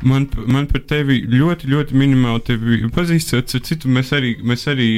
Man, 0.07 0.27
man 0.51 0.66
par 0.71 0.83
tevi 0.90 1.21
ļoti, 1.31 1.68
ļoti 1.71 1.97
minimāli 1.99 2.42
tevi 2.47 2.79
pazīstot. 2.95 3.53
Ar 3.55 3.62
citu 3.66 3.90
mēs 3.90 4.11
arī, 4.14 4.33
mēs 4.47 4.64
arī 4.71 4.88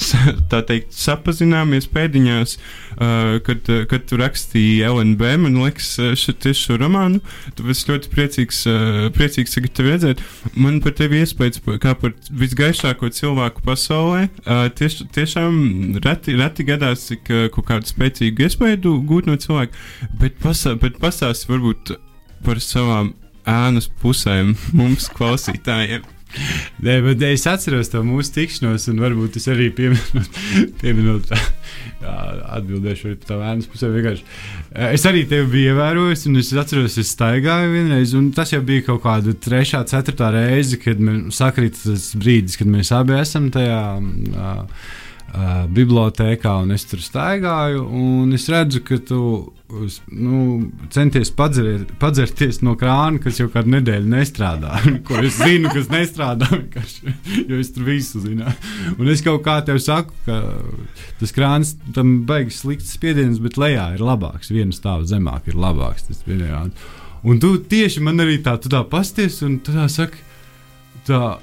sa- 0.00 0.34
tā 0.52 0.60
teikt, 0.68 0.92
sapazināmies 0.96 1.88
pēdiņās, 1.92 2.56
uh, 2.56 3.38
kad, 3.46 3.70
kad 3.92 4.04
tu 4.08 4.18
rakstīji 4.20 4.82
LNB. 4.88 5.32
Man 5.44 5.60
liekas, 5.62 5.92
uh, 6.00 6.12
šo, 6.18 6.34
tieši 6.44 6.66
šo 6.68 6.78
romānu. 6.80 7.22
Tāpēc 7.58 7.84
ļoti 7.90 8.12
priecīgs, 8.14 8.60
priecīgs 9.16 9.56
tagad 9.56 9.76
tevi 9.76 9.94
redzēt. 9.94 10.24
Man 10.56 10.80
par 10.84 10.96
tevi 10.98 11.22
iespējas 11.24 11.62
kā 11.82 11.94
par 12.00 12.14
visgaišāko 12.42 13.10
cilvēku 13.16 13.64
pasaulē. 13.66 14.26
Tieš, 14.76 15.02
tiešām 15.14 15.56
reti, 16.04 16.36
reti 16.40 16.66
gadās, 16.68 17.08
cik 17.10 17.28
kaut 17.54 17.66
kādu 17.68 17.88
spēcīgu 17.90 18.46
iespēju 18.46 18.96
gūt 19.08 19.28
no 19.28 19.36
cilvēka. 19.40 19.76
Bet, 20.20 20.38
pasā, 20.42 20.76
bet 20.80 21.00
pastāsti 21.02 21.50
varbūt 21.50 21.96
par 22.46 22.60
savām 22.64 23.12
ēnas 23.48 23.90
pusēm 24.02 24.54
mums 24.78 25.10
klausītājiem. 25.16 26.06
Nē, 26.78 27.00
bet 27.02 27.22
es 27.26 27.42
atceros 27.50 27.88
to 27.90 28.04
mūsu 28.06 28.30
tikšanos, 28.36 28.84
un 28.92 29.00
varbūt 29.02 29.40
es 29.40 29.48
arī 29.50 29.64
pieminot, 29.74 30.36
pieminot 30.82 31.24
tā, 31.26 31.40
jā, 32.04 32.12
atbildēšu 32.60 33.16
par 33.16 33.32
tām 33.32 33.42
ēnas 33.48 33.66
pusēm. 33.72 33.96
vienkārši. 33.96 34.22
Eh, 34.70 34.92
Es 34.94 35.06
arī 35.10 35.24
tevi 35.26 35.50
biju 35.56 35.72
ievērojis, 35.72 36.28
un 36.30 36.38
es 36.38 36.52
atceros, 36.54 37.00
es 37.02 37.10
staigāju 37.16 37.74
vienreiz, 37.74 38.14
un 38.14 38.30
tas 38.36 38.54
jau 38.54 38.62
bija 38.62 38.86
kaut 38.92 39.02
kāda 39.08 39.34
trešā, 39.34 39.82
ceturtā 39.90 40.30
reize, 40.36 40.78
kad 40.78 41.02
man 41.02 41.32
sakrīt 41.34 41.82
tas 41.82 42.12
brīdis, 42.14 42.60
kad 42.62 42.70
mēs 42.70 42.94
abi 42.94 43.18
esam 43.18 43.50
tajā. 43.50 43.82
Uh, 44.30 44.90
Uh, 45.30 45.60
bibliotēkā, 45.70 46.56
un 46.64 46.74
es 46.74 46.82
tur 46.90 46.98
staigāju, 46.98 47.84
un 47.86 48.32
es 48.34 48.48
redzu, 48.50 48.80
ka 48.82 48.96
tu 49.06 49.20
nu, 50.10 50.38
centies 50.90 51.30
padzert, 51.38 51.92
padzerties 52.02 52.58
no 52.66 52.72
krāna, 52.78 53.20
kas 53.22 53.38
jau 53.38 53.46
kādu 53.52 53.70
nedēļu 53.76 54.10
nestrādā. 54.10 54.80
Ko 55.06 55.20
es 55.22 55.36
zinu, 55.38 55.70
kas 55.70 55.86
nestrādā, 55.92 56.48
jo 57.46 57.60
es 57.60 57.70
tur 57.74 57.86
visu 57.86 58.22
zinu. 58.24 58.50
Un 58.96 59.10
es 59.12 59.22
kaut 59.22 59.44
kā 59.46 59.60
tev 59.66 59.78
saku, 59.82 60.16
ka 60.26 60.40
tas 61.20 61.34
krāns 61.36 61.76
tam 61.94 62.24
baigs 62.26 62.58
slikts 62.64 62.90
spiediens, 62.96 63.38
bet 63.42 63.60
lejā 63.60 63.92
ir 63.94 64.02
labāks. 64.02 64.50
Vienu 64.50 64.74
stāvu 64.74 65.06
zemāk 65.10 65.46
ir 65.52 65.60
labāks. 65.60 66.08
tas. 66.08 66.26
Un 67.22 67.38
tu 67.38 67.52
tieši 67.70 68.02
man 68.02 68.18
arī 68.18 68.40
tā, 68.42 68.56
tā 68.58 68.82
pasties, 68.88 69.38
un 69.46 69.60
tu 69.62 69.76
tā 69.76 69.86
saki, 69.92 70.26
tā. 71.06 71.38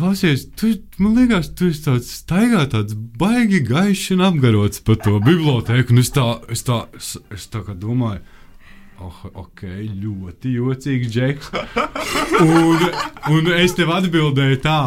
Klausies, 0.00 0.46
tu, 0.56 0.70
man 0.96 1.12
liekas, 1.18 1.50
tu 1.52 1.66
esi 1.68 1.82
tāds 1.84 2.06
staigā, 2.22 2.62
tāds 2.72 2.94
baigi 3.20 3.58
gaišs 3.68 4.14
un 4.14 4.22
apgarots 4.30 4.80
par 4.86 4.96
to 5.04 5.18
bibliotēku. 5.20 5.92
Un 5.92 6.00
es 6.00 6.08
tā, 6.14 6.24
es 6.48 6.64
tā, 6.64 6.78
es, 6.96 7.10
es 7.36 7.44
tā 7.52 7.60
kā 7.66 7.74
domāju, 7.76 8.22
oh, 9.04 9.18
ok, 9.42 9.66
ļoti 10.00 10.54
jocīgs 10.54 11.12
džeks. 11.12 11.52
Un, 12.40 12.86
un 13.28 13.52
es 13.52 13.76
tev 13.76 13.92
atbildēju 13.92 14.62
tā. 14.64 14.78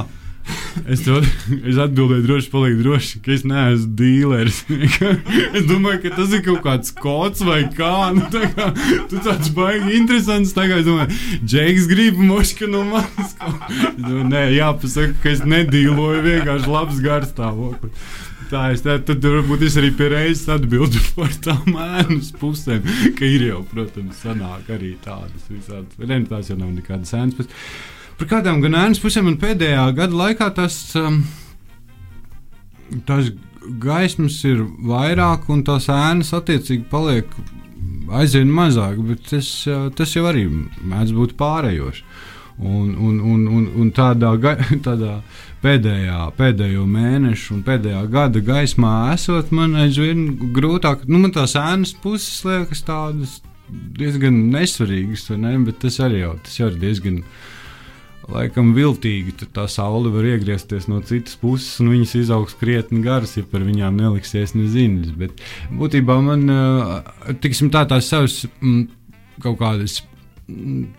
Es, 0.89 1.03
tev, 1.05 1.21
es 1.69 1.77
atbildēju, 1.79 2.23
droši 2.25 2.49
paliek 2.51 2.79
droši, 2.81 3.19
ka 3.23 3.31
es 3.35 3.43
neesmu 3.47 3.93
dīleris. 3.99 4.63
es 5.57 5.67
domāju, 5.69 6.01
ka 6.03 6.13
tas 6.17 6.33
ir 6.35 6.43
kaut 6.45 6.63
kāds 6.65 6.93
kods 6.97 7.43
vai 7.45 7.61
kā. 7.73 7.93
Nu, 8.17 8.25
tā 8.33 8.49
kā 8.55 8.71
tu 9.11 9.21
tāds 9.23 9.53
baigi 9.55 9.95
interesants. 9.99 10.55
Tagad 10.57 10.81
es 10.81 10.89
domāju, 10.89 11.21
Džeks 11.45 11.87
grib 11.91 12.19
moška 12.19 12.69
no 12.71 12.83
manis. 12.89 13.37
Domāju, 13.39 14.27
Nē, 14.33 14.43
jāpasaka, 14.57 15.15
ka 15.23 15.33
es 15.33 15.45
nedīloju 15.47 16.25
vienkārši 16.27 16.71
labs 16.73 17.01
garstāvoklis. 17.03 18.13
Tā 18.53 18.67
es 18.73 18.83
tā, 18.85 18.99
tad 19.01 19.23
varbūt 19.23 19.63
es 19.65 19.77
arī 19.79 19.89
pie 19.97 20.11
reizes 20.13 20.45
atbildu 20.51 20.99
par 21.15 21.31
tām 21.41 21.77
ēnas 21.79 22.29
pusēm, 22.37 22.85
ka 23.17 23.25
ir 23.25 23.47
jau, 23.47 23.63
protams, 23.71 24.19
sanāk 24.21 24.69
arī 24.75 24.93
tādas 25.01 25.47
visādas. 25.49 25.97
Nē, 25.97 26.19
nu, 26.21 26.29
tās 26.29 26.51
jau 26.51 26.59
nav 26.59 26.73
nekādas 26.75 27.15
ēnas 27.17 27.39
puses. 27.39 27.65
Par 28.19 28.29
kādām 28.29 28.61
gan 28.63 28.77
ēnas 28.77 29.01
pusēm 29.01 29.27
man 29.29 29.39
pēdējā 29.41 29.87
gada 29.97 30.19
laikā 30.19 30.49
tas, 30.57 30.77
um, 30.99 31.23
tas 33.07 33.31
gaismas 33.83 34.37
ir 34.47 34.61
vairāk 34.85 35.49
un 35.53 35.63
tās 35.65 35.89
ēnas 35.91 36.33
attiecīgi 36.37 36.85
paliek 36.91 37.31
aizvien 38.13 38.51
mazāk, 38.53 38.99
bet 39.07 39.25
tas, 39.31 39.49
uh, 39.69 39.87
tas 39.95 40.13
jau 40.13 40.27
arī 40.29 40.45
mēdz 40.49 41.15
būt 41.17 41.35
pārējoši. 41.39 42.05
Un, 42.63 42.91
un, 43.01 43.15
un, 43.17 43.47
un, 43.49 43.63
un 43.81 43.87
tādā, 43.97 44.35
ga, 44.37 44.53
tādā 44.87 45.15
pēdējā, 45.63 46.19
pēdējo 46.37 46.83
mēnešu 46.89 47.57
un 47.57 47.63
pēdējā 47.65 48.03
gada 48.13 48.43
gaismā 48.45 48.93
esot, 49.15 49.49
man 49.55 49.73
aizvien 49.79 50.27
grūtāk, 50.53 51.07
nu, 51.09 51.23
man 51.23 51.33
tās 51.33 51.55
ēnas 51.59 51.95
puses 52.03 52.43
liekas 52.45 52.85
tādas 52.85 53.39
diezgan 53.97 54.37
nesvarīgas, 54.53 55.29
ne? 55.39 55.55
bet 55.65 55.81
tas 55.81 55.97
arī 56.03 56.23
jau, 56.23 56.35
tas 56.45 56.59
jau 56.59 56.69
ir 56.69 56.79
diezgan. 56.81 57.23
Laikam 58.31 58.71
viltīgi 58.75 59.35
tā 59.51 59.65
saule 59.67 60.11
var 60.13 60.27
iegriezties 60.29 60.87
no 60.87 61.01
citas 61.03 61.35
puses, 61.39 61.75
un 61.83 61.91
viņas 61.91 62.15
izaugs 62.21 62.55
krietni 62.59 63.01
garas, 63.03 63.35
ja 63.35 63.43
par 63.43 63.65
viņām 63.67 63.99
neliksies 63.99 64.55
neziņas. 64.55 65.11
Bet 65.19 65.43
būtībā 65.75 66.17
man 66.23 66.47
tā, 67.43 67.83
tās 67.89 68.07
savas 68.07 68.43
m, 68.61 68.85
kaut 69.43 69.59
kādas 69.59 70.01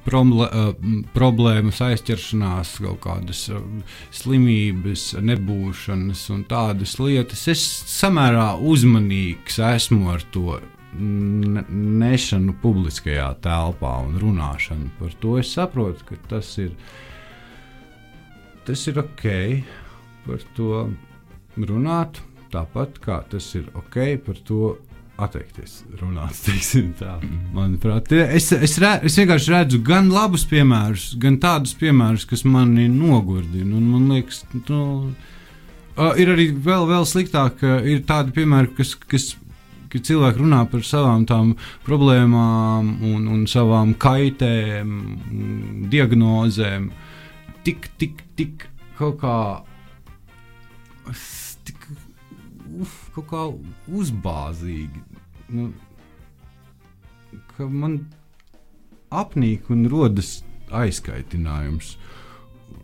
Promle, 0.06 0.46
problēmas, 1.12 1.82
aizķeršanās, 1.84 2.78
kaut 2.80 3.02
kādas 3.04 3.42
slimības, 4.16 5.02
nebūšanas 5.20 6.22
un 6.32 6.46
tādas 6.48 6.94
lietas. 6.96 7.42
Es 7.52 7.64
samērā 7.92 8.54
uzmanīgs 8.56 9.60
esmu 9.68 10.14
ar 10.14 10.24
to 10.32 10.56
nešanu 10.94 12.54
publiskajā 12.62 13.28
telpā 13.44 13.94
un 14.06 14.18
runāšanu 14.22 14.92
par 14.98 15.14
to. 15.20 15.38
Es 15.40 15.52
saprotu, 15.56 16.06
ka 16.10 16.18
tas 16.30 16.52
ir, 16.62 16.72
tas 18.66 18.86
ir 18.90 19.00
ok 19.02 19.26
par 20.24 20.44
to 20.56 20.86
runāt, 21.58 22.22
tāpat 22.54 22.98
kā 23.02 23.20
tas 23.30 23.50
ir 23.58 23.68
ok 23.74 24.00
par 24.24 24.40
to 24.46 24.74
atteikties 25.20 25.82
runāt. 26.00 26.38
Manuprāt, 27.54 28.10
es, 28.12 28.50
es, 28.52 28.78
re, 28.82 28.96
es 29.06 29.18
vienkārši 29.18 29.54
redzu 29.54 29.82
gan 29.86 30.10
labus 30.12 30.46
piemērus, 30.50 31.12
gan 31.22 31.38
tādus 31.42 31.76
piemērus, 31.78 32.26
kas 32.30 32.44
mani 32.46 32.88
nogurdina. 32.90 33.78
Man 33.78 34.10
liekas, 34.10 34.42
nu, 34.68 35.14
ir 36.18 36.34
arī 36.34 36.50
vēl, 36.54 36.88
vēl 36.90 37.06
sliktāk, 37.06 37.62
ir 37.86 38.04
tādi 38.08 38.34
piemēri, 38.40 38.74
kas. 38.78 38.94
kas 39.08 39.32
Kad 39.94 40.08
cilvēki 40.08 40.42
runā 40.42 40.64
par 40.66 40.82
savām 40.82 41.22
tām 41.30 41.52
problēmām, 41.86 42.88
un, 43.06 43.28
un 43.30 43.44
savām 43.50 43.94
kaitēm, 43.94 44.96
diagnozēm, 45.92 46.88
tik, 47.62 47.86
tik, 48.02 48.24
tik 48.34 48.66
kaut 48.98 49.20
kā 49.22 49.36
uf, 52.80 52.94
kaut 53.14 53.28
kā 53.30 53.44
uzbāzīgi. 54.00 55.04
Nu, 55.54 55.70
man 57.70 57.98
apnīk 59.14 59.70
un 59.70 59.86
rodas 59.92 60.36
aizkaitinājums. 60.74 61.94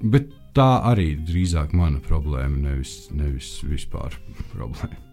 Bet 0.01 0.31
tā 0.57 0.71
arī 0.93 1.13
drīzāk 1.27 1.75
mana 1.77 2.01
problēma, 2.05 2.71
nevis, 2.71 3.09
nevis 3.15 3.57
vispār 3.67 4.17
problēma. 4.55 5.10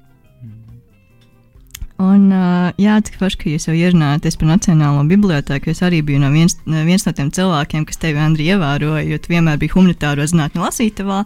Un, 1.98 2.28
uh, 2.30 2.70
jā, 2.78 3.00
cik 3.02 3.16
forši, 3.18 3.38
ka 3.42 3.50
jūs 3.50 3.64
jau 3.66 3.74
ierunājaties 3.74 4.36
par 4.38 4.52
Nacionālo 4.52 5.02
bibliotēku. 5.10 5.72
Es 5.74 5.80
arī 5.82 6.04
biju 6.06 6.20
no 6.22 6.28
viens, 6.30 6.54
viens 6.70 7.06
no 7.08 7.14
tiem 7.18 7.32
cilvēkiem, 7.34 7.88
kas 7.90 7.98
tevi, 7.98 8.20
Andri, 8.22 8.46
ievēroja, 8.54 9.02
jo 9.10 9.18
tu 9.18 9.32
vienmēr 9.32 9.58
biji 9.58 9.74
humanitāro 9.74 10.28
zinātņu 10.30 10.62
lasītavā. 10.62 11.24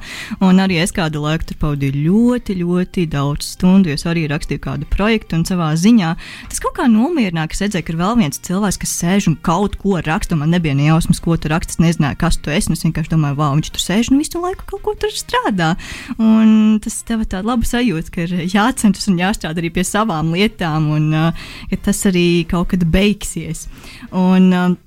Un 0.48 0.62
arī 0.64 0.78
es 0.80 0.96
kādu 0.96 1.26
laiku 1.26 1.50
tur 1.50 1.60
pavadīju 1.66 2.06
ļoti, 2.06 2.56
ļoti 2.62 3.04
daudz 3.12 3.50
stundu, 3.58 3.92
jo 3.92 3.98
es 4.00 4.08
arī 4.08 4.24
rakstīju 4.32 4.64
kādu 4.64 4.88
projektu 4.94 5.36
un 5.36 5.44
savā 5.50 5.74
ziņā. 5.76 6.14
Tas 6.54 6.64
kaut 6.64 6.78
kā 6.80 6.88
nomierināja, 6.88 7.52
ka 7.52 7.60
es 7.60 7.64
redzēju, 7.66 7.88
ka 7.90 7.94
ir 7.94 8.00
vēl 8.06 8.16
viens 8.24 8.42
cilvēks, 8.48 8.80
kas 8.86 8.96
sēž 9.04 9.28
un 9.34 9.38
kaut 9.44 9.76
ko 9.82 10.00
raksta. 10.00 10.40
Man 10.40 10.56
nebija 10.56 10.78
ne 10.80 10.88
jausmas, 10.88 11.20
ko 11.20 11.36
tu 11.36 11.52
raksti. 11.52 11.76
Es 11.76 11.84
nezināju, 11.84 12.20
kas 12.24 12.40
tu 12.40 12.56
esi. 12.56 12.72
Es 12.72 12.86
vienkārši 12.88 13.12
domāju, 13.12 13.42
wow, 13.44 13.60
viņš 13.60 13.74
tur 13.76 13.84
sēž 13.90 14.14
un 14.14 14.24
visu 14.24 14.40
laiku 14.40 14.64
kaut 14.72 14.88
ko 14.88 14.96
tur 15.04 15.12
strādā. 15.12 15.74
Un 16.16 16.80
tas 16.80 17.02
tev 17.04 17.28
tāda 17.28 17.44
laba 17.52 17.68
sajūta, 17.68 18.16
ka 18.16 18.24
ir 18.24 18.48
jācenšas 18.56 19.12
un 19.12 19.20
jāstrādā 19.20 19.60
arī 19.60 19.76
pie 19.76 19.84
savām 19.88 20.32
lietām 20.32 20.61
lietām, 20.62 20.92
un 20.94 21.12
uh, 21.14 21.34
ka 21.70 21.82
tas 21.90 22.06
arī 22.06 22.46
kaut 22.48 22.72
kad 22.74 22.86
beigsies. 22.86 23.68
Un, 24.12 24.54
uh, 24.54 24.78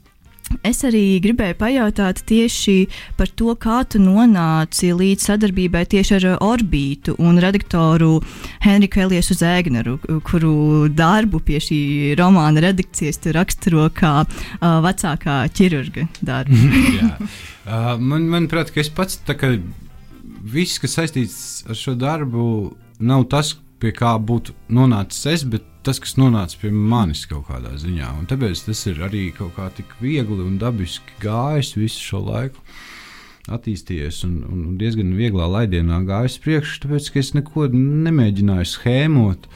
Es 0.62 0.84
arī 0.84 1.18
gribēju 1.24 1.56
pajautāt 1.58 2.20
tieši 2.28 2.86
par 3.16 3.30
to, 3.32 3.56
kā 3.58 3.80
tu 3.90 3.98
nonāci 3.98 4.92
līdz 4.94 5.24
sadarbībai 5.24 5.82
tieši 5.88 6.14
ar 6.18 6.26
Orbītu 6.44 7.16
un 7.18 7.40
redaktoru 7.42 8.20
Henriku 8.62 9.00
Eliesu 9.02 9.34
Zēgneru, 9.34 9.96
kuru 10.28 10.86
darbu 10.92 11.40
pie 11.42 11.58
šī 11.64 11.80
romāna 12.20 12.62
redakcijas 12.62 13.18
tu 13.24 13.32
raksturo 13.34 13.88
kā 13.96 14.12
uh, 14.22 14.78
vecākā 14.84 15.40
ķirurga 15.56 16.06
darbu. 16.22 16.60
Uh, 17.64 17.94
man, 17.96 18.26
manuprāt, 18.28 18.68
ka 18.68 18.82
es 18.82 18.90
pats 18.92 19.16
tā 19.24 19.32
kā 19.40 19.54
viss, 20.44 20.76
kas 20.76 20.98
saistīts 20.98 21.38
ar 21.64 21.78
šo 21.80 21.94
darbu, 21.96 22.44
nav 23.00 23.24
tas, 23.32 23.54
pie 23.84 23.92
kā 23.92 24.14
būtu 24.16 24.54
nonācis 24.72 25.26
es, 25.28 25.44
bet 25.44 25.68
tas, 25.84 26.00
kas 26.00 26.16
nonāca 26.16 26.56
pie 26.62 26.72
manis 26.72 27.26
kaut 27.28 27.50
kādā 27.50 27.74
ziņā. 27.80 28.14
Un 28.18 28.28
tāpēc 28.30 28.64
tas 28.70 28.80
ir 28.88 29.02
arī 29.04 29.28
kaut 29.36 29.54
kā 29.58 29.68
tik 29.76 29.92
viegli 30.00 30.40
un 30.46 30.58
dabiski 30.60 31.18
gājis 31.22 31.74
visu 31.76 32.00
šo 32.08 32.24
laiku. 32.24 32.64
Attīstījies 33.52 34.22
un, 34.24 34.38
un 34.48 34.60
diezgan 34.80 35.10
vieglā 35.18 35.44
laidienā 35.52 35.98
gājis 36.08 36.38
priekšā, 36.40 36.78
tāpēc 36.86 37.10
ka 37.12 37.20
es 37.20 37.34
neko 37.36 37.66
nemēģināju 37.74 38.70
schēmot. 38.70 39.50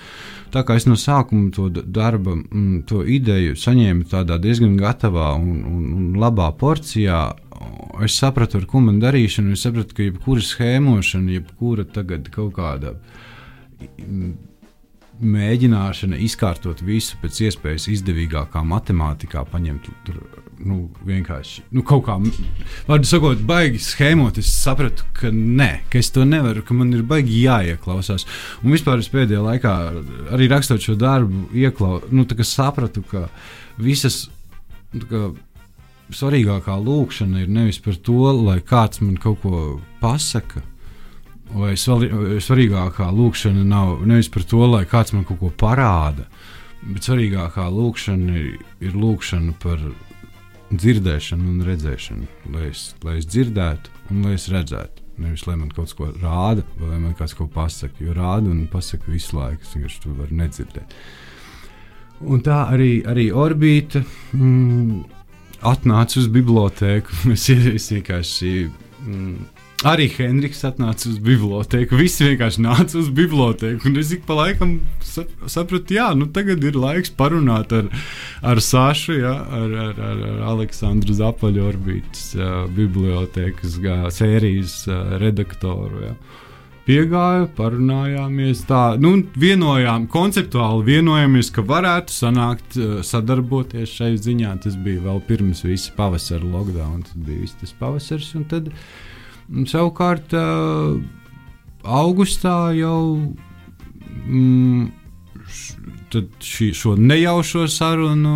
Tā 0.53 0.61
kā 0.69 0.77
es 0.77 0.85
no 0.89 0.97
sākuma 1.01 1.49
to 1.57 1.71
darba, 1.73 2.35
mm, 2.37 2.83
to 2.89 3.01
ideju 3.09 3.57
saņēmu 3.57 4.05
tādā 4.13 4.37
diezgan 4.41 4.77
gatavā 4.81 5.31
un, 5.41 5.63
un, 5.65 5.89
un 5.97 6.21
labā 6.21 6.51
porcijā, 6.61 7.23
es 8.05 8.21
sapratu, 8.21 8.61
ar 8.61 8.69
ko 8.69 8.85
man 8.85 9.01
darīšana. 9.01 9.57
Es 9.57 9.65
sapratu, 9.65 9.97
ka 9.97 10.05
jebkura 10.05 10.45
schēmošana, 10.45 11.39
jebkura 11.39 11.89
tagad 11.89 12.29
kaut 12.35 12.53
kāda 12.61 12.93
mēģināšana 15.19 16.19
izkārtot 16.23 16.83
visu 16.87 17.19
pēc 17.23 17.41
iespējas 17.49 17.89
izdevīgākā 17.91 18.63
matemātikā, 18.67 19.43
paņemt 19.51 19.89
tur 20.07 20.21
nu, 20.59 20.79
vienkārši 21.07 21.65
nu, 21.75 21.83
kaut 21.87 22.05
kā, 22.07 22.17
vārdu 22.89 23.09
sakot, 23.09 23.43
baigi 23.47 23.81
schēmot. 23.83 24.39
Es 24.43 24.51
sapratu, 24.63 25.07
ka 25.17 25.33
nē, 25.35 25.71
ka 25.91 26.01
es 26.03 26.11
to 26.15 26.27
nevaru, 26.29 26.63
ka 26.67 26.77
man 26.77 26.93
ir 26.95 27.05
baigi 27.07 27.43
jāieklausās. 27.45 28.27
Un 28.63 28.75
vispār 28.75 29.03
es 29.03 29.11
pēdējā 29.13 29.43
laikā, 29.45 29.75
arī 30.35 30.49
rakstot 30.51 30.85
šo 30.85 30.97
darbu, 30.99 31.49
ieklau, 31.57 32.01
nu, 32.15 32.27
sapratu, 32.47 33.05
ka 33.11 33.29
visas. 33.79 34.27
Nu, 34.95 35.05
ka, 35.11 35.29
Svarīgākā 36.09 36.73
lūkšana 36.81 37.43
ir 37.43 37.51
nevis 37.53 37.77
par 37.85 37.99
to, 38.01 38.31
lai 38.33 38.63
kāds 38.65 39.03
man 39.03 39.19
kaut 39.21 39.43
ko 39.43 39.59
pasaka, 40.01 40.63
Vai 41.49 41.73
svarīgākā 41.81 43.07
lūkšana 43.15 43.63
nav 43.65 44.03
nevis 44.07 44.29
par 44.33 44.45
to, 44.45 44.61
lai 44.69 44.83
kāds 44.89 45.15
man 45.15 45.25
kaut 45.25 45.41
ko 45.41 45.49
parāda, 45.63 46.27
bet 46.83 47.09
svarīgākā 47.09 47.65
lūkšana 47.73 48.37
ir, 48.37 48.59
ir 48.85 48.99
lūkšana 48.99 49.55
par 49.63 49.81
dzirdēšanu 50.69 51.53
un 51.55 51.65
redzēšanu. 51.65 52.29
Lai 52.53 52.69
es, 52.69 52.91
lai 53.05 53.17
es 53.23 53.29
dzirdētu 53.31 54.13
un 54.13 54.27
lai 54.27 54.37
es 54.37 54.49
redzētu. 54.53 55.07
Nevis 55.19 55.49
lai 55.49 55.57
man 55.59 55.73
kaut 55.75 55.93
ko 55.99 56.13
rāda, 56.13 56.63
vai 56.79 56.93
lai 56.93 57.01
man 57.03 57.17
kāds 57.19 57.35
ko 57.35 57.49
pasaka. 57.51 57.97
Jo 58.05 58.15
rāda 58.15 58.53
un 58.53 58.67
pasaka 58.71 59.11
visu 59.11 59.39
laiku, 59.39 59.65
es 59.65 59.75
vienkārši 59.75 60.03
to 60.05 60.15
varu 60.19 60.39
nedzirdēt. 60.39 60.97
Un 62.29 62.43
tā 62.43 62.65
arī, 62.75 62.93
arī 63.07 63.29
orbīta 63.35 64.03
mm, 64.35 65.01
atnāca 65.67 66.21
uz 66.21 66.29
bibliotēku. 66.35 67.23
es, 67.35 67.49
es 67.51 67.89
vienkārši. 67.95 68.53
Mm, 69.07 69.58
Arī 69.87 70.09
Henriks 70.11 70.65
atnāca 70.67 71.07
uz 71.07 71.21
bibliotēku. 71.23 71.95
Visi 72.01 72.25
vienkārši 72.27 72.65
nāca 72.65 72.97
uz 72.99 73.13
bibliotēku. 73.15 73.87
Un 73.87 74.01
es 74.01 74.11
ik 74.11 74.25
pa 74.27 74.35
laikam 74.35 74.81
sapratu, 75.07 75.95
jā, 75.95 76.09
nu 76.19 76.27
tagad 76.35 76.65
ir 76.67 76.75
laiks 76.75 77.13
parunāt 77.15 77.71
ar, 77.77 77.87
ar 78.43 78.59
Sašu, 78.59 79.21
jā, 79.21 79.37
ar, 79.39 79.77
ar, 79.85 80.03
ar, 80.09 80.25
ar 80.33 80.43
Aleksandru 80.51 81.15
Zapaļu 81.15 81.63
orbītas 81.69 82.27
uh, 82.35 82.65
bibliotēkas 82.75 83.79
uh, 83.79 84.09
sērijas 84.11 84.81
uh, 84.91 85.15
redaktoru. 85.23 86.09
Jā. 86.09 86.15
Piegāju, 86.89 87.47
parunājāmies, 87.55 88.65
tā, 88.67 88.97
nu, 88.99 89.13
vienojām, 89.39 90.09
konceptuāli 90.11 90.89
vienojamies, 90.89 91.53
ka 91.55 91.63
varētu 91.63 92.17
sanākt, 92.17 92.81
uh, 92.81 92.99
sadarboties 93.07 93.95
šai 93.95 94.17
ziņā. 94.19 94.57
Tas 94.65 94.75
bija 94.75 95.07
vēl 95.07 95.23
pirms 95.29 95.63
visa 95.69 95.95
pavasara 95.95 96.43
lockdown, 96.43 97.05
tas 97.07 97.15
bija 97.29 97.45
viss 97.45 97.61
tas 97.63 97.79
pavasars. 97.79 98.33
Un 98.41 98.49
tad, 98.51 98.73
uh, 98.73 99.07
Savukārt, 99.49 100.35
augustā 101.89 102.57
jau 102.77 103.01
mm, 104.29 104.91
šī, 106.45 106.69
šo 106.77 106.93
nejaušo 107.01 107.65
sarunu 107.73 108.35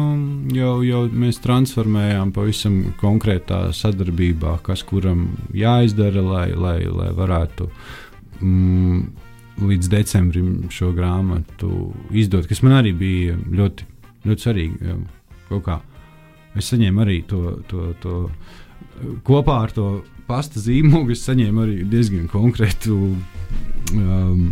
jau, 0.57 0.79
jau 0.87 1.03
mēs 1.13 1.43
transformējām 1.45 2.33
pavisam 2.33 2.79
konkrētā 3.01 3.67
sadarbībā, 3.77 4.57
kas 4.65 4.87
kuram 4.89 5.27
jāizdara, 5.57 6.25
lai, 6.25 6.49
lai, 6.57 6.79
lai 6.89 7.11
varētu 7.17 7.69
mm, 8.41 9.05
līdz 9.69 9.93
decembrim 9.93 10.51
šo 10.73 10.95
grāmatu 10.97 11.93
izdot, 12.09 12.49
kas 12.49 12.65
man 12.65 12.79
arī 12.81 12.97
bija 12.97 13.37
ļoti, 13.37 13.89
ļoti 14.25 14.49
svarīgi. 14.49 14.97
Es 16.57 16.73
saņēmu 16.73 17.05
arī 17.05 17.23
to. 17.29 17.59
to, 17.69 17.93
to 18.01 18.19
kopā 19.27 19.63
ar 19.67 19.73
to 19.75 19.87
pasta 20.33 20.61
zīmogu 20.63 21.13
es 21.13 21.25
saņēmu 21.29 21.65
arī 21.67 21.79
diezgan 21.93 22.29
konkrētu 22.33 22.99
um, 23.93 24.45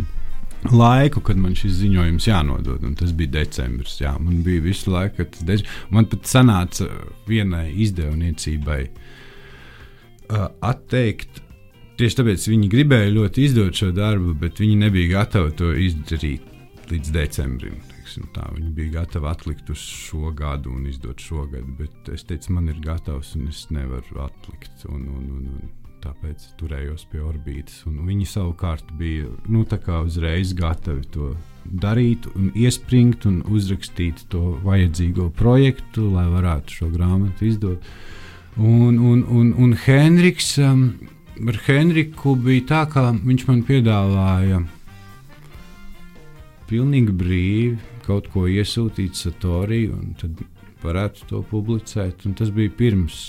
laiku, 0.69 1.23
kad 1.25 1.39
man 1.41 1.55
šis 1.57 1.79
ziņojums 1.81 2.27
jānodod. 2.29 2.85
Tas 2.99 3.13
bija 3.17 3.39
decembris. 3.39 3.97
Jā, 4.01 4.13
man 4.21 4.43
bija 4.45 4.63
visu 4.65 4.93
laiku, 4.93 5.23
kad 5.23 5.39
dec... 5.47 5.65
man 5.93 6.09
pat 6.11 6.29
sanāca 6.29 6.89
vienai 7.29 7.71
izdevniecībai 7.85 8.81
uh, 8.89 10.49
atteikt. 10.71 11.41
Tieši 11.99 12.17
tāpēc 12.21 12.47
viņi 12.49 12.69
gribēja 12.71 13.13
ļoti 13.13 13.47
izdot 13.49 13.77
šo 13.77 13.91
darbu, 13.93 14.35
bet 14.41 14.61
viņi 14.61 14.77
nebija 14.85 15.17
gatavi 15.19 15.57
to 15.57 15.73
izdarīt 15.77 16.45
līdz 16.91 17.13
decembrim. 17.13 17.90
Tā, 18.35 18.47
viņi 18.55 18.71
bija 18.75 18.95
gatavi 18.99 19.29
atlikt 19.31 19.69
uz 19.73 19.81
šo 19.81 20.31
gadu 20.37 20.73
un 20.75 20.87
izdot 20.89 21.21
šo 21.21 21.45
gadu, 21.51 21.75
bet 21.79 22.11
es 22.13 22.25
teicu, 22.27 22.55
man 22.57 22.71
ir 22.71 22.81
gatavs 22.83 23.35
un 23.39 23.47
es 23.51 23.67
nevaru 23.71 24.23
atlikt. 24.25 24.85
Un, 24.89 25.05
un, 25.07 25.29
un, 25.37 25.45
un 25.59 25.69
tāpēc 26.01 26.45
turējos 26.59 27.05
pie 27.11 27.21
orbītas. 27.23 27.83
Viņi 27.85 28.27
savukārt 28.29 28.89
bija 28.97 29.29
nu, 29.51 29.63
uzreiz 30.01 30.53
gatavi 30.57 31.05
to 31.13 31.31
darīt, 31.65 32.25
un 32.35 32.49
iespringt 32.57 33.27
un 33.29 33.41
uzrakstīt 33.45 34.25
to 34.33 34.57
vajadzīgo 34.65 35.29
projektu, 35.37 36.09
lai 36.15 36.27
varētu 36.31 36.79
šo 36.79 36.89
grāmatu 36.93 37.47
izdot. 37.47 37.85
Un, 38.57 38.97
un, 38.97 39.23
un, 39.29 39.53
un 39.53 39.75
Henriks, 39.85 40.57
um, 40.59 40.89
ar 41.47 41.61
Henriku 41.67 42.35
bija 42.35 42.67
tā, 42.73 42.81
ka 42.91 43.11
viņš 43.15 43.47
man 43.47 43.61
piedāvāja 43.67 44.65
pilnīgi 46.71 47.15
brīvi 47.15 47.90
kaut 48.05 48.27
ko 48.33 48.47
iesūtīt 48.49 49.17
Satoriju, 49.19 49.95
un 49.97 50.17
tad 50.19 50.41
varētu 50.81 51.29
to 51.29 51.43
publicēt. 51.49 52.25
Un 52.25 52.35
tas 52.37 52.51
bija 52.53 52.73
pirms 52.77 53.21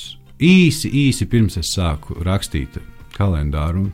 īsi, 0.42 0.90
īsi 1.08 1.28
pirms 1.30 1.58
es 1.60 1.72
sāku 1.76 2.18
rakstīt 2.24 2.80
kalendāru. 3.16 3.86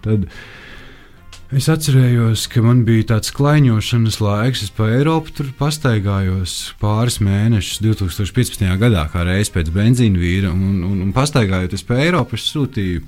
Es 1.49 1.64
atcerējos, 1.73 2.45
ka 2.53 2.61
man 2.61 2.83
bija 2.85 3.07
tāds 3.14 3.33
klaiņošanas 3.33 4.19
laiks. 4.21 4.67
Es 4.67 4.73
pa 4.75 4.91
Eiropu 4.93 5.33
tur 5.33 5.49
pastaigājos 5.57 6.75
pāris 6.81 7.23
mēnešus 7.25 7.81
2015. 7.87 8.67
gadā, 8.81 9.07
kā 9.12 9.25
reizes 9.25 9.55
pēc 9.55 9.73
benzīna 9.73 10.21
vīra. 10.21 10.53
Un, 10.53 10.83
un, 10.85 11.01
un 11.07 11.14
pastaigājoties 11.17 11.87
pa 11.88 12.03
Eiropu, 12.05 12.37
es 12.37 12.45
sūtīju, 12.53 13.01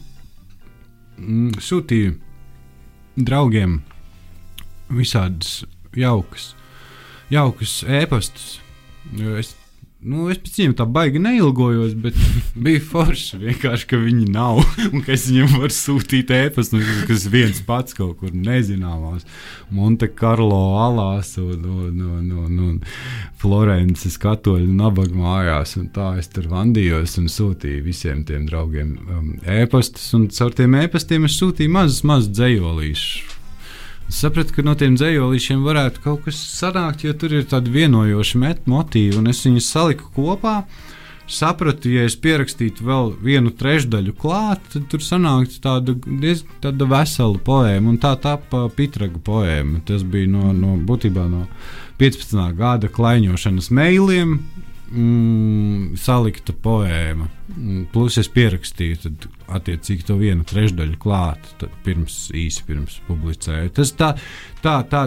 mm, 1.21 1.61
sūtīju 1.61 2.17
draugiem 3.21 3.83
visādas 4.91 5.61
jaukas, 5.97 6.55
jaukas 7.31 7.81
ēpastus. 8.01 8.59
Es 9.39 9.55
Nu, 10.01 10.31
es 10.33 10.39
pēc 10.41 10.55
viņiem 10.57 10.75
tā 10.79 10.87
baigi 10.89 11.21
neilgojos, 11.21 11.93
bet 12.01 12.17
bija 12.65 12.81
forši 12.81 13.37
vienkārši, 13.43 13.87
ka 13.91 13.99
viņi 14.01 14.31
nav. 14.33 14.63
Un 14.95 15.03
ka 15.05 15.13
es 15.13 15.27
viņiem 15.29 15.59
varu 15.61 15.75
sūtīt 15.77 16.31
ēpastu, 16.33 16.79
nu, 16.79 16.95
kas 17.09 17.27
viens 17.29 17.61
pats 17.67 17.97
kaut 17.99 18.17
kur 18.23 18.33
nezināmās. 18.33 19.27
Monte 19.77 20.09
Carlo 20.17 20.63
alās 20.81 21.35
un, 21.43 21.67
un, 21.69 22.01
un, 22.17 22.31
un, 22.33 22.63
un 22.65 22.79
Florences 23.43 24.17
katoļu 24.23 24.71
nabaga 24.79 25.21
mājās. 25.21 25.77
Un 25.77 25.91
tā 25.93 26.15
es 26.23 26.33
tur 26.33 26.49
vandījos 26.49 27.19
un 27.21 27.29
sūtīju 27.29 27.85
visiem 27.85 28.25
tiem 28.25 28.49
draugiem 28.49 28.97
um, 29.05 29.29
ēpastus. 29.45 30.09
Un 30.17 30.31
caur 30.33 30.57
tiem 30.57 30.81
ēpastiem 30.81 31.29
es 31.29 31.37
sūtīju 31.37 31.77
mazus, 31.77 32.01
mazus 32.09 32.33
dzējolīšus 32.41 33.40
Es 34.11 34.17
sapratu, 34.25 34.51
ka 34.57 34.65
no 34.67 34.73
tiem 34.75 34.97
dzējolīšiem 34.99 35.61
varētu 35.63 36.01
kaut 36.03 36.25
kas 36.25 36.39
sanākt, 36.51 37.05
jo 37.07 37.13
tur 37.15 37.31
ir 37.31 37.45
tādi 37.47 37.71
vienojoši 37.71 38.41
motīvi, 38.67 39.15
un 39.21 39.31
es 39.31 39.45
viņus 39.47 39.69
saliku 39.71 40.09
kopā. 40.17 40.65
Sapratu, 41.31 41.93
ja 41.95 42.09
es 42.09 42.17
pierakstītu 42.19 42.83
vēl 42.89 43.13
vienu 43.23 43.53
trešdaļu 43.55 44.17
klāt, 44.19 44.65
tad 44.73 44.89
tur 44.91 45.05
sanāktu 45.07 45.61
tāda 45.63 45.95
diezgan 45.95 46.83
vesela 46.91 47.39
poēma, 47.39 47.93
un 47.93 48.01
tā 48.03 48.17
tapa 48.19 48.65
Pitraga 48.75 49.23
poēma. 49.23 49.85
Tas 49.87 50.03
bija 50.03 50.27
no, 50.33 50.51
no 50.59 50.75
būtībā 50.75 51.29
no 51.31 51.45
15. 52.03 52.35
gada 52.59 52.91
klaiņošanas 52.91 53.71
mailiem, 53.79 54.41
mm, 54.91 55.97
salikta 56.01 56.55
poēma. 56.55 57.29
Mm, 57.55 57.87
plus 57.93 58.19
es 58.21 58.31
pierakstīju, 58.33 59.01
tad 59.05 59.27
attiecīgi 59.61 60.07
to 60.09 60.17
vienu 60.21 60.47
trešdaļu 60.47 60.99
klāt, 61.01 61.51
pirms 61.87 62.29
īsi 62.37 62.65
pirms 62.69 63.01
publicēju. 63.09 63.75
Tas 63.77 63.95
tā, 63.99 64.13
tā, 64.65 64.81
tā, 64.91 65.07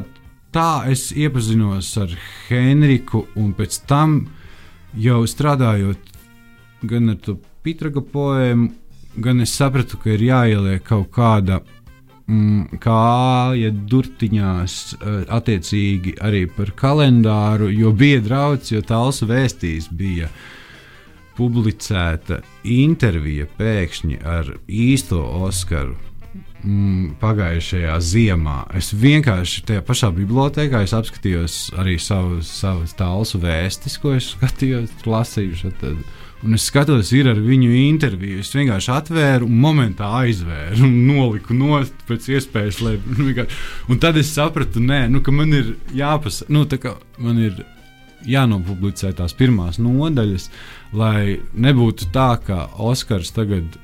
tā 0.54 0.69
es 0.91 1.10
iepazinos 1.15 1.91
ar 2.02 2.13
Henriku, 2.50 3.26
un 3.39 3.54
pēc 3.58 3.84
tam 3.89 4.22
jau 5.00 5.24
strādājot 5.28 6.12
gan 6.84 7.15
ar 7.15 7.19
to 7.24 7.39
Pitraga 7.63 8.02
poēmu, 8.04 8.74
gan 9.24 9.39
es 9.39 9.54
sapratu, 9.56 9.96
ka 10.02 10.12
ir 10.12 10.26
jāieliek 10.26 10.84
kaut 10.84 11.13
kāda 11.15 11.62
kāja 12.27 13.71
durtiņās, 13.71 14.73
eh, 14.93 15.25
attiecīgi 15.27 16.15
arī 16.21 16.47
par 16.47 16.71
kalendāru, 16.71 17.67
jo 17.75 17.91
bija 17.91 18.21
draudz, 18.21 18.71
jo 18.71 18.81
tāls 18.81 19.21
vēstījis 19.21 19.89
bija 19.91 20.29
publicēta 21.36 22.41
intervija 22.63 23.47
pēkšņi 23.57 24.23
ar 24.23 24.57
īsto 24.67 25.19
Oskaru. 25.19 25.97
Mm, 26.63 27.17
pagājušajā 27.19 27.97
ziemā 27.99 28.59
es 28.77 28.93
vienkārši 28.93 29.65
tajā 29.67 29.81
pašā 29.83 30.13
bibliotekā 30.15 30.86
apskatījos 30.88 31.73
arī 31.75 31.97
savus 31.99 32.47
savu 32.47 32.88
tālu 32.95 33.25
vēstis, 33.43 33.97
ko 33.99 34.13
es 34.15 34.29
skatījos, 34.33 34.89
lasīju. 35.05 35.73
Tad, 35.81 35.99
Un 36.43 36.58
es 36.58 36.65
skatos, 36.67 37.13
ir 37.15 37.29
ar 37.32 37.38
viņu 37.39 37.69
interviju. 37.86 38.41
Es 38.43 38.51
vienkārši 38.51 38.91
atvēru 38.91 39.47
momentā 39.47 40.10
aizvēru 40.19 40.84
un 40.84 40.97
noliku 41.08 41.56
nost 41.56 41.95
pēc 42.10 42.27
iespējas. 42.36 42.82
Lai, 42.84 42.97
un 43.89 44.01
tad 44.03 44.19
es 44.19 44.34
sapratu, 44.36 44.84
nē, 44.84 45.06
nu, 45.13 45.23
ka 45.23 45.32
man 45.36 45.56
ir 45.56 45.75
jāpasaka, 45.95 46.51
nu, 46.51 46.65
man 47.23 47.39
ir 47.39 47.63
jānopublicē 48.27 49.13
tās 49.15 49.36
pirmās 49.39 49.79
nodaļas, 49.84 50.49
lai 50.95 51.39
nebūtu 51.56 52.12
tā, 52.15 52.34
ka 52.43 52.65
Oskars 52.91 53.32
tagad. 53.36 53.79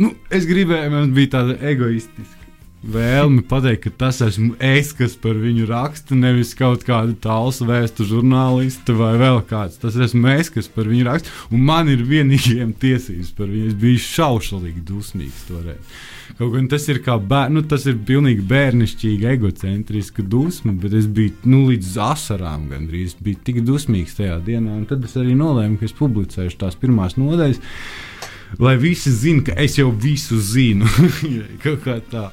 Nu, 0.00 0.14
es 0.32 0.48
gribēju, 0.48 0.92
man 0.92 1.12
bija 1.16 1.36
tāda 1.36 1.58
egoistiska 1.72 2.41
vēlmi 2.82 3.44
pateikt, 3.46 3.84
ka 3.84 3.92
tas 4.04 4.20
esmu 4.24 4.56
es, 4.62 4.90
kas 4.96 5.14
par 5.20 5.38
viņu 5.38 5.66
raksta, 5.70 6.16
nevis 6.18 6.52
kaut 6.58 6.82
kāda 6.86 7.14
tālsa 7.22 7.66
vēstu 7.68 8.06
žurnāliste 8.08 8.96
vai 8.98 9.14
vēl 9.20 9.42
kāds. 9.48 9.78
Tas 9.82 9.96
esmu 9.96 10.32
es, 10.34 10.50
kas 10.52 10.70
par 10.72 10.90
viņu 10.90 11.06
raksta, 11.06 11.30
un 11.54 11.62
man 11.68 11.90
ir 11.92 12.02
vienīgajiem 12.06 12.74
tiesības 12.82 13.30
par 13.38 13.50
viņu. 13.52 13.70
Es 13.70 13.78
biju 13.78 14.02
šaušalīgi 14.06 14.82
dusmīgs 14.88 15.46
toreiz. 15.50 16.02
Kaut 16.38 16.54
gan 16.54 16.68
tas 16.70 16.86
ir 16.88 17.02
kā 17.04 17.18
bērns, 17.20 17.54
nu, 17.54 17.62
tas 17.68 17.84
ir 17.90 17.98
pilnīgi 18.08 18.44
bērnišķīgi, 18.48 19.28
egocentriski 19.34 20.24
dusma, 20.24 20.72
bet 20.72 20.94
es 20.96 21.06
biju 21.06 21.34
nu, 21.52 21.66
līdz 21.68 21.98
asarām 22.06 22.70
gandrīz. 22.70 23.12
Es 23.12 23.18
biju 23.22 23.42
tik 23.46 23.60
dusmīgs 23.66 24.16
tajā 24.18 24.38
dienā, 24.46 24.78
un 24.78 24.86
tad 24.90 25.04
es 25.06 25.14
arī 25.20 25.36
nolēmu, 25.38 25.78
ka 25.78 25.86
es 25.86 25.94
publicēšu 25.98 26.58
tās 26.62 26.78
pirmās 26.80 27.18
nodaļas, 27.20 27.60
lai 28.62 28.74
visi 28.80 29.12
zinātu, 29.12 29.50
ka 29.50 29.58
es 29.60 29.76
jau 29.78 29.90
visu 29.92 30.40
zinu. 30.40 30.88
kaut 31.64 31.84
kā 31.84 32.00
tā. 32.10 32.30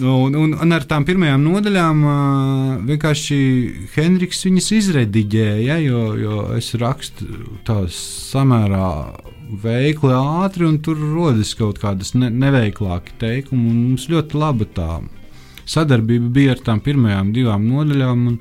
Un, 0.00 0.32
un, 0.32 0.54
un 0.56 0.72
ar 0.72 0.86
tām 0.88 1.04
pirmajām 1.04 1.42
nodaļām 1.44 1.98
vienkārši 2.88 3.36
Henriks 3.92 4.40
viņas 4.46 4.70
izrediģēja, 4.78 5.76
jo, 5.84 6.04
jo 6.16 6.38
es 6.56 6.70
rakstu 6.80 7.28
tās 7.68 7.98
samērā 8.30 8.88
veikli, 9.62 10.14
ātri, 10.16 10.64
un 10.64 10.78
tur 10.80 10.96
rodas 10.96 11.52
kaut 11.58 11.82
kādas 11.82 12.14
ne, 12.16 12.30
neveiklāki 12.32 13.18
teikumi. 13.20 13.74
Mums 13.82 14.08
ļoti 14.08 14.40
laba 14.40 14.68
tā 14.78 14.90
sadarbība 15.68 16.32
bija 16.38 16.56
ar 16.56 16.64
tām 16.64 16.80
pirmajām 16.84 17.34
divām 17.36 17.68
nodaļām. 17.68 18.26
Un, 18.32 18.40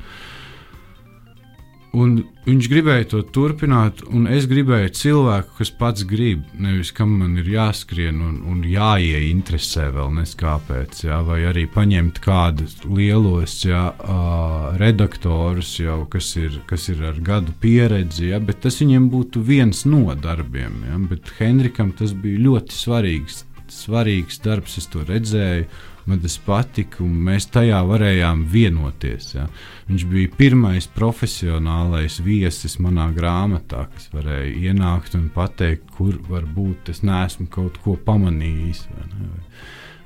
Un 1.92 2.22
viņš 2.46 2.68
gribēja 2.72 3.08
to 3.12 3.20
turpināt, 3.36 4.00
un 4.16 4.24
es 4.32 4.46
gribēju 4.48 4.94
cilvēku, 4.96 5.58
kas 5.58 5.72
pats 5.76 6.06
grib, 6.08 6.46
nevis 6.56 6.94
kam 6.96 7.18
man 7.20 7.34
ir 7.42 7.50
jāskrien 7.52 8.22
un, 8.24 8.38
un 8.48 8.62
jāieinteresē 8.64 9.90
vēl 9.98 10.14
neskāpēc, 10.22 11.02
jā, 11.10 11.20
vai 11.28 11.42
arī 11.50 11.66
paņemt 11.74 12.22
kādus 12.24 12.78
lielos 12.88 13.58
jā, 13.68 13.84
uh, 13.92 14.72
redaktorus, 14.80 15.74
jau, 15.84 16.06
kas, 16.12 16.32
ir, 16.40 16.62
kas 16.70 16.88
ir 16.94 17.04
ar 17.12 17.20
gadu 17.20 17.52
pieredzi, 17.60 18.30
jā, 18.32 18.40
bet 18.40 18.64
tas 18.64 18.80
viņiem 18.80 19.12
būtu 19.12 19.44
viens 19.44 19.84
no 19.84 20.16
darbiem. 20.16 20.86
Jā, 20.88 21.04
bet 21.12 21.36
Henrikam 21.42 21.92
tas 21.92 22.16
bija 22.16 22.40
ļoti 22.48 22.78
svarīgs, 22.86 23.44
svarīgs 23.68 24.40
darbs, 24.48 24.80
es 24.80 24.88
to 24.92 25.04
redzēju 25.12 25.68
man 26.10 26.22
tas 26.24 26.38
patika, 26.42 27.02
un 27.06 27.14
mēs 27.28 27.48
tajā 27.54 27.82
varējām 27.88 28.44
vienoties. 28.52 29.32
Ja. 29.36 29.48
Viņš 29.90 30.06
bija 30.12 30.32
pirmais 30.38 30.88
profesionālais 30.96 32.20
viesis 32.26 32.78
manā 32.82 33.10
grāmatā, 33.16 33.86
kas 33.94 34.10
varēja 34.14 34.72
ienākt 34.72 35.18
un 35.20 35.30
pateikt, 35.34 35.90
kur 35.98 36.18
varbūt 36.30 36.92
es 36.94 37.04
neesmu 37.06 37.48
kaut 37.54 37.80
ko 37.84 37.98
pamanījis. 38.08 38.86
Vai, 38.92 39.08
ne, 39.14 39.30
vai, 39.30 39.62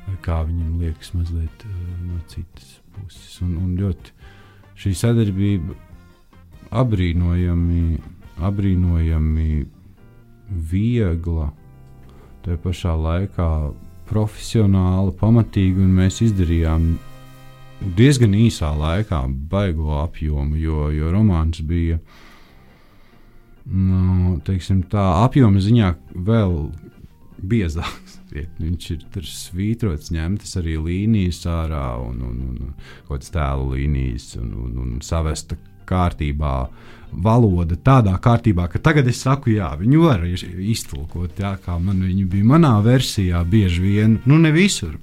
vai 0.09 0.17
kā 0.25 0.41
viņam 0.47 0.79
liekas, 0.83 1.13
mazliet 1.17 1.67
uh, 1.67 1.79
no 2.09 2.19
citas 2.31 2.77
puses. 2.95 3.39
Un, 3.45 3.55
un 3.61 3.75
ļoti 3.79 4.15
šī 4.81 4.95
sadarbība 4.99 5.77
apbrīnojami, 6.75 7.99
apbrīnojami 8.43 9.49
viegla 10.71 11.51
tā 12.45 12.57
pašā 12.61 12.93
laikā 12.99 13.49
profesionāli, 14.09 15.13
pamatīgi, 15.19 15.81
un 15.81 15.95
mēs 15.99 16.21
izdarījām 16.25 16.87
diezgan 17.97 18.35
īsā 18.37 18.71
laikā 18.77 19.23
baigo 19.51 19.99
apjomu, 20.03 20.57
jo, 20.59 20.89
jo 20.93 21.11
romāns 21.13 21.61
bija 21.65 21.99
nu, 23.65 24.37
teiksim, 24.45 24.83
tā 24.91 25.03
apjoma 25.23 25.61
ziņā 25.63 25.93
vēl 26.27 26.57
biezāks. 27.41 28.19
Viņš 28.59 28.89
ir 28.91 29.05
tur 29.13 29.27
svītrots, 29.29 30.11
ņemtas 30.11 30.57
arī 30.59 30.75
līnijas 30.81 31.45
ārā 31.47 31.85
un, 32.03 32.19
un, 32.25 32.41
un 32.49 32.73
kaut 33.07 33.21
kādas 33.21 33.31
tēlu 33.31 33.71
līnijas 33.75 34.33
un, 34.41 34.51
un, 34.65 34.75
un 34.83 34.99
savesta 35.05 35.57
kārtībā. 35.87 36.57
Valoda 37.25 37.77
tādā 37.79 38.15
kārtībā, 38.19 38.67
ka 38.67 38.81
tagad 38.83 39.07
es 39.07 39.21
saku, 39.23 39.53
jā, 39.55 39.69
viņu 39.79 40.01
var 40.03 40.25
iztulkot, 40.27 41.37
jā, 41.39 41.53
kā 41.63 41.77
man 41.79 42.01
viņa 42.03 42.25
bija 42.31 42.49
manā 42.49 42.73
versijā, 42.83 43.39
bieži 43.47 43.83
vien, 43.85 44.17
nu 44.27 44.39
ne 44.41 44.51
visur, 44.51 44.97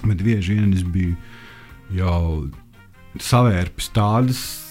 bet 0.00 0.24
bieži 0.24 0.56
vien 0.56 0.72
es 0.72 0.86
biju 0.86 1.18
jau 1.92 2.46
savērpis 3.20 3.90
tādas 3.92 4.63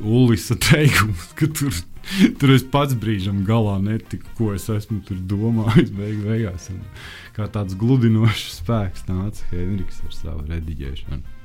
ulisa 0.00 0.56
teikumus, 0.58 1.30
ka 1.38 1.50
tur 1.52 1.74
tur 2.40 2.52
es 2.54 2.64
pats 2.64 2.96
brīžam 2.98 3.42
galā 3.46 3.76
netiku, 3.82 4.28
ko 4.38 4.52
es 4.56 4.68
esmu 4.72 5.02
domājis. 5.28 5.90
Beig, 5.94 6.20
beigās, 6.24 6.68
un 6.72 6.80
kā 7.36 7.48
tāds 7.52 7.76
gludinošs 7.78 8.60
spēks 8.62 9.08
nāca 9.10 9.50
Henriks 9.52 10.00
ar 10.06 10.14
savu 10.16 10.46
rediģēšanu. 10.48 11.36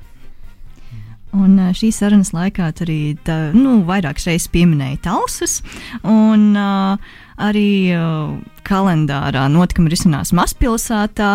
Un 1.33 1.57
šīs 1.73 1.97
sarunas 1.97 2.29
laikā 2.29 2.67
arī 2.85 3.15
tā, 3.25 3.37
nu, 3.57 3.79
vairākas 3.87 4.27
reizes 4.29 4.51
pieminēja 4.53 4.99
Talsus. 5.07 5.61
Un, 6.05 6.51
uh, 6.53 7.13
arī 7.41 7.93
uh, 7.95 8.33
kalendārā 8.67 9.45
notikumi 9.51 9.91
risinās 9.91 10.31
mazpilsētā, 10.35 11.31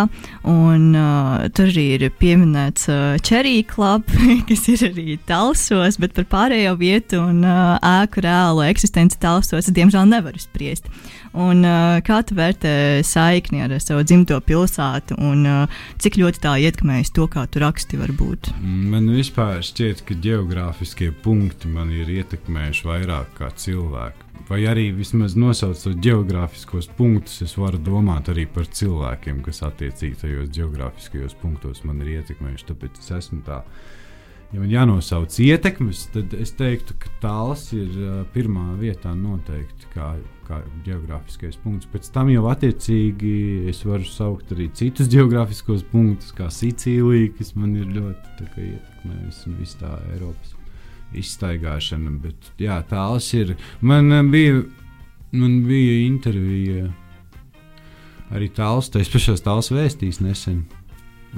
un 0.49 0.89
uh, 0.97 1.45
tur 1.55 1.69
arī 1.69 1.87
ir 1.97 2.07
pieminēts 2.21 2.89
uh, 2.93 3.19
Cherry 3.25 3.63
Club, 3.69 4.09
kas 4.49 4.67
ir 4.73 4.89
arī 4.91 5.19
Talsos, 5.29 5.99
bet 6.01 6.17
par 6.17 6.29
pārējo 6.33 6.75
vietu 6.81 7.21
un 7.23 7.45
uh, 7.45 7.77
ēku 7.79 8.25
reālo 8.25 8.65
eksistenci 8.67 9.21
Talsos, 9.23 9.71
diemžēl 9.75 10.09
nevaru 10.09 10.41
spriest. 10.43 10.89
Un, 11.39 11.61
uh, 11.67 11.99
kā 12.05 12.23
tu 12.27 12.37
vērtē 12.39 13.05
saikni 13.05 13.61
ar 13.63 13.75
savu 13.83 14.03
dzimto 14.07 14.39
pilsētu, 14.45 15.19
un 15.21 15.45
uh, 15.47 15.83
cik 16.01 16.17
ļoti 16.21 16.43
tā 16.45 16.55
ietekmējas 16.65 17.13
to, 17.15 17.29
kā 17.31 17.45
tu 17.53 17.63
raksti 17.63 18.01
varbūt? 18.01 18.53
Man 18.63 19.11
vispār 19.13 19.61
šķiet, 19.65 20.07
ka 20.09 20.17
geogrāfiskie 20.25 21.13
punkti 21.25 21.71
man 21.71 21.93
ir 21.93 22.09
ietekmējuši 22.21 22.89
vairāk 22.89 23.37
kā 23.39 23.53
cilvēku 23.61 24.28
vai 24.49 24.63
arī 24.71 24.89
vismaz 24.97 25.35
nosaucot 25.39 25.99
geogrāfiskos 26.05 26.89
punktus, 26.99 27.41
es 27.45 27.57
varu 27.59 27.81
domāt 27.83 28.31
arī 28.33 28.47
par 28.51 28.69
cilvēkiem, 28.71 29.43
kas 29.47 29.63
attiecīgi 29.67 30.23
tajos 30.23 30.51
geogrāfiskajos 30.55 31.37
punktos 31.43 31.85
man 31.89 32.03
ir 32.05 32.19
ietekmējuši. 32.19 32.69
Tāpēc 32.71 33.01
es 33.03 33.15
esmu 33.19 33.43
tā. 33.47 33.63
Ja 34.49 34.63
man 34.63 34.71
jānosauc 34.73 35.35
ietekmes, 35.45 36.07
tad 36.15 36.33
es 36.33 36.55
teiktu, 36.57 36.95
ka 36.97 37.11
tāls 37.21 37.67
ir 37.77 37.93
pirmā 38.33 38.71
vietā 38.81 39.13
noteikti 39.13 39.91
kā, 39.93 40.15
kā 40.49 40.63
geogrāfiskais 40.87 41.59
punkts. 41.61 41.91
Pēc 41.93 42.09
tam 42.15 42.33
jau 42.33 42.47
attiecīgi 42.49 43.35
es 43.69 43.83
varu 43.85 44.09
saukt 44.09 44.55
arī 44.57 44.71
citus 44.79 45.13
geogrāfiskos 45.13 45.85
punktus, 45.93 46.33
kā 46.33 46.49
Sicīlija, 46.49 47.35
kas 47.37 47.53
man 47.61 47.77
ir 47.77 47.93
ļoti 47.93 48.39
ietekmējusi 48.49 49.51
un 49.53 49.61
viss 49.61 49.83
tā 49.83 49.93
Eiropas 50.15 50.58
izstaigāšana. 51.17 52.13
Bet 52.23 52.51
jā, 52.61 52.79
tāls 52.89 53.31
ir. 53.37 53.55
Man 53.81 54.13
eh, 54.13 54.25
bija, 54.29 54.63
man 55.33 55.61
bija 55.69 56.01
intervija 56.07 56.89
arī 58.35 58.51
tāls, 58.53 58.91
tas 58.93 59.09
pašās 59.09 59.45
tāls 59.45 59.73
vēstījis 59.73 60.21
nesen. 60.25 60.67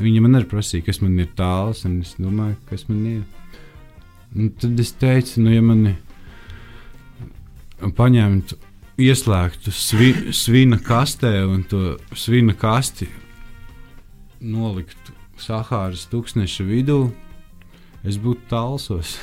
Viņa 0.00 0.22
man 0.22 0.38
arī 0.38 0.48
prasīja, 0.50 0.86
kas 0.86 1.00
man 1.02 1.18
ir 1.18 1.30
tāls, 1.38 1.84
un 1.86 2.00
es 2.04 2.14
domāju, 2.18 2.56
kas 2.70 2.86
man 2.88 3.04
ir. 3.10 3.22
Un 4.36 4.50
tad 4.58 4.78
es 4.78 4.92
teicu, 4.94 5.40
nu, 5.42 5.50
ja 5.50 5.62
mani 5.64 5.96
paņemtu, 7.80 8.58
ieslēgtu 9.00 9.72
svi, 9.74 10.10
svina 10.36 10.78
kastē 10.84 11.32
un 11.48 11.64
to 11.66 11.96
svina 12.14 12.54
kasti 12.54 13.08
noliktu 14.40 15.16
Sahāras 15.40 16.04
tūkstneša 16.12 16.66
vidū, 16.68 16.98
es 18.04 18.18
būtu 18.20 18.44
tālsos 18.50 19.14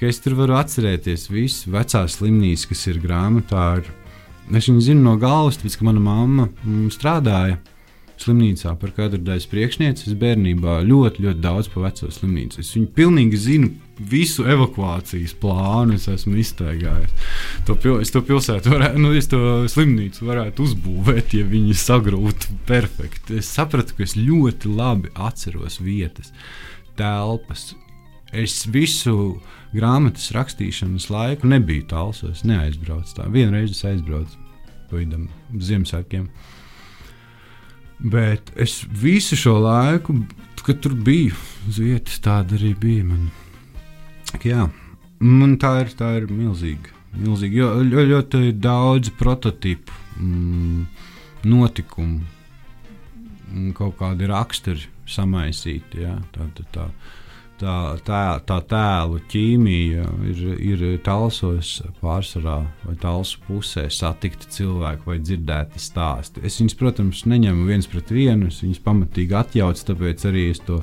ka 0.00 0.08
es 0.08 0.20
tur 0.24 0.38
varu 0.38 0.56
atcerēties 0.56 1.28
visas 1.28 1.66
vecās 1.70 2.16
slimnīcas, 2.16 2.68
kas 2.70 2.86
ir 2.88 3.02
grāmatā. 3.02 3.66
Es 4.50 4.66
viņu 4.66 4.80
zinu 4.82 5.04
no 5.04 5.18
galvas, 5.20 5.60
tāpēc 5.60 5.76
ka 5.78 5.86
mana 5.86 6.00
mamma 6.02 6.48
mm, 6.48 6.88
strādāja 6.94 7.60
slimnīcā 8.20 8.72
par 8.80 8.92
kadru 8.96 9.20
daļas 9.24 9.46
priekšnieci. 9.50 10.08
Es 10.10 10.16
bērnībā 10.18 10.80
ļoti, 10.88 11.24
ļoti 11.24 11.44
daudz 11.44 11.70
par 11.72 11.86
veco 11.88 12.10
slimnīcu. 12.12 12.60
Es 12.62 12.72
viņu 12.76 12.90
pilnīgi 12.96 13.40
zinu 13.40 13.70
visu 14.10 14.46
evakuācijas 14.48 15.34
plānu 15.40 15.96
es 15.98 16.06
esmu 16.08 16.38
iztaigājis. 16.40 17.12
To 17.68 17.76
pil, 17.80 17.98
es 18.00 18.12
to 18.14 18.22
pilsētu, 18.24 18.72
varētu, 18.72 19.02
nu, 19.02 19.12
es 19.16 19.28
to 19.30 19.40
slimnīcu 19.70 20.28
varētu 20.28 20.64
uzbūvēt, 20.64 21.36
ja 21.36 21.48
viņi 21.48 21.76
sagrūtu 21.76 22.56
perfekti. 22.68 23.40
Es 23.40 23.52
sapratu, 23.52 23.96
ka 23.96 24.06
es 24.06 24.16
ļoti 24.16 24.72
labi 24.72 25.12
atceros 25.14 25.80
vietas, 25.84 26.32
telpas. 26.98 27.70
Es 28.32 28.62
visu 28.70 29.40
grāmatas 29.74 30.30
rakstīšanas 30.34 31.08
laiku 31.12 31.50
nebiju 31.50 31.86
tāls. 31.90 32.22
Es 32.26 32.44
neaizbraucu 32.46 33.16
tā. 33.16 33.28
Vienreiz 33.32 33.74
es 33.74 33.84
aizbraucu 33.86 34.38
pavisam 34.90 35.28
Ziemassvētkiem. 35.54 36.28
Bet 38.10 38.50
es 38.56 38.80
visu 38.88 39.36
šo 39.36 39.58
laiku, 39.60 40.16
kad 40.64 40.80
tur 40.82 40.94
biju 40.96 41.36
vietas, 41.76 42.20
tāda 42.24 42.56
arī 42.58 42.72
bija. 42.78 43.04
Man. 43.10 43.28
Jā, 44.46 44.66
man 45.20 45.56
tā 45.60 45.74
ir, 45.84 45.94
tā 45.98 46.14
ir 46.20 46.28
milzīga. 46.32 46.96
milzīga 47.18 47.56
jo, 47.60 47.70
ļoti, 47.84 48.10
ļoti 48.12 48.52
daudz 48.62 49.10
prototipu, 49.18 49.92
mm, 50.16 50.84
notikumu, 51.50 52.20
kaut 53.74 53.98
kādi 53.98 54.30
raksturi 54.30 54.86
samaisīti. 55.10 56.04
Jā, 56.06 56.16
tā, 56.34 56.46
tā, 56.56 56.66
tā 56.72 56.88
tā, 57.60 57.76
tā, 58.06 58.22
tā 58.46 58.58
tēlu 58.70 59.20
ķīmija 59.30 60.06
ir, 60.30 60.42
ir 60.72 60.82
talsos 61.04 61.78
pārsvarā 62.00 62.58
vai 62.84 62.96
talsu 63.00 63.40
pusē 63.46 63.86
satikti 63.92 64.50
cilvēki 64.58 65.08
vai 65.08 65.18
dzirdēti 65.22 65.82
stāsti. 65.82 66.44
Es 66.46 66.60
viņus, 66.60 66.76
protams, 66.80 67.24
neņemu 67.30 67.68
viens 67.68 67.88
pret 67.90 68.12
vienu, 68.14 68.50
es 68.50 68.60
viņus 68.64 68.84
pamatīgi 68.84 69.36
atjaucu, 69.40 69.86
tāpēc 69.92 70.28
arī 70.30 70.46
es 70.54 70.62
to 70.66 70.80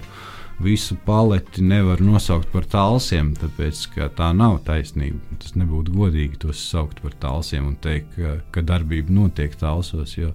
visu 0.63 0.97
paleti 1.05 1.61
nevaru 1.61 2.07
nosaukt 2.13 2.49
par 2.53 2.65
talsiem, 2.69 3.33
tāpēc 3.37 3.83
ka 3.93 4.09
tā 4.17 4.31
nav 4.33 4.59
taisnība. 4.65 5.37
Tas 5.43 5.53
nebūtu 5.59 5.93
godīgi 5.97 6.41
tos 6.47 6.61
saukt 6.71 7.01
par 7.05 7.15
talsiem 7.21 7.71
un 7.71 7.79
teikt, 7.81 8.17
ka, 8.17 8.37
ka 8.53 8.65
darbība 8.65 9.13
notiek 9.13 9.57
talsos, 9.59 10.17
jo 10.17 10.33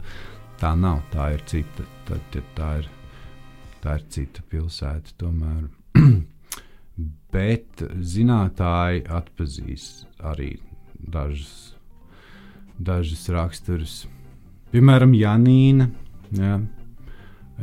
tā 0.63 0.75
nav, 0.79 1.03
tā 1.15 1.33
ir 1.35 1.47
cita, 1.51 1.87
tā, 2.09 2.21
tā 2.57 2.73
ir, 2.83 2.91
tā 3.83 3.99
ir 3.99 4.11
cita 4.15 4.47
pilsēta 4.51 5.19
tomēr. 5.19 5.71
Bet 7.33 7.83
zinātnēji 8.13 9.07
atpazīs 9.11 9.89
arī 10.23 10.57
dažus, 10.99 11.73
dažus 12.79 13.25
raksturus. 13.33 13.97
Piemēram, 14.73 15.17
Janīna. 15.17 15.91
Jā. 16.33 16.61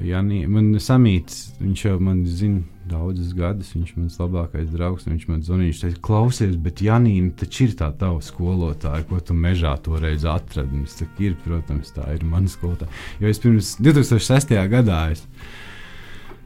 Janī, 0.06 0.44
man 0.48 0.72
samīts, 0.80 1.50
viņš 1.60 1.82
jau 1.84 1.96
man 2.04 2.22
zina 2.30 2.62
daudzus 2.90 3.34
gadus, 3.38 3.72
viņš 3.76 3.92
ir 3.92 4.02
mans 4.04 4.18
labākais 4.22 4.70
draugs. 4.72 5.08
Viņš 5.10 5.26
man 5.30 5.42
zvanīja, 5.46 5.74
viņš 5.74 5.82
teica, 5.84 6.02
klausies, 6.06 6.56
bet 6.62 6.84
Janīna 6.86 7.34
taču 7.40 7.68
ir 7.68 7.76
tā 7.80 7.90
tava 8.00 8.22
skolotāja, 8.24 9.06
ko 9.10 9.20
tu 9.22 9.36
mežā 9.38 9.76
toreiz 9.86 10.26
atradi. 10.30 10.84
Es 10.86 10.98
saku, 11.02 11.30
ir, 11.30 11.38
protams, 11.44 11.92
tā 11.96 12.08
ir 12.16 12.26
mana 12.28 12.52
skolotāja. 12.52 12.92
Jo 13.22 13.32
es 13.34 13.42
pirms 13.44 13.76
2006. 13.82 14.56
gadā 14.72 15.02
es 15.14 15.26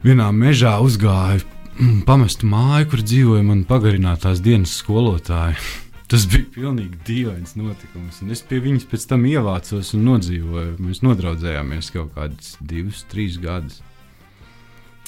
vienā 0.04 0.28
mežā 0.36 0.76
uzgāju 0.84 1.44
pamestu 2.08 2.48
māju, 2.50 2.90
kur 2.92 3.02
dzīvoja 3.04 3.44
mana 3.46 3.66
pagarinātās 3.68 4.42
dienas 4.44 4.76
skolotāja. 4.80 5.56
Tas 6.10 6.26
bija 6.30 6.46
pilnīgi 6.54 7.00
dīvains 7.06 7.56
notikums. 7.56 8.20
Es 8.30 8.42
pie 8.46 8.60
viņas 8.62 8.84
pēc 8.90 9.06
tam 9.10 9.24
ievācos 9.26 9.94
un 9.96 10.04
nodzīvoju. 10.10 10.76
Mēs 10.84 11.00
nodraudzējāmies 11.02 11.88
kaut 11.94 12.12
kādus 12.14 12.54
divus, 12.60 13.06
trīs 13.10 13.38
gadus. 13.42 13.80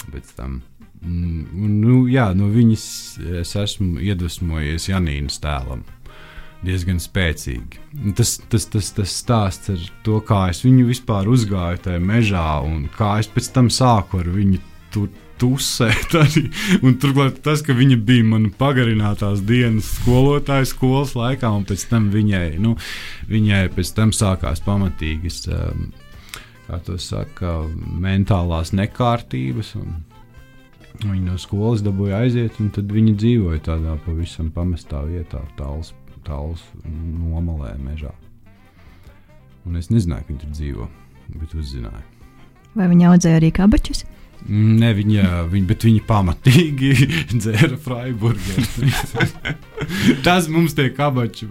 Pēc 0.09 0.33
tam. 0.39 0.63
Mm, 1.05 1.69
nu, 1.83 1.99
jā, 2.11 2.31
no 2.35 2.49
viņas 2.51 2.87
es 3.43 3.53
esmu 3.61 4.01
iedvesmojies 4.03 4.89
Janīnas 4.89 5.39
tēlam 5.45 5.85
diezgan 6.65 6.99
spēcīgi. 7.03 7.83
Tas, 8.17 8.37
tas, 8.51 8.67
tas, 8.73 8.89
tas 8.97 9.13
stāsts 9.21 9.71
ar 9.75 9.83
to, 10.07 10.19
kā 10.27 10.47
es 10.51 10.63
viņu 10.65 10.89
vispār 10.89 11.29
uzgāju 11.31 11.83
tajā 11.85 12.03
mežā 12.03 12.49
un 12.65 12.87
kā 12.97 13.19
es 13.21 13.29
pēc 13.31 13.53
tam 13.55 13.71
sāku 13.73 14.23
ar 14.23 14.33
viņu 14.33 14.63
tur 14.95 15.13
tusēt 15.41 16.17
arī. 16.25 16.47
Un 16.83 16.97
turklāt 17.03 17.43
tas, 17.45 17.63
ka 17.67 17.77
viņa 17.77 18.01
bija 18.07 18.25
mana 18.27 18.51
pagarinātās 18.59 19.45
dienas 19.47 19.93
skolotāja 20.01 20.69
skolas 20.69 21.15
laikā, 21.19 21.51
un 21.53 21.67
pēc 21.69 21.87
tam 21.91 22.11
viņai, 22.15 22.49
nu, 22.63 22.77
viņai 23.31 23.63
pēc 23.77 23.95
tam 23.97 24.15
sākās 24.17 24.65
pamatīgas. 24.67 25.45
Um, 25.53 25.89
kā 26.67 26.81
to 26.83 26.99
saka, 26.99 27.61
mentālās 28.03 28.73
nekārtības. 28.77 29.75
Viņi 31.05 31.25
no 31.27 31.37
skolas 31.41 31.85
dabūja 31.85 32.23
aiziet, 32.25 32.57
un 32.63 32.73
tad 32.75 32.91
viņi 32.93 33.15
dzīvoja 33.21 33.63
tādā 33.69 33.97
pavisam 34.07 34.49
pamestā 34.55 35.03
vietā, 35.07 35.43
tāls, 35.59 35.93
tāls 36.27 36.63
nomalē 36.87 37.75
mežā. 37.83 38.13
Un 39.67 39.77
es 39.77 39.91
nezināju, 39.93 40.25
ka 40.25 40.33
viņi 40.33 40.43
tur 40.43 40.55
dzīvo, 40.55 40.89
bet 41.37 41.57
uzzināju. 41.59 42.05
Vai 42.77 42.91
viņi 42.93 43.09
audzēja 43.11 43.41
arī 43.41 43.51
kabačus? 43.57 44.05
Ne, 44.47 44.93
viņa, 44.95 45.47
viņa, 45.51 45.67
bet 45.67 45.87
viņi 45.89 46.03
pamatīgi 46.07 46.91
dzēra 47.41 47.79
Freiburgā. 47.83 48.67
Tas 50.27 50.51
mums 50.53 50.77
tie 50.79 50.91
kabači 50.95 51.49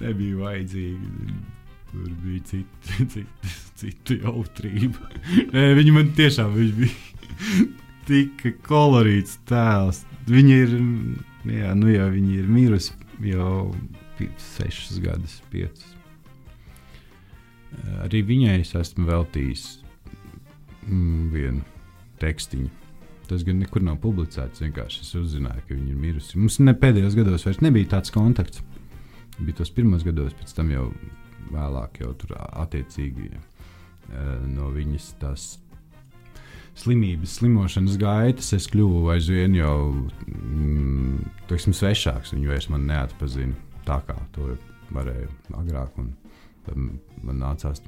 nebija 0.00 0.40
vajadzīgi. 0.40 1.36
Tur 1.92 2.10
bija 2.24 2.42
cita, 2.50 2.94
cita, 3.14 3.52
cita 3.78 4.18
jautrība. 4.24 5.10
Nē, 5.52 5.68
viņa 5.78 5.96
man 5.96 6.12
tiešām 6.18 6.54
viņa 6.56 6.78
bija 6.80 7.66
tik 8.08 8.46
kolorīts 8.66 9.38
tēls. 9.48 10.04
Viņa 10.26 10.60
ir, 10.64 10.74
jā, 11.52 11.74
nu 11.78 11.92
jā, 11.92 12.08
viņa 12.10 12.40
ir 12.40 12.50
mirusi 12.50 12.96
jau 13.30 13.70
sešas 14.56 14.98
gadus, 15.04 15.38
piecas. 15.52 15.92
Arī 18.02 18.22
viņai 18.24 18.60
es 18.62 18.72
esmu 18.78 19.06
veltījis 19.10 19.66
mm, 20.86 21.28
vienu 21.34 21.62
tekstiņu. 22.22 22.70
Tas 23.26 23.42
gan 23.46 23.58
nekur 23.58 23.82
nav 23.82 23.98
publicēts. 24.02 24.62
Vienkārši 24.62 25.02
es 25.02 25.12
uzzināju, 25.18 25.64
ka 25.66 25.74
viņa 25.74 25.90
ir 25.90 26.00
mirusi. 26.00 26.38
Mums 26.38 26.60
ne 26.62 26.76
pēdējos 26.78 27.18
gados 27.18 27.46
vairs 27.46 27.62
nebija 27.64 27.96
tāds 27.96 28.14
kontakts. 28.14 28.62
Bija 29.40 29.58
tos 29.58 29.72
pirmos 29.74 30.06
gados, 30.06 30.34
pēc 30.38 30.54
tam 30.56 30.70
jau 30.72 30.86
vēlāk, 31.50 32.00
jau 32.04 32.12
tur 32.20 32.36
attiecīgi 32.38 33.32
no 34.54 34.70
viņas 34.72 35.08
tās 35.20 35.46
slimības, 36.76 37.38
slimošanas 37.40 37.96
gaitas, 38.00 38.52
es 38.56 38.68
kļuvu 38.70 39.08
aizvien 39.14 39.56
jau 39.56 39.76
mm, 40.28 41.24
teiksim, 41.50 41.74
svešāks. 41.76 42.34
Viņu 42.36 42.52
vairs 42.52 42.68
neatpazina 42.70 43.56
tā, 43.88 44.00
kā 44.06 44.16
to 44.36 44.54
varēja 44.94 45.28
agrāk. 45.56 45.96
Un, 46.02 46.12
man 47.22 47.40
nācās 47.40 47.82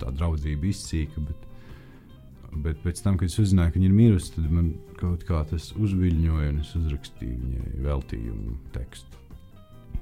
tā 0.00 0.12
draudzība 0.14 0.68
izsīka. 0.70 1.22
Bet, 1.24 1.47
bet 2.52 2.80
pēc 2.84 3.02
tam, 3.04 3.18
kad 3.18 3.28
es 3.30 3.38
uzzināju, 3.40 3.74
ka 3.74 3.80
viņa 3.80 3.88
ir 3.88 3.96
mirusi, 3.96 4.32
tad 4.36 4.50
man 4.50 4.72
kaut 4.98 5.24
kā 5.28 5.42
tas 5.50 5.70
uzviļņoja 5.78 6.50
un 6.52 6.60
es 6.62 6.74
uzrakstīju 6.78 7.38
viņai 7.38 7.86
veltījumu 7.86 8.56
tekstu. 8.74 9.18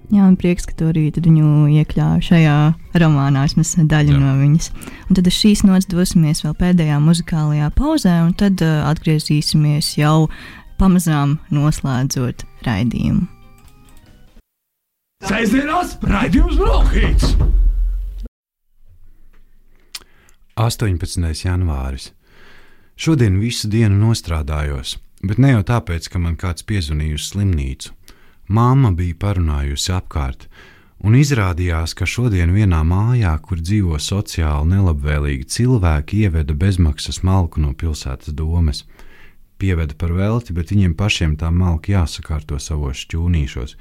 Jā, 0.06 0.22
man 0.22 0.36
prieks, 0.38 0.68
ka 0.68 0.76
tu 0.78 0.86
arī 0.92 1.08
viņu 1.10 1.66
iekļāvi 1.80 2.22
šajā 2.22 2.56
romānā, 3.02 3.42
vismaz 3.48 3.72
daļu 3.90 4.14
Jā. 4.14 4.20
no 4.22 4.34
viņas. 4.38 4.68
Un 5.08 5.18
tad 5.18 5.30
šīs 5.34 5.64
nots 5.66 5.88
dosimies 5.90 6.44
vēl 6.44 6.54
pēdējā 6.60 7.00
muzikālajā 7.02 7.72
pauzē, 7.74 8.20
un 8.28 8.36
tad 8.38 8.62
uh, 8.62 8.84
atgriezīsimies 8.92 9.96
jau 9.98 10.28
pamazām 10.78 11.40
noslēdzot 11.50 12.46
raidījumu. 12.68 13.26
Sēdzienās 15.26 15.96
raidījums 16.06 16.60
Brokhīts! 16.60 17.34
18. 20.56 21.44
janvāris. 21.44 22.12
Šodien 22.96 23.34
visu 23.36 23.68
dienu 23.68 23.98
nostrādājos, 24.00 24.94
bet 25.20 25.36
ne 25.36 25.50
jau 25.50 25.64
tāpēc, 25.68 26.06
ka 26.08 26.16
man 26.16 26.36
kāds 26.40 26.64
piezvanīja 26.64 27.18
uz 27.18 27.26
slimnīcu. 27.28 27.90
Māma 28.48 28.88
bija 28.96 29.18
parunājusi 29.20 29.92
apkārt, 29.92 30.46
un 31.04 31.18
izrādījās, 31.18 31.92
ka 31.92 32.08
šodien 32.08 32.54
vienā 32.56 32.80
mājā, 32.88 33.34
kur 33.44 33.60
dzīvo 33.60 34.00
sociāli 34.00 34.70
nelabvēlīgi 34.72 35.44
cilvēki, 35.58 36.22
ieveda 36.24 36.56
bezmaksas 36.56 37.20
malku 37.20 37.60
no 37.60 37.74
pilsētas 37.76 38.32
domes. 38.32 38.86
Pieveda 39.60 39.92
par 39.92 40.16
velti, 40.16 40.56
bet 40.56 40.72
viņiem 40.72 40.96
pašiem 40.96 41.36
tā 41.36 41.52
malka 41.52 41.92
jāsakārto 41.92 42.56
savos 42.56 43.04
šķūnīšos, 43.04 43.76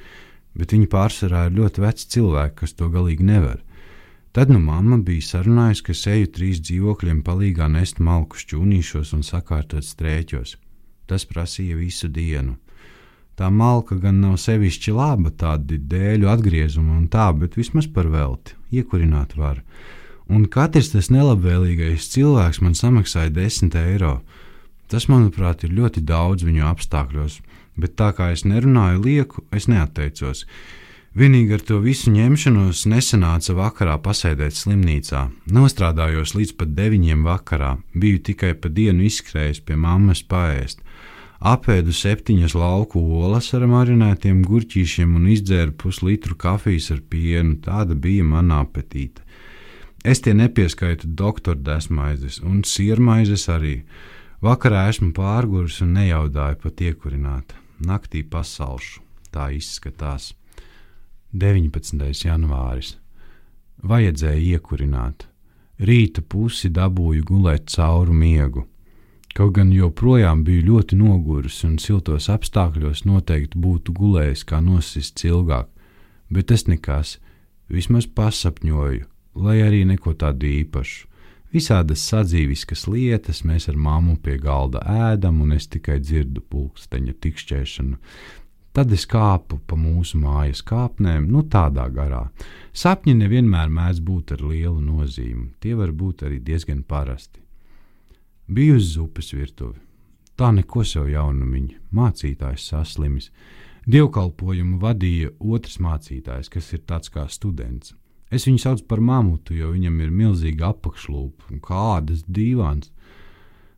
bet 0.59 0.75
viņi 0.75 0.91
pārsvarā 0.91 1.47
ir 1.47 1.55
ļoti 1.61 1.87
veci 1.87 2.11
cilvēki, 2.17 2.57
kas 2.65 2.75
to 2.75 2.91
galīgi 2.91 3.31
nevar. 3.31 3.63
Tad 4.35 4.49
nu 4.51 4.59
mamma 4.59 4.97
bija 4.99 5.23
sarunājusi, 5.23 5.83
ka 5.87 5.93
eju 6.11 6.27
trīs 6.35 6.57
dzīvokļiem 6.59 7.21
palīgā 7.23 7.69
nest 7.71 8.01
malku 8.03 8.35
šķūnīšos 8.35 9.13
un 9.15 9.23
sakārtot 9.23 9.87
strēķos. 9.87 10.57
Tas 11.07 11.23
prasīja 11.29 11.77
visu 11.79 12.09
dienu. 12.11 12.57
Tā 13.39 13.47
malka 13.47 13.95
gan 13.95 14.19
nav 14.19 14.35
sevišķi 14.43 14.91
laba, 14.97 15.31
tādi 15.31 15.79
dēļu 15.79 16.27
atgriezumi 16.33 16.97
un 16.97 17.07
tā, 17.07 17.29
bet 17.31 17.55
vismaz 17.55 17.87
par 17.87 18.11
velti, 18.11 18.59
iekurināt 18.75 19.37
var. 19.39 19.63
Un 20.27 20.49
katrs 20.51 20.91
tas 20.91 21.07
nelabvēlīgais 21.15 22.11
cilvēks 22.11 22.59
man 22.59 22.75
samaksāja 22.75 23.31
10 23.31 23.75
eiro. 23.85 24.17
Tas, 24.91 25.07
manuprāt, 25.07 25.63
ir 25.63 25.79
ļoti 25.79 26.03
daudz 26.03 26.43
viņu 26.43 26.67
apstākļos, 26.75 27.39
bet 27.79 27.95
tā 27.95 28.11
kā 28.17 28.33
es 28.35 28.43
nerunāju 28.43 28.99
lieku, 29.07 29.47
es 29.55 29.71
neatteicos. 29.71 30.43
Vienīgi 31.15 31.55
ar 31.55 31.61
to 31.63 31.77
visu 31.79 32.11
ņemšanos 32.11 32.85
nesanāca 32.91 33.55
vakarā 33.55 33.95
pasēdēt 34.03 34.57
slimnīcā. 34.57 35.29
Nostrādājos 35.55 36.35
līdz 36.35 36.57
pat 36.59 36.73
deviņiem 36.75 37.23
vakarā, 37.23 37.77
biju 37.95 38.19
tikai 38.31 38.51
pa 38.59 38.67
dienu 38.67 39.07
izskrējis 39.07 39.63
pie 39.63 39.79
mammas 39.79 40.25
paēst 40.27 40.83
apēdu 41.45 41.93
septiņas 41.93 42.55
lauku 42.57 43.01
olas 43.21 43.51
ar 43.53 43.65
marinētiem 43.69 44.41
gurķīšiem 44.47 45.15
un 45.19 45.27
izdzēru 45.33 45.75
puslitru 45.77 46.37
kafijas 46.39 46.91
ar 46.95 47.01
pienu. 47.09 47.57
Tāda 47.61 47.95
bija 47.95 48.23
mana 48.23 48.63
apetīte. 48.63 49.21
Es 50.05 50.21
tie 50.21 50.35
nepieskaitu 50.37 51.09
doktora 51.17 51.57
desmaizes 51.57 52.39
un 52.41 52.63
siermaizes 52.63 53.47
arī. 53.49 53.83
Vakarā 54.45 54.87
esmu 54.91 55.11
pārguris 55.17 55.81
un 55.81 55.95
nejaudāju 55.97 56.61
pat 56.61 56.81
iekurināt. 56.81 57.55
Naktī 57.81 58.21
pasalšu. 58.23 59.01
Tā 59.33 59.49
izskatās. 59.51 60.33
19. 61.35 61.99
janvāris. 62.23 62.93
Vajadzēja 63.83 64.55
iekurināt. 64.55 65.25
Rīta 65.83 66.21
pusi 66.23 66.69
dabūju 66.71 67.25
gulēt 67.27 67.65
cauru 67.73 68.13
miegu. 68.15 68.63
Kaut 69.35 69.51
gan 69.57 69.73
joprojām 69.75 70.45
biju 70.47 70.63
ļoti 70.69 70.95
noguris 70.95 71.57
un 71.67 71.73
siltos 71.83 72.29
apstākļos 72.31 73.03
noteikti 73.03 73.59
būtu 73.59 73.91
gulējis 73.97 74.45
kā 74.47 74.61
nosists 74.63 75.27
ilgāk, 75.27 75.67
bet 76.31 76.47
tas 76.53 76.63
nekas, 76.71 77.17
vismaz 77.67 78.07
pasapņoju, 78.07 79.03
lai 79.35 79.57
arī 79.65 79.83
neko 79.91 80.15
tādu 80.15 80.47
īpašu. 80.61 81.09
Visādas 81.51 82.07
sadzīviskas 82.13 82.87
lietas 82.87 83.43
mēs 83.43 83.67
ar 83.67 83.75
māmu 83.75 84.15
pie 84.23 84.39
galda 84.39 84.79
ēdam, 85.11 85.43
un 85.43 85.51
es 85.59 85.67
tikai 85.67 85.99
dzirdu 85.99 86.47
pulksteņa 86.47 87.19
tikšķēšanu. 87.19 87.99
Tad 88.75 88.91
es 88.91 89.05
kāpu 89.07 89.61
pa 89.63 89.77
mūsu 89.79 90.19
mājas 90.19 90.59
kāpnēm, 90.67 91.29
nu 91.31 91.45
tādā 91.47 91.85
garā. 91.95 92.25
Sapņi 92.75 93.13
nevienmēr 93.21 93.69
mēdz 93.71 94.01
būt 94.03 94.33
ar 94.35 94.41
lielu 94.43 94.81
nozīmi, 94.83 95.53
tie 95.63 95.77
var 95.79 95.93
būt 95.95 96.25
arī 96.27 96.41
diezgan 96.43 96.81
parasti. 96.83 97.39
Biju 98.51 98.75
uz 98.75 98.89
upes 98.99 99.31
virtuvi. 99.31 99.79
Tā 100.35 100.49
neko 100.51 100.83
sev 100.83 101.07
jaunumiņa, 101.07 101.77
mācītājs 101.95 102.65
saslimis. 102.73 103.29
Dievkalpojumu 103.87 104.81
vadīja 104.81 105.31
otrs 105.39 105.79
mācītājs, 105.79 106.49
kas 106.51 106.67
ir 106.75 106.81
tāds 106.83 107.13
kā 107.13 107.23
students. 107.31 107.93
Es 108.27 108.43
viņu 108.49 108.59
saucu 108.59 108.83
par 108.89 108.99
mamutu, 108.99 109.55
jo 109.55 109.69
viņam 109.71 110.01
ir 110.03 110.11
milzīga 110.11 110.73
apakšlūpa 110.73 111.53
un 111.53 111.63
kādas 111.63 112.25
dīvāns. 112.27 112.91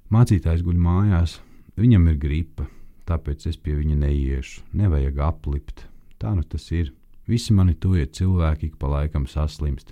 Mācītājs 0.10 0.66
guļ 0.66 0.82
mājās, 0.82 1.38
viņam 1.78 2.10
ir 2.10 2.18
gripa, 2.18 2.66
tāpēc 3.08 3.48
es 3.50 3.58
pie 3.58 3.78
viņa 3.80 3.98
neiešu. 4.04 4.66
Nevajag 4.78 5.22
aplipt. 5.24 5.88
Tā 6.22 6.34
nu 6.36 6.44
tas 6.44 6.70
ir. 6.76 6.94
Visi 7.28 7.54
mani 7.54 7.76
tuvie 7.76 8.06
cilvēki 8.08 8.72
ik 8.72 8.78
pa 8.80 8.88
laikam 8.92 9.28
saslimst. 9.28 9.92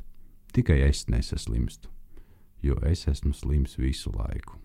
Tikai 0.56 0.80
es 0.86 1.04
nesaslimstu, 1.12 1.90
jo 2.64 2.78
es 2.88 3.04
esmu 3.12 3.34
slims 3.36 3.76
visu 3.76 4.14
laiku. 4.16 4.56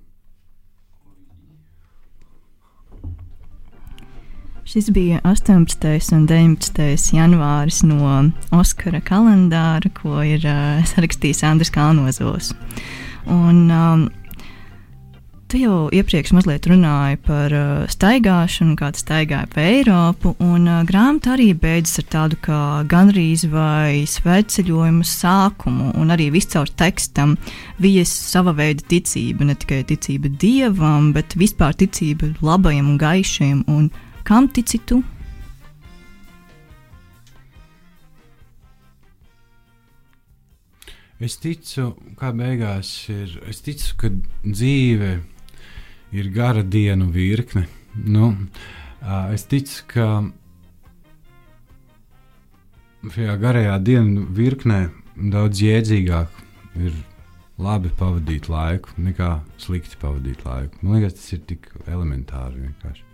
Šis 4.70 4.92
bija 4.94 5.18
18. 5.26 6.14
un 6.14 6.28
19. 6.30 6.84
janvāris 7.16 7.80
no 7.82 8.30
Oskara 8.54 9.00
kalendāra, 9.02 9.90
ko 9.90 10.20
ir 10.22 10.46
uh, 10.46 10.78
sarakstījis 10.86 11.42
Andris 11.48 11.72
Kalnozos. 11.74 12.52
Un, 13.26 13.64
um, 13.66 14.04
Tu 15.50 15.58
jau 15.64 15.88
iepriekš 15.90 16.30
mazliet 16.36 16.68
runāji 16.70 17.18
par 17.26 17.54
uh, 17.54 17.86
staigāšanu, 17.90 18.76
kā 18.78 18.92
tu 18.94 19.02
staigāji 19.02 19.50
pa 19.50 19.64
Eiropu, 19.66 20.36
un 20.46 20.68
uh, 20.70 20.82
grāmata 20.86 21.32
arī 21.34 21.48
beidzas 21.58 22.04
ar 22.04 22.06
tādu 22.12 22.38
kā 22.44 22.58
gandrīz 22.90 23.48
vai 23.50 24.04
sveceļojumu 24.06 25.02
sākumu, 25.02 25.88
un 25.98 26.14
arī 26.14 26.28
viscaur 26.36 26.70
tekstam 26.70 27.34
vijas 27.82 28.12
sava 28.14 28.54
veida 28.54 28.86
ticība, 28.92 29.48
ne 29.48 29.58
tikai 29.58 29.80
ticība 29.90 30.30
dievam, 30.30 31.10
bet 31.16 31.34
vispār 31.34 31.74
ticība 31.82 32.30
labajam 32.46 32.94
un 32.94 33.02
gaišajam. 33.02 33.66
Un 33.74 33.90
Kam 34.30 34.48
tici 34.48 34.78
tu? 34.86 35.00
Es 41.20 41.34
ticu, 41.42 41.90
kā 42.16 42.30
beigās 42.36 42.92
ir. 43.12 43.34
Es 43.50 43.60
ticu, 43.64 43.96
ka 44.00 44.12
dzīve 44.46 45.10
ir 45.18 45.24
gara 46.12 46.62
dienu 46.62 47.10
virkne. 47.10 47.66
Nu, 47.94 48.32
es 49.34 49.44
ticu, 49.50 49.82
ka 49.90 50.06
šajā 53.14 53.36
garajā 53.40 53.76
dienu 53.82 54.26
virknē 54.36 54.80
daudz 55.32 55.62
jēdzīgāk 55.62 56.42
ir 56.80 56.96
labi 57.60 57.92
pavadīt 57.98 58.48
laiku 58.50 58.94
nekā 59.00 59.30
slikti 59.60 59.98
pavadīt 60.00 60.44
laiku. 60.46 60.80
Man 60.82 60.98
liekas, 60.98 61.16
tas 61.18 61.32
ir 61.36 61.44
tik 61.48 61.70
elementāri 61.86 62.66
vienkārši. 62.66 63.06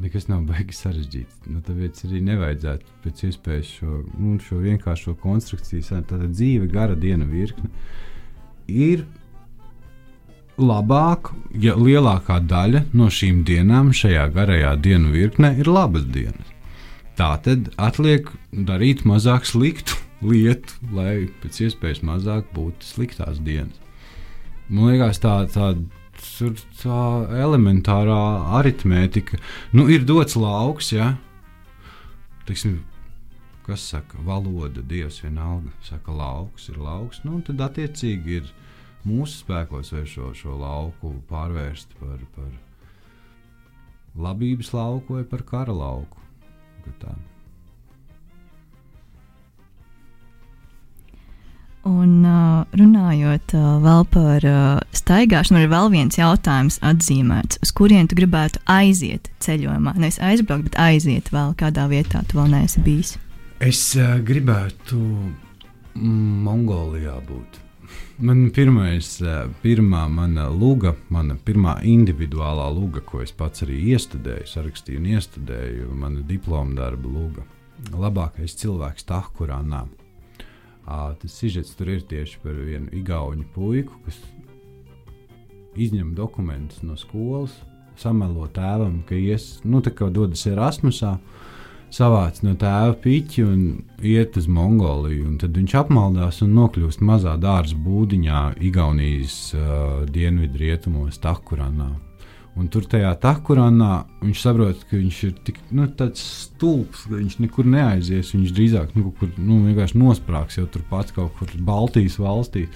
Nekas 0.00 0.30
nav 0.30 0.46
baigi 0.48 0.72
sarežģīts. 0.72 1.42
Nu, 1.52 1.60
tāpēc 1.64 1.98
arī 2.06 2.22
nevajadzētu 2.24 2.94
pēc 3.04 3.24
iespējas 3.28 3.72
šo, 3.80 3.98
nu, 4.16 4.38
šo 4.40 4.62
vienkāršo 4.62 5.12
konstrukciju. 5.20 5.84
Tātad 5.90 6.30
dzīve, 6.32 6.70
gara 6.72 6.96
diena 6.96 7.26
virkne 7.28 7.68
ir 8.70 9.04
labāk, 10.62 11.32
ja 11.56 11.76
lielākā 11.78 12.40
daļa 12.50 12.84
no 12.96 13.08
šīm 13.12 13.42
dienām 13.48 13.92
šajā 13.96 14.28
garajā 14.34 14.74
dienu 14.82 15.12
virknē 15.14 15.54
ir 15.60 15.70
labas 15.70 16.06
dienas. 16.12 16.50
Tā 17.18 17.34
tad 17.44 17.72
atliek 17.76 18.30
darīt 18.52 19.04
mazāk 19.08 19.48
sliktu 19.48 19.98
lietu, 20.30 20.76
lai 20.94 21.30
pēc 21.42 21.64
iespējas 21.68 22.04
mazāk 22.06 22.52
būtu 22.56 22.86
sliktās 22.86 23.40
dienas. 23.44 23.76
Man 24.70 24.92
liekas, 24.92 25.18
tā, 25.18 25.34
tā, 25.50 25.72
tur 26.20 26.54
tā 26.78 27.00
elementārā 27.42 28.20
aritmētika. 28.60 29.40
Nu, 29.74 29.88
ir 29.90 30.06
dots 30.06 30.38
lauks, 30.38 30.92
ja 30.94 31.16
Teiksim, 32.50 32.80
kas 33.62 33.82
saka, 33.92 34.18
valoda, 34.26 34.82
dievs 34.82 35.20
vienalga, 35.22 35.70
saka, 35.86 36.10
lauks 36.10 36.64
ir 36.72 36.80
lauks. 36.82 37.20
Nu, 37.22 37.36
tad 37.46 37.60
attiecīgi 37.62 38.40
ir 38.40 38.48
mūsu 39.08 39.40
spēkos 39.40 39.92
vai 39.94 40.04
šo, 40.08 40.32
šo 40.36 40.56
lauku 40.60 41.14
pārvērst 41.30 41.96
par, 42.00 42.20
par 42.36 42.50
labības 44.20 44.72
lauku 44.76 45.18
vai 45.18 45.26
par 45.28 45.44
kara 45.48 45.74
lauku. 45.74 46.16
Ka 46.84 46.96
Tā. 47.00 47.12
Un 51.88 52.26
uh, 52.28 52.66
runājot 52.76 53.54
uh, 53.56 53.68
vēl 53.80 54.02
par 54.12 54.44
uh, 54.44 54.80
staigāšanu, 54.92 55.62
ir 55.64 55.70
vēl 55.72 55.88
viens 55.94 56.18
jautājums 56.18 56.76
atzīmēts, 56.84 57.56
uz 57.64 57.72
kurien 57.72 58.08
tu 58.08 58.18
gribētu 58.18 58.60
aiziet 58.68 59.30
ceļojumā. 59.40 59.94
Nevis 59.96 60.20
aizbraukt, 60.20 60.68
bet 60.68 60.76
aiziet 60.76 61.32
vēl 61.32 61.54
kādā 61.56 61.86
vietā, 61.88 62.20
tu 62.28 62.36
vēl 62.36 62.52
neesi 62.52 62.84
bijis. 62.84 63.14
Es 63.64 63.80
uh, 63.96 64.18
gribētu 64.20 65.00
mm, 65.00 66.44
Mongolijā 66.44 67.16
būt. 67.24 67.62
Man 68.20 68.50
pirmais, 68.52 69.14
uh, 69.24 69.46
pirmā 69.62 70.02
mana 70.12 70.42
luga, 70.52 70.90
mana 71.08 71.38
pirmā 71.40 71.78
individuālā 71.88 72.66
luga, 72.68 73.00
ko 73.00 73.22
es 73.24 73.30
pats 73.32 73.64
arī 73.64 73.78
iestudēju, 73.94 74.44
sarakstīju 74.44 75.00
un 75.00 75.06
iestudēju, 75.14 75.86
mana 75.96 76.20
diploma 76.28 76.76
darba 76.76 77.08
luga. 77.08 77.46
Labākais 77.96 78.58
cilvēks 78.60 79.08
Tahkurānā. 79.08 79.86
Uh, 80.84 81.14
tas 81.16 81.32
sižets 81.32 81.72
tur 81.78 81.94
ir 81.94 82.04
tieši 82.10 82.42
par 82.42 82.60
vienu 82.60 82.92
igauņu 83.00 83.46
puiku, 83.54 83.96
kas 84.04 84.20
izņem 85.80 86.12
dokumentus 86.18 86.84
no 86.84 87.00
skolas, 87.00 87.56
samelo 87.96 88.50
tēvam, 88.52 89.00
ka 89.08 89.16
ies, 89.16 89.62
nu, 89.64 89.80
tā 89.80 89.94
kā 89.96 90.10
dodas 90.12 90.44
Erasmusā, 90.50 91.14
savāc 91.94 92.42
no 92.46 92.54
tēva 92.58 92.94
piķi 93.02 93.44
un 93.46 93.64
iet 94.06 94.36
uz 94.40 94.46
Mongoliju. 94.50 95.26
un 95.28 95.38
Tad 95.40 95.56
viņš 95.58 95.74
apmaldās 95.82 96.42
un 96.46 96.54
nokļūst 96.58 97.02
mazā 97.06 97.36
dārza 97.40 97.78
būdiņā, 97.78 98.44
Igaunijas 98.68 99.40
uh, 99.56 100.06
dienvidrietumos, 100.10 101.18
Takuranā. 101.22 101.90
Un 102.58 102.66
tur 102.68 102.84
tajā 102.90 103.12
takurānā 103.22 104.02
viņš 104.24 104.40
saprot, 104.42 104.80
ka 104.90 104.98
viņš 104.98 105.18
ir 105.28 105.34
tik 105.46 105.60
nu, 105.76 105.86
stulbs, 106.18 107.04
ka 107.06 107.14
viņš 107.14 107.36
nekur 107.44 107.68
neaizies. 107.70 108.32
Viņš 108.34 108.54
drīzāk 108.56 108.96
nu, 108.98 109.12
kur 109.16 109.30
nu, 109.38 109.60
vienkārši 109.68 110.00
nosprāgs 110.00 110.58
jau 110.58 110.66
turpat 110.66 111.14
kaut 111.16 111.36
kur 111.38 111.52
Baltijas 111.64 112.18
valstī. 112.20 112.66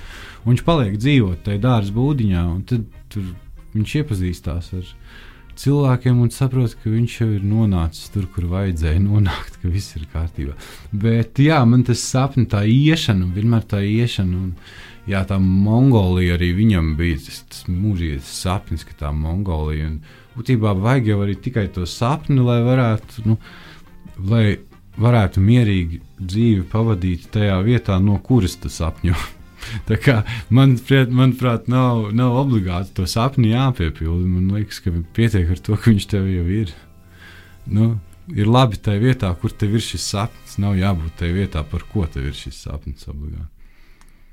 Un 0.44 0.54
viņš 0.54 0.64
paliek 0.66 0.94
dzīvot 1.00 1.42
tajā 1.46 1.62
dārza 1.64 1.94
būdiņā, 1.96 2.44
un 2.54 2.62
tad 2.70 3.18
viņš 3.74 3.96
iepazīstās 4.00 4.70
ar 4.78 4.94
cilvēkiem 5.60 6.22
un 6.24 6.32
saprot, 6.34 6.74
ka 6.80 6.92
viņš 6.92 7.18
jau 7.20 7.28
ir 7.36 7.44
nonācis 7.46 8.10
tur, 8.14 8.26
kur 8.32 8.48
vajadzēja 8.52 9.02
nonākt, 9.04 9.60
ka 9.62 9.70
viss 9.72 9.96
ir 9.98 10.08
kārtībā. 10.12 10.56
Bet 10.90 11.38
jā, 11.42 11.60
man 11.68 11.86
tas 11.86 12.02
sapnis, 12.02 12.50
tā 12.52 12.64
iešana, 12.68 13.30
vienmēr 13.36 13.70
tā 13.70 13.84
iešana. 13.84 14.42
Un, 14.48 14.58
Jā, 15.04 15.20
tā 15.28 15.36
Mongolija 15.36 16.38
arī 16.38 16.54
viņam 16.56 16.94
bija 16.96 17.18
tas, 17.20 17.42
tas 17.52 17.66
mūžīgais 17.68 18.24
sapnis, 18.24 18.86
ka 18.88 18.94
tā 19.02 19.10
Mongolija. 19.12 19.90
Un, 19.90 19.98
būtībā 20.32 20.72
vajag 20.80 21.10
jau 21.10 21.18
arī 21.26 21.34
tikai 21.44 21.66
to 21.74 21.84
sapni, 21.84 22.38
lai 22.40 22.62
varētu, 22.64 23.26
nu, 23.28 23.36
lai 24.30 24.46
varētu 24.96 25.42
mierīgi 25.44 26.00
dzīvi 26.22 26.64
pavadīt 26.72 27.28
tajā 27.34 27.58
vietā, 27.66 27.98
no 28.00 28.16
kuras 28.24 28.56
tu 28.62 28.72
sapņo. 28.72 29.16
Tā 29.88 29.98
kā 30.00 30.16
man, 30.54 30.76
manuprāt, 31.10 31.68
nav, 31.70 32.10
nav 32.16 32.38
obligāti 32.44 32.94
to 32.98 33.06
sapni 33.10 33.52
jāpiepilda. 33.52 34.24
Man 34.26 34.50
liekas, 34.56 34.80
ka 34.84 34.92
pietiek 35.16 35.50
ar 35.54 35.62
to, 35.62 35.78
ka 35.78 35.92
viņš 35.92 36.08
tev 36.10 36.28
jau 36.30 36.44
ir. 36.62 36.74
Nu, 37.64 37.94
ir 38.32 38.50
labi 38.50 38.80
tajā 38.80 39.02
vietā, 39.02 39.32
kur 39.40 39.52
tev 39.52 39.76
ir 39.78 39.84
šis 39.84 40.06
sapnis. 40.14 40.58
Nav 40.62 40.76
jābūt 40.78 41.18
tajā 41.20 41.38
vietā, 41.38 41.64
par 41.68 41.86
ko 41.90 42.06
tev 42.10 42.28
ir 42.30 42.38
šis 42.38 42.64
sapnis 42.66 43.08
obligāti. 43.10 43.50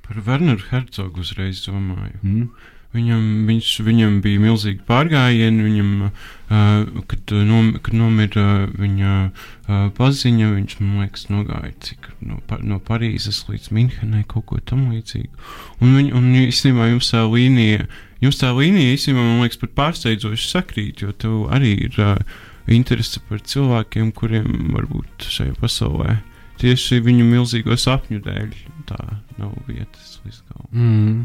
Par 0.08 0.20
Werneru 0.26 0.66
Hercogu 0.72 1.24
uzreiz 1.24 1.64
domāju. 1.68 2.20
Mm? 2.22 2.48
Viņam, 2.92 3.24
viņš, 3.48 3.68
viņam 3.88 4.18
bija 4.24 4.42
milzīgi 4.44 4.82
pārgājieni. 4.88 5.64
Viņam, 5.64 5.92
uh, 6.08 7.04
kad, 7.08 7.34
nom, 7.48 7.70
kad 7.80 7.96
nomira 7.96 8.68
viņa 8.68 9.14
uh, 9.24 9.86
paziņa, 9.96 10.50
viņš 10.58 10.78
man 10.82 11.06
liekas, 11.06 11.26
nogāja 11.32 11.72
cik, 11.88 12.12
no, 12.28 12.42
no 12.68 12.80
Parīzes 12.84 13.46
līdz 13.48 13.72
Minhenai, 13.78 14.26
kaut 14.28 14.50
ko 14.52 14.60
tamlīdzīgu. 14.74 15.32
Un, 15.80 15.96
viņ, 15.96 16.12
un 16.20 16.32
īstenībā 16.44 16.92
jums 16.92 17.14
tā 17.14 17.24
līnija, 17.32 17.88
jums 18.24 18.42
tā 18.44 18.52
līnija 18.58 18.98
īstenībā 18.98 19.24
man 19.24 19.46
liekas 19.46 19.62
pat 19.64 19.78
pārsteidzoši 19.80 20.52
sakrīt, 20.52 21.06
jo 21.06 21.16
tev 21.16 21.46
arī 21.56 21.78
ir 21.88 22.02
uh, 22.04 22.20
interese 22.68 23.24
par 23.30 23.40
cilvēkiem, 23.40 24.12
kuriem 24.18 24.76
varbūt 24.76 25.32
šajā 25.32 25.56
pasaulē 25.64 26.20
tieši 26.62 27.02
viņu 27.02 27.26
milzīgo 27.26 27.78
sapņu 27.80 28.22
dēļ 28.26 28.50
tā 28.90 29.00
nav 29.40 29.56
vietas 29.68 30.20
līdz 30.26 30.42
galam. 30.50 30.74
Mm. 30.76 31.22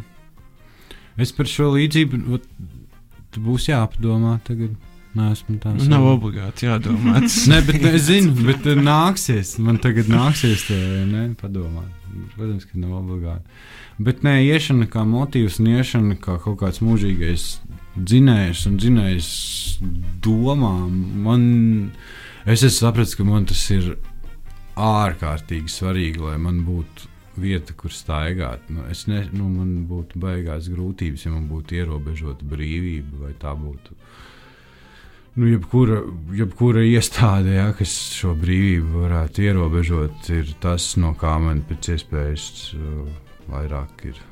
Es 1.20 1.32
par 1.32 1.48
šo 1.48 1.70
līdzību 1.74 2.40
tu 3.32 3.44
būs 3.44 3.70
jāpadomā 3.70 4.38
tagad. 4.46 4.76
Esmu 5.16 5.54
tāds. 5.62 5.86
Nu, 5.86 5.94
nav 5.94 6.06
obligāti 6.10 6.66
jādomā. 6.66 7.22
Nē, 7.50 7.62
bet 7.64 7.78
ne, 7.80 7.92
es 7.96 8.02
zinu, 8.10 8.34
bet 8.44 8.66
uh, 8.68 8.76
nāksies. 8.76 9.54
Man 9.64 9.78
tagad 9.80 10.10
nāksies 10.12 10.66
to 10.68 10.76
ne, 11.08 11.30
padomāt. 11.40 11.88
Protams, 12.34 12.66
ka 12.68 12.76
nav 12.76 12.98
obligāti. 12.98 13.56
Bet 13.96 14.20
nē, 14.26 14.34
iešana 14.44 14.84
kā 14.92 15.06
motīvs 15.08 15.56
un 15.62 15.70
iešana 15.72 16.18
kā 16.20 16.36
kaut 16.44 16.58
kāds 16.60 16.82
mūžīgais 16.84 17.46
dzinējs 17.96 18.66
un 18.68 18.76
dzinējs 18.82 19.30
domām. 20.24 20.92
Man, 21.24 21.46
es 22.44 22.60
esmu 22.60 22.76
sapratis, 22.76 23.16
ka 23.16 23.24
man 23.24 23.48
tas 23.48 23.64
ir 23.72 23.94
ārkārtīgi 24.76 25.72
svarīgi, 25.72 26.20
lai 26.20 26.36
man 26.40 26.60
būtu 26.68 27.08
vieta, 27.40 27.74
kur 27.76 27.92
staigāt. 27.94 28.68
Nu, 28.72 28.84
es 28.90 29.06
ne, 29.10 29.24
nu, 29.32 29.48
man 29.52 29.84
būtu 29.90 30.20
baigās 30.22 30.70
grūtības, 30.72 31.26
ja 31.26 31.34
man 31.34 31.48
būtu 31.50 31.78
ierobežota 31.80 32.46
brīvība, 32.48 33.26
vai 33.26 33.34
tā 33.40 33.54
būtu. 33.58 33.96
Nu, 35.36 35.48
jebkura, 35.50 35.98
jebkura 36.32 36.84
iestāde, 36.88 37.58
ja, 37.58 37.66
kas 37.76 37.92
šo 38.16 38.32
brīvību 38.40 39.02
varētu 39.02 39.44
ierobežot, 39.44 40.30
ir 40.32 40.54
tas, 40.62 40.94
no 41.00 41.12
kā 41.18 41.34
man 41.42 41.60
pēc 41.68 41.90
iespējas 41.96 42.46
uh, 42.78 43.02
vairāk 43.52 44.06
ir 44.08 44.22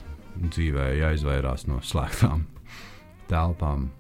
dzīvē 0.47 0.89
jāizvairās 1.03 1.69
no 1.69 1.83
slēgtām 1.85 2.47
telpām. 3.33 3.91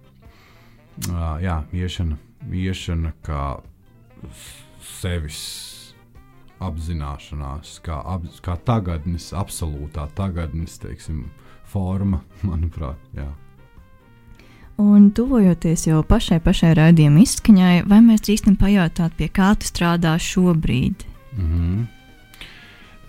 Uh, 1.10 1.36
jā, 1.44 1.60
iešana, 1.76 2.16
iešana 2.48 3.12
kā 3.26 3.44
sevis 4.80 5.73
apzināšanās, 6.62 7.78
kā, 7.84 8.00
ap, 8.14 8.26
kā 8.44 8.56
tagadnes, 8.66 9.32
absolūtā 9.36 10.06
tagadnes, 10.14 10.78
teiksim, 10.82 11.24
forma, 11.70 12.22
manuprāt. 12.48 13.00
Jā. 13.16 13.30
Un 14.82 15.12
tuvojoties 15.14 15.86
jau 15.86 16.00
pašai, 16.02 16.40
pašai 16.42 16.72
raidījuma 16.74 17.22
izskaņai, 17.22 17.74
vai 17.86 18.00
mēs 18.02 18.24
drīkstam 18.26 18.56
pajautāt, 18.58 19.14
pie 19.18 19.28
kā 19.30 19.52
tu 19.54 19.68
strādā 19.70 20.16
šobrīd? 20.18 21.04
Mm 21.36 21.50
-hmm. 21.50 21.84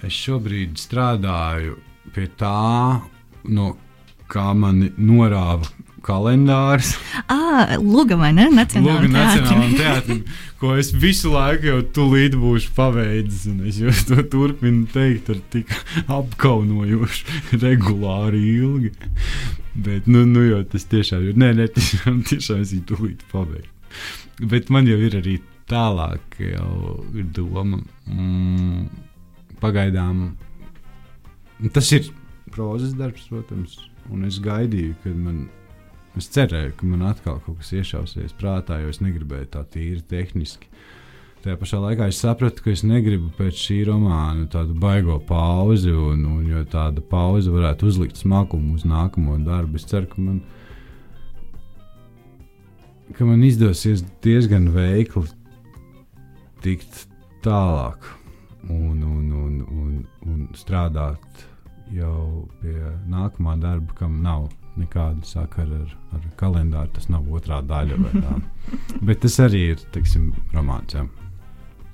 Es 0.05 0.13
šobrīd 0.13 0.77
strādāju 0.77 1.77
pie 2.13 2.27
tā, 2.37 3.01
no 3.43 3.75
kā 4.29 4.53
mani 4.53 4.91
norāva 4.97 5.65
kalendārs. 6.05 6.93
Ah, 7.31 7.75
Lūga 7.81 8.17
vai 8.19 8.31
ne? 8.35 8.47
Nacionālajā 8.53 9.09
Nacionālajam 9.09 9.75
teātrim, 9.79 10.19
ko 10.61 10.75
es 10.79 10.91
visu 10.93 11.31
laiku 11.33 11.71
jau 11.71 11.79
tūlīt 11.97 12.37
būšu 12.39 12.73
paveicis. 12.77 13.47
Es 13.69 13.79
jau 13.81 13.93
to 14.11 14.25
turpinu 14.33 14.85
teikt 14.93 15.31
ar 15.33 15.41
tik 15.53 15.73
apkaunojošu, 16.05 17.57
regulāri 17.63 18.43
ilgi. 18.59 18.93
Bet, 19.75 20.07
nu, 20.07 20.23
nu 20.29 20.45
jau 20.45 20.61
tas 20.71 20.85
tiešām 20.91 21.25
ir. 21.31 21.39
Nē, 21.39 21.51
nē, 21.57 21.67
tiešām, 21.75 22.21
tiešām 22.29 22.61
es 22.63 22.75
viņu 22.75 22.87
tūlīt 22.93 23.25
pabeigšu. 23.33 23.73
Bet 24.51 24.71
man 24.73 24.87
jau 24.87 24.99
ir 24.99 25.17
arī 25.19 25.39
tālāk, 25.71 26.39
jau 26.39 27.01
ir 27.15 27.27
doma. 27.35 27.81
Mm, 28.11 28.85
pagaidām 29.63 30.27
tas 31.73 31.91
ir 31.95 32.09
prozas 32.51 32.93
darbs, 32.95 33.27
protams, 33.31 33.77
un 34.11 34.27
es 34.29 34.39
gaidīju, 34.43 34.95
kad 35.03 35.15
man. 35.17 35.45
Es 36.15 36.29
cerēju, 36.31 36.77
ka 36.79 36.87
man 36.87 37.03
atkal 37.09 37.41
kaut 37.43 37.59
kas 37.59 37.73
iešausies 37.75 38.35
prātā, 38.39 38.79
jo 38.79 38.91
es 38.93 39.01
negribēju 39.03 39.49
tā 39.51 39.65
tīri 39.67 39.99
tehniski. 40.07 40.69
Tajā 41.43 41.59
pašā 41.61 41.77
laikā 41.83 42.07
es 42.09 42.21
sapratu, 42.23 42.63
ka 42.63 42.71
es 42.71 42.85
negribu 42.87 43.27
pēc 43.37 43.59
šī 43.59 43.81
romāna 43.89 44.47
tādu 44.49 44.73
baigo 44.79 45.19
pauzi, 45.27 45.91
un, 45.91 46.23
un 46.25 46.47
jo 46.49 46.63
tāda 46.71 47.03
pauze 47.05 47.51
varētu 47.53 47.91
uzlikt 47.91 48.21
smagumu 48.21 48.79
uz 48.79 48.87
nākamo 48.87 49.35
darbu. 49.45 49.77
Es 49.77 49.85
ceru, 49.91 50.07
ka 50.09 50.23
man, 50.23 50.39
ka 53.13 53.27
man 53.27 53.43
izdosies 53.45 54.05
diezgan 54.25 54.71
veikli 54.73 55.27
tikt 56.63 57.05
tālāk 57.45 58.07
un, 58.71 59.03
un, 59.03 59.25
un, 59.43 59.63
un, 59.69 59.95
un 60.25 60.45
strādāt 60.57 61.45
jau 61.93 62.47
pie 62.63 62.79
nākamā 63.11 63.59
darba, 63.61 63.93
kam 63.99 64.23
nav 64.23 64.47
nekāda 64.79 65.25
sakara 65.27 65.81
ar, 65.83 65.91
ar 66.17 66.23
kalendāru. 66.39 66.91
Tas 66.95 67.09
nav 67.11 67.27
otrā 67.31 67.61
daļa. 67.65 67.99
vai. 68.01 68.39
Bet 69.07 69.21
tas 69.25 69.39
arī 69.43 69.69
ir 69.73 69.85
teiksim, 69.95 70.33
romāns. 70.55 70.97
Jā. 70.97 71.05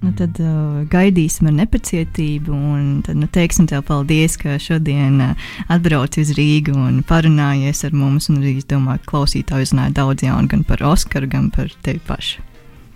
Nu, 0.01 0.09
tad 0.17 0.39
uh, 0.41 0.82
gaidīsim 0.89 1.51
ar 1.51 1.55
nepacietību. 1.59 2.53
Un 2.53 2.86
tad 3.05 3.19
nu, 3.21 3.27
teiksim 3.29 3.67
tev 3.69 3.84
paldies, 3.86 4.38
ka 4.41 4.57
šodien 4.61 5.19
uh, 5.21 5.49
atbrauci 5.69 6.23
uz 6.25 6.32
Rīgu 6.38 6.73
un 6.73 7.01
parunājies 7.05 7.84
ar 7.86 7.93
mums. 7.93 8.32
Un 8.34 8.39
arī 8.41 8.55
es 8.57 8.69
domāju, 8.69 9.03
ka 9.03 9.11
klausītāji 9.13 9.69
uzzināja 9.69 9.93
daudz 10.01 10.25
jaunu 10.25 10.49
gan 10.49 10.65
par 10.65 10.82
Oskaru, 10.89 11.29
gan 11.29 11.51
par 11.53 11.69
tevi 11.86 12.01
pašu. 12.07 12.41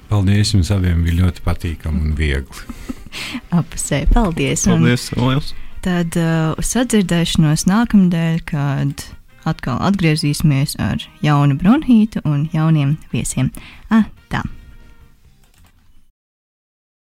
Paldies 0.10 0.54
jums 0.54 0.70
abiem, 0.74 1.04
bija 1.06 1.24
ļoti 1.24 1.46
patīkami 1.46 2.02
un 2.08 2.18
viegli. 2.18 2.74
Apusē, 3.58 4.04
paldies! 4.14 4.66
Un 4.70 4.86
Paldies, 4.86 5.54
tad 5.86 6.18
uh, 6.18 6.58
uz 6.58 6.74
sadzirdēšanos 6.74 7.68
nākamnedēļ, 7.70 8.42
kad 8.50 9.06
atkal 9.46 9.80
atgriezīsimies 9.86 10.78
ar 10.82 11.02
jaunu 11.26 11.58
bronhītu 11.60 12.24
un 12.26 12.48
jauniem 12.54 12.98
viesiem. 13.14 13.52
Ah, 13.90 14.10
tā! 14.30 14.44